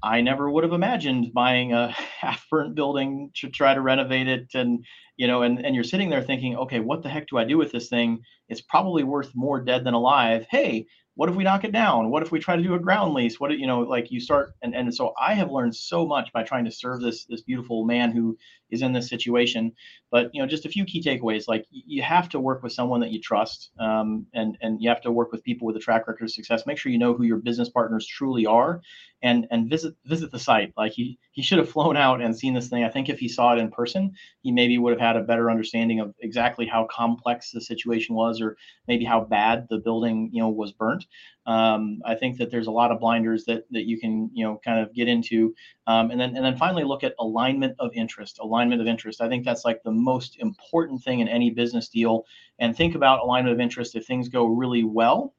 I 0.03 0.21
never 0.21 0.51
would 0.51 0.65
have 0.65 0.73
imagined 0.73 1.33
buying 1.33 1.73
a 1.73 1.89
half 2.21 2.47
burnt 2.51 2.75
building 2.75 3.31
to 3.37 3.49
try 3.49 3.75
to 3.75 3.81
renovate 3.81 4.29
it, 4.29 4.49
and 4.55 4.85
you 5.17 5.27
know, 5.27 5.43
and 5.43 5.65
and 5.65 5.75
you're 5.75 5.85
sitting 5.85 6.11
there 6.11 6.23
thinking, 6.23 6.57
okay, 6.57 6.81
what 6.81 7.03
the 7.03 7.09
heck 7.09 7.29
do 7.29 7.39
I 7.39 7.45
do 7.45 7.59
with 7.59 7.73
this 7.73 7.89
thing? 7.89 8.23
It's 8.49 8.61
probably 8.61 9.05
worth 9.05 9.31
more 9.35 9.61
dead 9.61 9.85
than 9.85 9.95
alive. 9.95 10.47
Hey, 10.51 10.87
what 11.15 11.29
if 11.29 11.35
we 11.35 11.45
knock 11.45 11.65
it 11.65 11.73
down? 11.73 12.11
What 12.11 12.23
if 12.23 12.33
we 12.33 12.41
try 12.41 12.57
to 12.57 12.63
do 12.63 12.75
a 12.75 12.79
ground 12.81 13.15
lease? 13.15 13.39
What 13.39 13.57
you 13.59 13.67
know, 13.67 13.81
like 13.81 14.11
you 14.11 14.21
start 14.21 14.55
and 14.63 14.75
and 14.75 14.95
so 14.95 15.13
I 15.21 15.35
have 15.35 15.51
learned 15.51 15.77
so 15.77 16.07
much 16.07 16.33
by 16.33 16.43
trying 16.43 16.65
to 16.65 16.71
serve 16.71 17.01
this 17.01 17.25
this 17.27 17.43
beautiful 17.43 17.85
man 17.85 18.13
who 18.13 18.37
is 18.73 18.83
in 18.83 18.93
this 18.93 19.09
situation. 19.09 19.73
but 20.11 20.31
you 20.35 20.41
know, 20.43 20.49
just 20.49 20.67
a 20.67 20.69
few 20.69 20.85
key 20.85 21.03
takeaways. 21.03 21.47
Like 21.47 21.67
you 21.71 22.03
have 22.03 22.29
to 22.31 22.41
work 22.41 22.63
with 22.63 22.73
someone 22.73 23.01
that 23.01 23.13
you 23.13 23.21
trust, 23.21 23.71
um, 23.79 24.27
and 24.35 24.59
and 24.63 24.83
you 24.83 24.89
have 24.89 25.03
to 25.03 25.13
work 25.13 25.31
with 25.31 25.45
people 25.45 25.67
with 25.67 25.77
a 25.77 25.81
track 25.81 26.09
record 26.09 26.25
of 26.25 26.31
success. 26.31 26.67
Make 26.67 26.79
sure 26.79 26.91
you 26.91 26.99
know 26.99 27.15
who 27.15 27.25
your 27.25 27.37
business 27.37 27.69
partners 27.69 28.07
truly 28.07 28.47
are, 28.47 28.81
and 29.23 29.47
and 29.51 29.69
visit 29.69 29.95
visit 30.07 30.31
the 30.33 30.39
site. 30.39 30.73
Like 30.77 30.93
he 30.93 31.19
he 31.33 31.43
should 31.43 31.59
have 31.59 31.71
flown 31.77 31.97
out 31.97 32.23
and 32.23 32.37
seen 32.37 32.55
this 32.55 32.69
thing. 32.69 32.83
I 32.83 32.89
think 32.89 33.09
if 33.09 33.19
he 33.19 33.29
saw 33.29 33.55
it 33.55 33.59
in 33.59 33.71
person, 33.71 34.13
he 34.43 34.51
maybe 34.51 34.79
would 34.79 34.93
have 34.93 35.01
had 35.01 35.17
a 35.17 35.23
better 35.25 35.51
understanding 35.51 36.01
of 36.01 36.15
exactly 36.21 36.67
how 36.67 36.87
complex 36.91 37.51
the 37.51 37.61
situation 37.61 38.15
was, 38.15 38.41
or 38.41 38.57
maybe 38.89 39.05
how 39.05 39.21
bad 39.21 39.67
the 39.69 39.79
building 39.79 40.31
you 40.33 40.43
know 40.43 40.49
was 40.49 40.73
burnt. 40.73 41.05
Um, 41.47 42.01
I 42.05 42.15
think 42.15 42.39
that 42.39 42.51
there's 42.51 42.69
a 42.69 42.73
lot 42.73 42.93
of 42.93 43.01
blinders 43.01 43.45
that 43.47 43.65
that 43.71 43.87
you 43.87 43.99
can 43.99 44.31
you 44.33 44.45
know 44.45 44.61
kind 44.65 44.81
of 44.81 44.95
get 44.95 45.09
into, 45.09 45.55
um, 45.87 46.11
and 46.11 46.21
then 46.21 46.37
and 46.37 46.45
then 46.45 46.57
finally 46.57 46.85
look 46.85 47.03
at 47.03 47.15
alignment 47.19 47.75
of 47.79 47.91
interest. 47.95 48.39
Alignment 48.41 48.81
of 48.81 48.87
interest. 48.87 49.21
I 49.21 49.29
think 49.29 49.45
that's 49.45 49.65
like 49.65 49.83
the 49.83 49.91
most 49.93 50.39
important 50.39 51.03
thing 51.03 51.21
in 51.21 51.29
any 51.29 51.51
business 51.51 51.89
deal. 51.89 52.25
And 52.59 52.77
think 52.77 52.95
about 52.95 53.21
alignment 53.21 53.55
of 53.55 53.61
interest 53.61 53.97
if 53.97 54.07
things 54.07 54.29
go 54.29 54.47
really 54.47 54.85
well, 54.85 55.35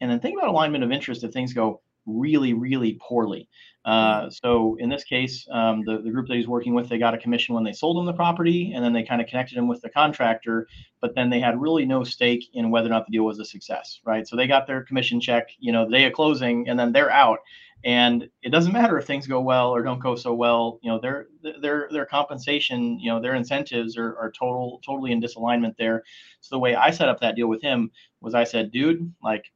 and 0.00 0.10
then 0.10 0.20
think 0.20 0.38
about 0.38 0.50
alignment 0.50 0.84
of 0.84 0.92
interest 0.92 1.24
if 1.24 1.32
things 1.32 1.52
go 1.52 1.80
really 2.06 2.52
really 2.52 2.98
poorly. 3.00 3.48
Uh, 3.84 4.28
so 4.28 4.76
in 4.78 4.90
this 4.90 5.04
case, 5.04 5.46
um, 5.50 5.82
the, 5.86 6.02
the 6.02 6.10
group 6.10 6.28
that 6.28 6.36
he's 6.36 6.46
working 6.46 6.74
with, 6.74 6.88
they 6.88 6.98
got 6.98 7.14
a 7.14 7.18
commission 7.18 7.54
when 7.54 7.64
they 7.64 7.72
sold 7.72 7.96
him 7.96 8.04
the 8.04 8.12
property, 8.12 8.72
and 8.74 8.84
then 8.84 8.92
they 8.92 9.02
kind 9.02 9.22
of 9.22 9.26
connected 9.26 9.56
him 9.56 9.66
with 9.66 9.80
the 9.80 9.88
contractor, 9.88 10.66
but 11.00 11.14
then 11.14 11.30
they 11.30 11.40
had 11.40 11.58
really 11.58 11.86
no 11.86 12.04
stake 12.04 12.44
in 12.52 12.70
whether 12.70 12.88
or 12.88 12.90
not 12.90 13.06
the 13.06 13.12
deal 13.12 13.24
was 13.24 13.38
a 13.38 13.44
success, 13.44 14.00
right? 14.04 14.28
So 14.28 14.36
they 14.36 14.46
got 14.46 14.66
their 14.66 14.82
commission 14.84 15.18
check, 15.18 15.48
you 15.58 15.72
know, 15.72 15.86
the 15.86 15.92
day 15.92 16.04
of 16.04 16.12
closing, 16.12 16.68
and 16.68 16.78
then 16.78 16.92
they're 16.92 17.10
out. 17.10 17.38
And 17.82 18.28
it 18.42 18.50
doesn't 18.50 18.74
matter 18.74 18.98
if 18.98 19.06
things 19.06 19.26
go 19.26 19.40
well 19.40 19.70
or 19.70 19.82
don't 19.82 20.02
go 20.02 20.14
so 20.14 20.34
well, 20.34 20.78
you 20.82 20.90
know, 20.90 21.00
their 21.00 21.28
their 21.62 21.88
their 21.90 22.04
compensation, 22.04 23.00
you 23.00 23.10
know, 23.10 23.22
their 23.22 23.34
incentives 23.34 23.96
are, 23.96 24.14
are 24.18 24.30
total 24.38 24.82
totally 24.84 25.12
in 25.12 25.22
disalignment 25.22 25.76
there. 25.78 26.04
So 26.42 26.56
the 26.56 26.58
way 26.58 26.74
I 26.74 26.90
set 26.90 27.08
up 27.08 27.20
that 27.20 27.36
deal 27.36 27.46
with 27.46 27.62
him 27.62 27.90
was 28.20 28.34
I 28.34 28.44
said, 28.44 28.70
dude, 28.70 29.10
like 29.22 29.46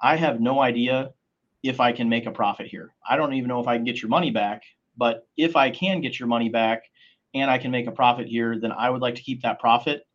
I 0.00 0.16
have 0.16 0.40
no 0.40 0.60
idea 0.60 1.10
if 1.62 1.80
I 1.80 1.92
can 1.92 2.08
make 2.08 2.26
a 2.26 2.30
profit 2.30 2.66
here. 2.66 2.94
I 3.08 3.16
don't 3.16 3.34
even 3.34 3.48
know 3.48 3.60
if 3.60 3.66
I 3.66 3.76
can 3.76 3.84
get 3.84 4.00
your 4.00 4.08
money 4.08 4.30
back, 4.30 4.62
but 4.96 5.26
if 5.36 5.56
I 5.56 5.70
can 5.70 6.00
get 6.00 6.18
your 6.18 6.28
money 6.28 6.48
back 6.48 6.82
and 7.34 7.50
I 7.50 7.58
can 7.58 7.70
make 7.70 7.86
a 7.86 7.92
profit 7.92 8.26
here, 8.28 8.58
then 8.60 8.72
I 8.72 8.90
would 8.90 9.02
like 9.02 9.16
to 9.16 9.22
keep 9.22 9.42
that 9.42 9.60
profit 9.60 10.06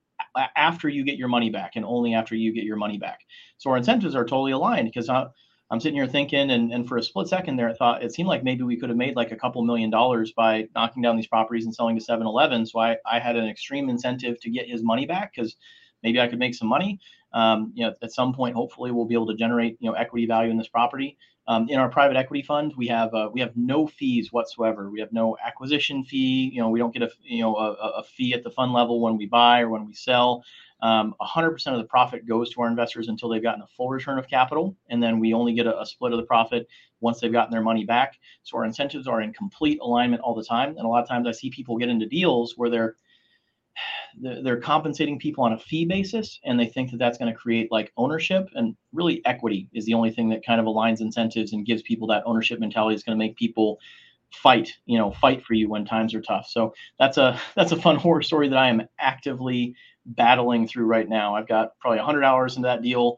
after 0.55 0.87
you 0.87 1.03
get 1.03 1.17
your 1.17 1.27
money 1.27 1.49
back 1.49 1.75
and 1.75 1.85
only 1.85 2.13
after 2.13 2.35
you 2.35 2.53
get 2.53 2.63
your 2.63 2.77
money 2.77 2.97
back. 2.97 3.19
So 3.57 3.69
our 3.71 3.77
incentives 3.77 4.15
are 4.15 4.25
totally 4.25 4.51
aligned 4.51 4.87
because 4.87 5.09
I'm 5.09 5.79
sitting 5.79 5.95
here 5.95 6.07
thinking, 6.07 6.51
and, 6.51 6.71
and 6.73 6.87
for 6.87 6.97
a 6.97 7.03
split 7.03 7.27
second 7.27 7.57
there, 7.57 7.69
I 7.69 7.73
thought 7.73 8.03
it 8.03 8.13
seemed 8.13 8.27
like 8.27 8.43
maybe 8.43 8.63
we 8.63 8.77
could 8.77 8.89
have 8.89 8.97
made 8.97 9.15
like 9.15 9.31
a 9.31 9.35
couple 9.35 9.63
million 9.63 9.89
dollars 9.89 10.33
by 10.35 10.67
knocking 10.75 11.01
down 11.01 11.15
these 11.15 11.27
properties 11.27 11.65
and 11.65 11.73
selling 11.73 11.95
to 11.97 12.03
7 12.03 12.25
Eleven. 12.25 12.65
So 12.65 12.79
I, 12.79 12.97
I 13.05 13.19
had 13.19 13.35
an 13.35 13.47
extreme 13.47 13.89
incentive 13.89 14.39
to 14.41 14.49
get 14.49 14.69
his 14.69 14.83
money 14.83 15.05
back 15.05 15.33
because 15.35 15.55
maybe 16.03 16.19
I 16.19 16.27
could 16.27 16.39
make 16.39 16.55
some 16.55 16.67
money. 16.67 16.99
Um, 17.33 17.71
you 17.75 17.85
know, 17.85 17.93
at 18.01 18.11
some 18.11 18.33
point, 18.33 18.55
hopefully, 18.55 18.91
we'll 18.91 19.05
be 19.05 19.13
able 19.13 19.27
to 19.27 19.35
generate 19.35 19.77
you 19.79 19.89
know 19.89 19.95
equity 19.95 20.25
value 20.25 20.51
in 20.51 20.57
this 20.57 20.67
property. 20.67 21.17
Um, 21.47 21.67
in 21.69 21.79
our 21.79 21.89
private 21.89 22.17
equity 22.17 22.43
fund, 22.43 22.73
we 22.77 22.87
have 22.87 23.13
uh, 23.13 23.29
we 23.33 23.39
have 23.41 23.55
no 23.55 23.87
fees 23.87 24.31
whatsoever. 24.31 24.89
We 24.89 24.99
have 24.99 25.11
no 25.11 25.37
acquisition 25.43 26.03
fee. 26.03 26.51
You 26.53 26.61
know, 26.61 26.69
we 26.69 26.79
don't 26.79 26.93
get 26.93 27.01
a 27.01 27.09
you 27.23 27.41
know 27.41 27.55
a, 27.55 27.71
a 27.71 28.03
fee 28.03 28.33
at 28.33 28.43
the 28.43 28.51
fund 28.51 28.73
level 28.73 29.01
when 29.01 29.17
we 29.17 29.25
buy 29.25 29.61
or 29.61 29.69
when 29.69 29.85
we 29.85 29.93
sell. 29.93 30.43
Um, 30.81 31.13
100% 31.21 31.67
of 31.67 31.77
the 31.77 31.83
profit 31.83 32.25
goes 32.25 32.49
to 32.51 32.61
our 32.61 32.67
investors 32.67 33.07
until 33.07 33.29
they've 33.29 33.43
gotten 33.43 33.61
a 33.61 33.67
full 33.67 33.89
return 33.89 34.17
of 34.17 34.27
capital, 34.27 34.75
and 34.89 35.01
then 35.01 35.19
we 35.19 35.33
only 35.33 35.53
get 35.53 35.67
a, 35.67 35.79
a 35.79 35.85
split 35.85 36.11
of 36.11 36.17
the 36.17 36.25
profit 36.25 36.67
once 37.01 37.19
they've 37.19 37.31
gotten 37.31 37.51
their 37.51 37.61
money 37.61 37.85
back. 37.85 38.19
So 38.43 38.57
our 38.57 38.65
incentives 38.65 39.07
are 39.07 39.21
in 39.21 39.31
complete 39.33 39.79
alignment 39.79 40.23
all 40.23 40.33
the 40.33 40.43
time. 40.43 40.69
And 40.69 40.85
a 40.85 40.87
lot 40.87 41.03
of 41.03 41.07
times, 41.07 41.27
I 41.27 41.31
see 41.31 41.51
people 41.51 41.77
get 41.77 41.89
into 41.89 42.07
deals 42.07 42.57
where 42.57 42.69
they're 42.69 42.95
they're 44.19 44.59
compensating 44.59 45.19
people 45.19 45.43
on 45.43 45.53
a 45.53 45.57
fee 45.57 45.85
basis 45.85 46.39
and 46.43 46.59
they 46.59 46.65
think 46.65 46.91
that 46.91 46.97
that's 46.97 47.17
going 47.17 47.31
to 47.31 47.37
create 47.37 47.71
like 47.71 47.91
ownership 47.97 48.49
and 48.55 48.75
really 48.93 49.21
equity 49.25 49.69
is 49.73 49.85
the 49.85 49.93
only 49.93 50.11
thing 50.11 50.29
that 50.29 50.45
kind 50.45 50.59
of 50.59 50.65
aligns 50.65 51.01
incentives 51.01 51.53
and 51.53 51.65
gives 51.65 51.81
people 51.81 52.07
that 52.07 52.23
ownership 52.25 52.59
mentality 52.59 52.95
is 52.95 53.03
going 53.03 53.17
to 53.17 53.23
make 53.23 53.35
people 53.35 53.79
fight 54.31 54.71
you 54.85 54.97
know 54.97 55.11
fight 55.11 55.43
for 55.43 55.53
you 55.53 55.69
when 55.69 55.85
times 55.85 56.13
are 56.13 56.21
tough. 56.21 56.47
So 56.49 56.73
that's 56.99 57.17
a 57.17 57.39
that's 57.55 57.71
a 57.71 57.81
fun 57.81 57.97
horror 57.97 58.21
story 58.21 58.49
that 58.49 58.57
i 58.57 58.67
am 58.67 58.83
actively 58.99 59.75
battling 60.05 60.67
through 60.67 60.85
right 60.85 61.07
now. 61.07 61.35
I've 61.35 61.47
got 61.47 61.77
probably 61.79 61.99
100 61.99 62.23
hours 62.23 62.55
into 62.55 62.67
that 62.67 62.81
deal. 62.81 63.17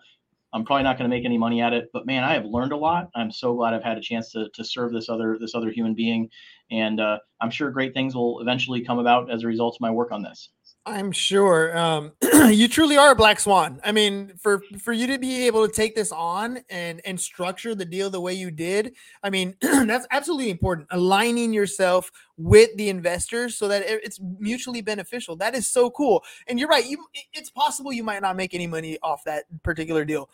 I'm 0.52 0.66
probably 0.66 0.84
not 0.84 0.98
going 0.98 1.10
to 1.10 1.16
make 1.16 1.26
any 1.26 1.38
money 1.38 1.62
at 1.62 1.74
it 1.74 1.90
but 1.94 2.06
man 2.06 2.24
i 2.24 2.34
have 2.34 2.46
learned 2.46 2.74
a 2.74 2.78
lot. 2.78 3.10
I'm 3.16 3.32
so 3.32 3.56
glad 3.56 3.74
i've 3.74 3.84
had 3.84 3.98
a 3.98 4.02
chance 4.02 4.32
to, 4.34 4.50
to 4.54 4.64
serve 4.64 4.92
this 4.92 5.10
other 5.10 5.38
this 5.40 5.56
other 5.56 5.72
human 5.72 5.96
being 5.96 6.30
and 6.72 7.00
uh, 7.00 7.18
i'm 7.42 7.50
sure 7.50 7.72
great 7.72 7.94
things 7.94 8.16
will 8.16 8.40
eventually 8.40 8.84
come 8.84 9.00
about 9.00 9.32
as 9.32 9.44
a 9.44 9.48
result 9.48 9.76
of 9.76 9.82
my 9.82 9.92
work 9.92 10.12
on 10.12 10.22
this 10.22 10.50
I'm 10.86 11.14
sure 11.14 11.78
um, 11.78 12.12
you 12.50 12.68
truly 12.68 12.98
are 12.98 13.12
a 13.12 13.16
black 13.16 13.40
swan. 13.40 13.80
I 13.86 13.94
mean, 13.94 14.34
for 14.38 14.62
for 14.82 14.92
you 14.92 15.08
to 15.08 15.18
be 15.18 15.48
able 15.48 15.66
to 15.66 15.74
take 15.74 15.96
this 15.96 16.12
on 16.12 16.60
and 16.70 17.00
and 17.06 17.20
structure 17.20 17.74
the 17.74 17.86
deal 17.86 18.10
the 18.10 18.20
way 18.20 18.34
you 18.34 18.52
did, 18.52 18.94
I 19.24 19.30
mean, 19.30 19.56
that's 19.62 20.06
absolutely 20.12 20.50
important. 20.50 20.88
Aligning 20.92 21.54
yourself 21.54 22.12
with 22.36 22.76
the 22.76 22.90
investors 22.90 23.56
so 23.56 23.70
that 23.70 23.84
it's 23.86 24.20
mutually 24.40 24.82
beneficial. 24.82 25.38
That 25.38 25.56
is 25.56 25.68
so 25.68 25.90
cool. 25.90 26.24
And 26.48 26.60
you're 26.60 26.70
right. 26.70 26.86
You, 26.86 27.06
it's 27.34 27.50
possible 27.50 27.94
you 27.94 28.04
might 28.04 28.22
not 28.22 28.36
make 28.36 28.54
any 28.54 28.68
money 28.68 28.98
off 29.02 29.24
that 29.24 29.46
particular 29.64 30.04
deal, 30.04 30.30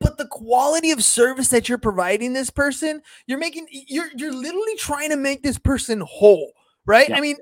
but 0.00 0.18
the 0.18 0.26
quality 0.26 0.90
of 0.90 1.04
service 1.04 1.48
that 1.50 1.68
you're 1.68 1.78
providing 1.78 2.32
this 2.32 2.50
person, 2.50 3.00
you're 3.28 3.38
making 3.38 3.68
you're 3.70 4.10
you're 4.16 4.34
literally 4.34 4.76
trying 4.76 5.10
to 5.10 5.16
make 5.16 5.44
this 5.44 5.58
person 5.58 6.00
whole 6.00 6.52
right? 6.86 7.08
Yeah. 7.08 7.16
I 7.16 7.20
mean, 7.20 7.36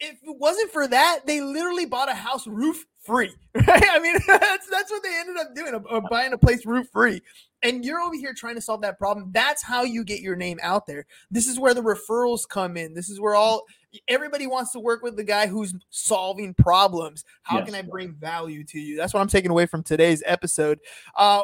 if, 0.00 0.16
it 0.22 0.36
wasn't 0.38 0.70
for 0.72 0.88
that, 0.88 1.20
they 1.26 1.40
literally 1.40 1.86
bought 1.86 2.10
a 2.10 2.14
house 2.14 2.46
roof 2.46 2.86
free, 2.98 3.32
right? 3.54 3.84
I 3.90 3.98
mean, 3.98 4.16
that's 4.26 4.68
that's 4.68 4.90
what 4.90 5.02
they 5.02 5.14
ended 5.18 5.36
up 5.36 5.54
doing, 5.54 5.74
uh, 5.74 6.00
buying 6.10 6.32
a 6.32 6.38
place 6.38 6.66
roof 6.66 6.88
free. 6.92 7.20
And 7.62 7.84
you're 7.84 8.00
over 8.00 8.16
here 8.16 8.32
trying 8.32 8.54
to 8.54 8.60
solve 8.60 8.80
that 8.82 8.98
problem. 8.98 9.30
That's 9.32 9.62
how 9.62 9.82
you 9.82 10.02
get 10.02 10.20
your 10.20 10.34
name 10.34 10.58
out 10.62 10.86
there. 10.86 11.04
This 11.30 11.46
is 11.46 11.60
where 11.60 11.74
the 11.74 11.82
referrals 11.82 12.48
come 12.48 12.78
in. 12.78 12.94
This 12.94 13.10
is 13.10 13.20
where 13.20 13.34
all 13.34 13.64
everybody 14.08 14.46
wants 14.46 14.72
to 14.72 14.80
work 14.80 15.02
with 15.02 15.16
the 15.16 15.24
guy 15.24 15.46
who's 15.46 15.74
solving 15.90 16.54
problems. 16.54 17.24
How 17.42 17.58
yes. 17.58 17.66
can 17.66 17.74
I 17.74 17.82
bring 17.82 18.14
value 18.14 18.64
to 18.64 18.78
you? 18.78 18.96
That's 18.96 19.12
what 19.12 19.20
I'm 19.20 19.28
taking 19.28 19.50
away 19.50 19.66
from 19.66 19.82
today's 19.82 20.22
episode. 20.26 20.78
Uh, 21.16 21.42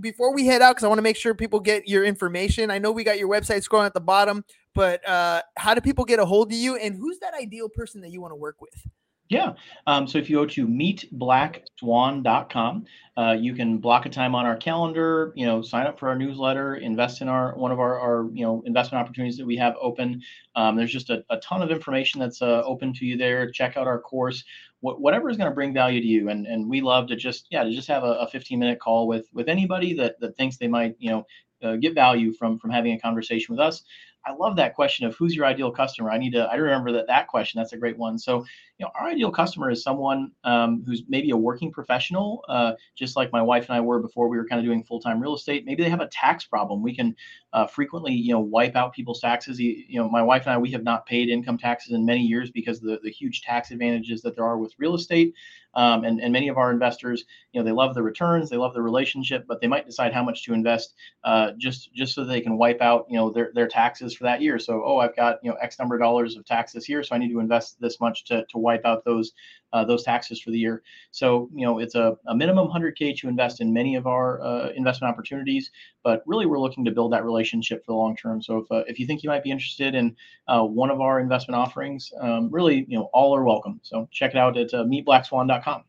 before 0.00 0.32
we 0.32 0.46
head 0.46 0.62
out, 0.62 0.76
because 0.76 0.84
I 0.84 0.88
want 0.88 0.98
to 0.98 1.02
make 1.02 1.16
sure 1.16 1.34
people 1.34 1.60
get 1.60 1.88
your 1.88 2.04
information. 2.04 2.70
I 2.70 2.78
know 2.78 2.92
we 2.92 3.04
got 3.04 3.18
your 3.18 3.28
website 3.28 3.66
scrolling 3.68 3.86
at 3.86 3.94
the 3.94 4.00
bottom, 4.00 4.44
but 4.78 5.06
uh, 5.08 5.42
how 5.56 5.74
do 5.74 5.80
people 5.80 6.04
get 6.04 6.20
a 6.20 6.24
hold 6.24 6.52
of 6.52 6.56
you? 6.56 6.76
And 6.76 6.94
who's 6.94 7.18
that 7.18 7.34
ideal 7.34 7.68
person 7.68 8.00
that 8.02 8.10
you 8.10 8.20
want 8.20 8.30
to 8.30 8.36
work 8.36 8.60
with? 8.60 8.86
Yeah. 9.28 9.54
Um, 9.88 10.06
so 10.06 10.18
if 10.18 10.30
you 10.30 10.36
go 10.36 10.46
to 10.46 10.68
meetblackswan.com, 10.68 12.84
uh, 13.16 13.36
you 13.38 13.54
can 13.54 13.78
block 13.78 14.06
a 14.06 14.08
time 14.08 14.36
on 14.36 14.46
our 14.46 14.56
calendar, 14.56 15.32
you 15.34 15.46
know, 15.46 15.62
sign 15.62 15.88
up 15.88 15.98
for 15.98 16.08
our 16.08 16.16
newsletter, 16.16 16.76
invest 16.76 17.22
in 17.22 17.28
our 17.28 17.56
one 17.56 17.72
of 17.72 17.80
our, 17.80 17.98
our 17.98 18.30
you 18.32 18.44
know, 18.44 18.62
investment 18.66 19.04
opportunities 19.04 19.36
that 19.36 19.46
we 19.46 19.56
have 19.56 19.74
open. 19.82 20.22
Um, 20.54 20.76
there's 20.76 20.92
just 20.92 21.10
a, 21.10 21.24
a, 21.28 21.38
ton 21.38 21.60
of 21.60 21.72
information 21.72 22.20
that's 22.20 22.40
uh, 22.40 22.62
open 22.64 22.94
to 22.94 23.04
you 23.04 23.16
there. 23.16 23.50
Check 23.50 23.76
out 23.76 23.88
our 23.88 24.00
course, 24.00 24.44
wh- 24.78 25.00
whatever 25.00 25.28
is 25.28 25.36
going 25.36 25.50
to 25.50 25.54
bring 25.54 25.74
value 25.74 26.00
to 26.00 26.06
you. 26.06 26.28
And, 26.28 26.46
and 26.46 26.70
we 26.70 26.82
love 26.82 27.08
to 27.08 27.16
just, 27.16 27.48
yeah, 27.50 27.64
to 27.64 27.72
just 27.72 27.88
have 27.88 28.04
a, 28.04 28.12
a 28.20 28.28
15 28.28 28.60
minute 28.60 28.78
call 28.78 29.08
with, 29.08 29.26
with 29.32 29.48
anybody 29.48 29.92
that, 29.94 30.20
that 30.20 30.36
thinks 30.36 30.56
they 30.56 30.68
might, 30.68 30.94
you 31.00 31.10
know, 31.10 31.26
uh, 31.62 31.76
get 31.76 31.94
value 31.94 32.32
from 32.32 32.58
from 32.58 32.70
having 32.70 32.92
a 32.92 33.00
conversation 33.00 33.54
with 33.54 33.60
us. 33.60 33.82
I 34.28 34.34
love 34.34 34.56
that 34.56 34.74
question 34.74 35.06
of 35.06 35.14
who's 35.16 35.34
your 35.34 35.46
ideal 35.46 35.70
customer. 35.70 36.10
I 36.10 36.18
need 36.18 36.32
to 36.32 36.44
I 36.44 36.56
remember 36.56 36.92
that 36.92 37.06
that 37.06 37.28
question. 37.28 37.58
That's 37.58 37.72
a 37.72 37.78
great 37.78 37.96
one. 37.96 38.18
So 38.18 38.44
you 38.78 38.84
know, 38.84 38.90
our 38.94 39.08
ideal 39.08 39.30
customer 39.30 39.70
is 39.70 39.82
someone 39.82 40.32
um, 40.44 40.82
who's 40.86 41.02
maybe 41.08 41.30
a 41.30 41.36
working 41.36 41.72
professional, 41.72 42.44
uh, 42.48 42.72
just 42.94 43.16
like 43.16 43.32
my 43.32 43.42
wife 43.42 43.68
and 43.68 43.76
I 43.76 43.80
were 43.80 44.00
before 44.00 44.28
we 44.28 44.36
were 44.36 44.46
kind 44.46 44.60
of 44.60 44.64
doing 44.64 44.84
full 44.84 45.00
time 45.00 45.20
real 45.20 45.34
estate. 45.34 45.64
Maybe 45.64 45.82
they 45.82 45.90
have 45.90 46.00
a 46.00 46.08
tax 46.08 46.44
problem. 46.44 46.82
We 46.82 46.94
can 46.94 47.16
uh, 47.52 47.66
frequently, 47.66 48.12
you 48.12 48.32
know, 48.32 48.40
wipe 48.40 48.76
out 48.76 48.92
people's 48.92 49.20
taxes. 49.20 49.58
You, 49.58 49.82
you, 49.88 49.98
know, 49.98 50.08
my 50.08 50.22
wife 50.22 50.42
and 50.42 50.52
I, 50.52 50.58
we 50.58 50.70
have 50.72 50.82
not 50.82 51.06
paid 51.06 51.28
income 51.28 51.56
taxes 51.56 51.92
in 51.92 52.04
many 52.04 52.20
years 52.20 52.50
because 52.50 52.78
of 52.78 52.84
the, 52.84 53.00
the 53.02 53.10
huge 53.10 53.42
tax 53.42 53.70
advantages 53.70 54.20
that 54.22 54.36
there 54.36 54.44
are 54.44 54.58
with 54.58 54.74
real 54.78 54.94
estate. 54.94 55.34
Um, 55.74 56.04
and, 56.04 56.20
and 56.20 56.32
many 56.32 56.48
of 56.48 56.56
our 56.56 56.72
investors, 56.72 57.24
you 57.52 57.60
know, 57.60 57.64
they 57.64 57.72
love 57.72 57.94
the 57.94 58.02
returns, 58.02 58.50
they 58.50 58.56
love 58.56 58.74
the 58.74 58.82
relationship, 58.82 59.44
but 59.46 59.60
they 59.60 59.66
might 59.66 59.86
decide 59.86 60.12
how 60.12 60.24
much 60.24 60.44
to 60.44 60.54
invest 60.54 60.94
uh, 61.24 61.52
just 61.58 61.92
just 61.94 62.14
so 62.14 62.24
they 62.24 62.40
can 62.40 62.58
wipe 62.58 62.80
out, 62.80 63.06
you 63.08 63.16
know, 63.16 63.30
their, 63.30 63.52
their 63.54 63.68
taxes 63.68 64.14
for 64.14 64.24
that 64.24 64.40
year. 64.40 64.58
So, 64.58 64.82
oh, 64.84 64.98
I've 64.98 65.14
got 65.14 65.38
you 65.42 65.50
know 65.50 65.56
X 65.60 65.78
number 65.78 65.94
of 65.94 66.00
dollars 66.00 66.36
of 66.36 66.44
tax 66.44 66.72
this 66.72 66.88
year, 66.88 67.02
so 67.02 67.14
I 67.14 67.18
need 67.18 67.30
to 67.30 67.38
invest 67.38 67.80
this 67.80 68.00
much 68.00 68.24
to 68.24 68.44
to 68.46 68.58
wipe 68.58 68.84
out 68.84 69.04
those 69.04 69.32
uh, 69.72 69.84
those 69.84 70.02
taxes 70.02 70.40
for 70.40 70.50
the 70.50 70.58
year. 70.58 70.82
So 71.10 71.50
you 71.54 71.66
know 71.66 71.78
it's 71.78 71.94
a, 71.94 72.16
a 72.26 72.34
minimum 72.34 72.68
100k 72.68 73.16
to 73.18 73.28
invest 73.28 73.60
in 73.60 73.72
many 73.72 73.94
of 73.94 74.06
our 74.06 74.42
uh, 74.42 74.70
investment 74.70 75.12
opportunities, 75.12 75.70
but 76.08 76.22
really 76.24 76.46
we're 76.46 76.58
looking 76.58 76.86
to 76.86 76.90
build 76.90 77.12
that 77.12 77.22
relationship 77.22 77.84
for 77.84 77.92
the 77.92 77.94
long 77.94 78.16
term. 78.16 78.40
So 78.40 78.56
if 78.56 78.72
uh, 78.72 78.82
if 78.86 78.98
you 78.98 79.06
think 79.06 79.22
you 79.22 79.28
might 79.28 79.42
be 79.42 79.50
interested 79.50 79.94
in 79.94 80.16
uh, 80.46 80.62
one 80.62 80.88
of 80.88 81.02
our 81.02 81.20
investment 81.20 81.60
offerings, 81.60 82.10
um, 82.18 82.48
really 82.50 82.86
you 82.88 82.98
know 82.98 83.10
all 83.12 83.36
are 83.36 83.44
welcome. 83.44 83.78
So 83.82 84.08
check 84.10 84.30
it 84.30 84.38
out 84.38 84.56
at 84.56 84.72
uh, 84.72 84.84
meetblackswan.com. 84.84 85.84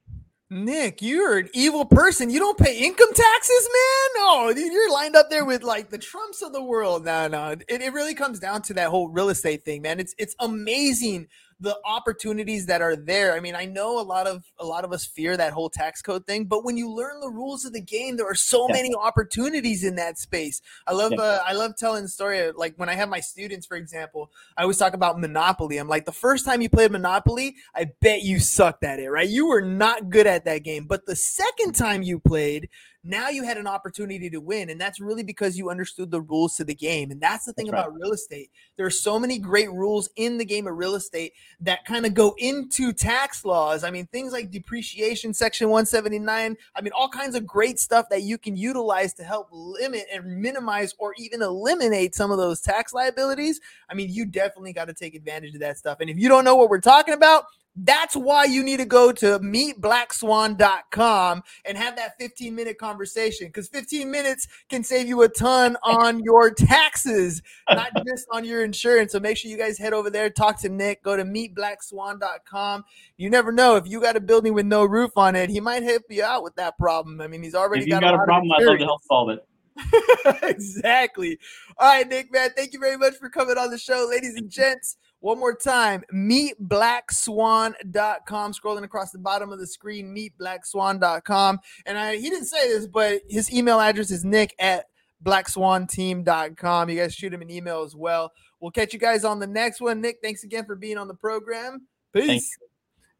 Nick, 0.50 1.02
you're 1.02 1.38
an 1.38 1.50
evil 1.54 1.86
person. 1.86 2.30
You 2.30 2.40
don't 2.40 2.58
pay 2.58 2.78
income 2.80 3.14
taxes, 3.14 3.70
man. 3.72 4.26
No, 4.26 4.50
you're 4.50 4.92
lined 4.92 5.16
up 5.16 5.30
there 5.30 5.46
with 5.46 5.64
like 5.64 5.90
the 5.90 5.98
Trumps 5.98 6.42
of 6.42 6.52
the 6.52 6.62
world. 6.62 7.06
No, 7.06 7.30
no. 7.30 7.52
It, 7.52 7.64
it 7.70 7.94
really 7.94 8.14
comes 8.14 8.40
down 8.40 8.62
to 8.64 8.74
that 8.74 8.90
whole 8.90 9.08
real 9.08 9.30
estate 9.30 9.64
thing, 9.64 9.84
man. 9.84 10.02
It's 10.02 10.14
it's 10.18 10.36
amazing 10.42 11.30
the 11.60 11.78
opportunities 11.86 12.66
that 12.68 12.82
are 12.82 12.96
there. 12.96 13.36
I 13.36 13.40
mean, 13.40 13.56
I 13.56 13.66
know 13.66 14.00
a 14.00 14.02
lot 14.02 14.28
of 14.28 14.44
a 14.60 14.66
lot 14.66 14.86
of 14.86 14.94
us 14.94 15.06
fear 15.06 15.36
that 15.36 15.54
whole 15.54 15.70
tax 15.70 16.02
code 16.02 16.26
thing, 16.26 16.46
but 16.46 16.64
when 16.64 16.78
you 16.78 16.90
learn 16.90 17.20
the 17.20 17.30
rules 17.30 17.66
of 17.66 17.74
the 17.74 17.82
game, 17.82 18.18
there 18.18 18.30
are 18.30 18.36
so 18.36 18.68
yeah. 18.68 18.74
many 18.74 18.96
opportunities 18.96 19.84
in 19.84 19.96
that 19.96 20.18
space. 20.18 20.62
I 20.88 20.94
love 20.94 21.14
yeah. 21.16 21.24
uh, 21.24 21.40
I 21.46 21.54
love 21.54 21.76
telling 21.78 22.04
the 22.04 22.10
story. 22.10 22.52
Like 22.52 22.76
when 22.78 22.90
I 22.90 22.96
have 22.96 23.10
my 23.10 23.20
students, 23.20 23.66
for 23.66 23.78
example, 23.78 24.32
I 24.58 24.62
always 24.62 24.78
talk 24.78 24.94
about 24.94 25.20
Monopoly. 25.20 25.78
I'm 25.78 25.88
like, 25.88 26.06
the 26.06 26.12
first 26.12 26.46
time 26.46 26.62
you 26.62 26.70
played 26.70 26.92
Monopoly, 26.92 27.56
I 27.76 27.88
bet 28.02 28.24
you 28.24 28.40
sucked 28.40 28.84
at 28.84 29.00
it, 29.00 29.10
right? 29.10 29.28
You 29.28 29.48
were 29.48 29.62
not 29.62 30.10
good 30.10 30.28
at 30.28 30.46
that 30.46 30.64
game, 30.64 30.86
but 30.86 31.06
the 31.06 31.16
second 31.16 31.74
time 31.74 32.02
you 32.04 32.20
played, 32.20 32.70
now 33.04 33.30
you 33.30 33.44
had 33.44 33.58
an 33.58 33.68
opportunity 33.68 34.30
to 34.30 34.40
win. 34.40 34.70
And 34.70 34.80
that's 34.80 35.00
really 35.00 35.24
because 35.24 35.58
you 35.58 35.70
understood 35.70 36.12
the 36.12 36.22
rules 36.22 36.56
to 36.58 36.64
the 36.64 36.76
game. 36.76 37.12
And 37.12 37.22
that's 37.22 37.46
the 37.46 37.54
thing 37.54 37.68
that's 37.68 37.74
about 37.74 37.94
right. 37.94 38.02
real 38.02 38.12
estate. 38.12 38.52
There 38.76 38.86
are 38.86 38.92
so 38.92 39.18
many 39.18 39.38
great 39.38 39.72
rules 39.72 40.10
in 40.18 40.38
the 40.38 40.46
game 40.46 40.68
of 40.68 40.78
real 40.78 40.96
estate 40.96 41.34
that 41.62 41.86
kind 41.86 42.06
of 42.06 42.14
go 42.14 42.36
into 42.38 42.92
tax 42.92 43.46
laws. 43.46 43.84
I 43.84 43.92
mean, 43.92 44.08
things 44.08 44.34
like 44.34 44.52
depreciation, 44.52 45.34
section 45.34 45.70
179. 45.70 46.58
I 46.76 46.82
mean, 46.82 46.94
all 46.98 47.10
kinds 47.10 47.36
of 47.36 47.48
great 47.48 47.80
stuff 47.80 48.08
that 48.10 48.24
you 48.24 48.38
can 48.38 48.58
utilize 48.58 49.14
to 49.14 49.24
help 49.24 49.48
limit 49.52 50.06
and 50.14 50.42
minimize 50.42 50.94
or 51.00 51.14
even 51.18 51.42
eliminate 51.42 52.16
some 52.16 52.32
of 52.32 52.38
those 52.38 52.60
tax 52.60 52.94
liabilities. 52.94 53.62
I 53.90 53.94
mean, 53.94 54.10
you 54.12 54.26
definitely 54.26 54.74
got 54.74 54.86
to 54.86 54.94
take 54.94 55.16
advantage 55.16 55.54
of 55.54 55.62
that 55.62 55.78
stuff. 55.78 56.00
And 56.02 56.10
if 56.10 56.18
you 56.18 56.28
don't 56.28 56.44
know 56.44 56.56
what 56.56 56.70
we're 56.70 56.82
talking 56.82 57.14
about, 57.14 57.46
that's 57.76 58.16
why 58.16 58.46
you 58.46 58.64
need 58.64 58.78
to 58.78 58.86
go 58.86 59.12
to 59.12 59.40
meetblackswan.com 59.40 61.44
and 61.66 61.78
have 61.78 61.96
that 61.96 62.18
15 62.18 62.56
minute 62.56 62.78
conversation 62.78 63.48
because 63.48 63.68
15 63.70 64.12
minutes 64.12 64.48
can 64.70 64.84
save 64.84 65.08
you 65.08 65.22
a 65.22 65.30
ton 65.30 65.78
on 65.84 66.22
your 66.24 66.52
taxes, 66.52 67.42
not 67.70 67.92
just 68.06 68.28
on 68.32 68.44
your 68.44 68.64
insurance. 68.64 69.14
So 69.14 69.20
make 69.20 69.38
sure 69.38 69.52
you 69.52 69.58
guys 69.58 69.78
head 69.78 69.94
over 69.94 70.10
there, 70.10 70.30
talk 70.30 70.60
to 70.62 70.70
Nick, 70.70 71.04
go 71.04 71.16
to 71.16 71.24
meetblackswan.com. 71.24 72.84
You 73.18 73.30
never 73.30 73.52
know 73.52 73.76
if 73.76 73.88
you 73.88 74.02
got 74.02 74.16
a 74.16 74.22
building 74.22 74.54
with 74.54 74.66
no 74.66 74.86
roof 74.86 75.12
on 75.16 75.36
it, 75.36 75.50
he 75.50 75.60
might 75.60 75.84
help 75.84 76.04
you 76.10 76.24
out 76.24 76.44
with 76.44 76.56
that 76.56 76.78
problem. 76.78 77.22
I 77.22 77.28
mean, 77.28 77.44
he's 77.44 77.56
already 77.56 77.84
if 77.84 77.88
you 77.88 77.94
got, 77.94 78.02
got 78.02 78.16
a, 78.16 78.22
a 78.22 78.26
problem. 78.26 78.52
I'd 78.52 78.66
love 78.66 78.80
to 78.80 78.86
help 78.86 79.04
solve 79.04 79.30
it. 79.30 79.46
exactly. 80.44 81.40
All 81.78 81.88
right, 81.88 82.08
Nick, 82.08 82.32
man. 82.32 82.52
Thank 82.56 82.74
you 82.74 82.80
very 82.80 82.98
much 82.98 83.16
for 83.16 83.30
coming 83.30 83.58
on 83.58 83.72
the 83.72 83.78
show, 83.78 84.08
ladies 84.10 84.36
and 84.36 84.50
gents. 84.50 84.98
One 85.22 85.40
more 85.40 85.56
time, 85.56 86.04
meetblackswan.com. 86.14 88.54
Scrolling 88.54 88.84
across 88.84 89.12
the 89.12 89.20
bottom 89.20 89.52
of 89.52 89.60
the 89.60 89.68
screen, 89.68 90.16
meetblackswan.com. 90.16 91.60
And 91.86 91.98
I, 91.98 92.16
he 92.16 92.30
didn't 92.30 92.46
say 92.46 92.70
this, 92.70 92.88
but 92.88 93.22
his 93.30 93.54
email 93.54 93.82
address 93.82 94.12
is 94.12 94.24
nick 94.24 94.56
at 94.60 94.86
blackswanteam.com. 95.24 96.90
You 96.90 96.96
guys 96.96 97.14
shoot 97.14 97.34
him 97.34 97.42
an 97.42 97.50
email 97.50 97.84
as 97.84 97.96
well. 97.96 98.32
We'll 98.62 98.72
catch 98.72 98.94
you 98.94 99.00
guys 99.00 99.26
on 99.26 99.40
the 99.40 99.48
next 99.48 99.82
one. 99.82 100.02
Nick, 100.02 100.18
thanks 100.24 100.44
again 100.44 100.66
for 100.66 100.76
being 100.76 100.98
on 100.98 101.08
the 101.08 101.16
program. 101.16 101.88
Peace. 102.14 102.50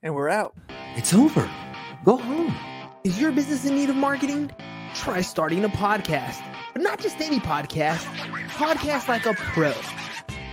And 0.02 0.16
we're 0.16 0.30
out. 0.30 0.56
It's 0.96 1.14
over. 1.14 1.50
Go 2.06 2.18
home. 2.18 2.56
Is 3.04 3.20
your 3.20 3.32
business 3.32 3.66
in 3.66 3.76
need 3.76 3.90
of 3.90 3.96
marketing? 3.98 4.52
Try 4.96 5.22
starting 5.22 5.66
a 5.66 5.70
podcast, 5.70 6.42
but 6.74 6.82
not 6.82 7.00
just 7.00 7.22
any 7.22 7.40
podcast, 7.40 8.04
podcast 8.48 9.08
like 9.08 9.26
a 9.26 9.34
pro 9.34 9.72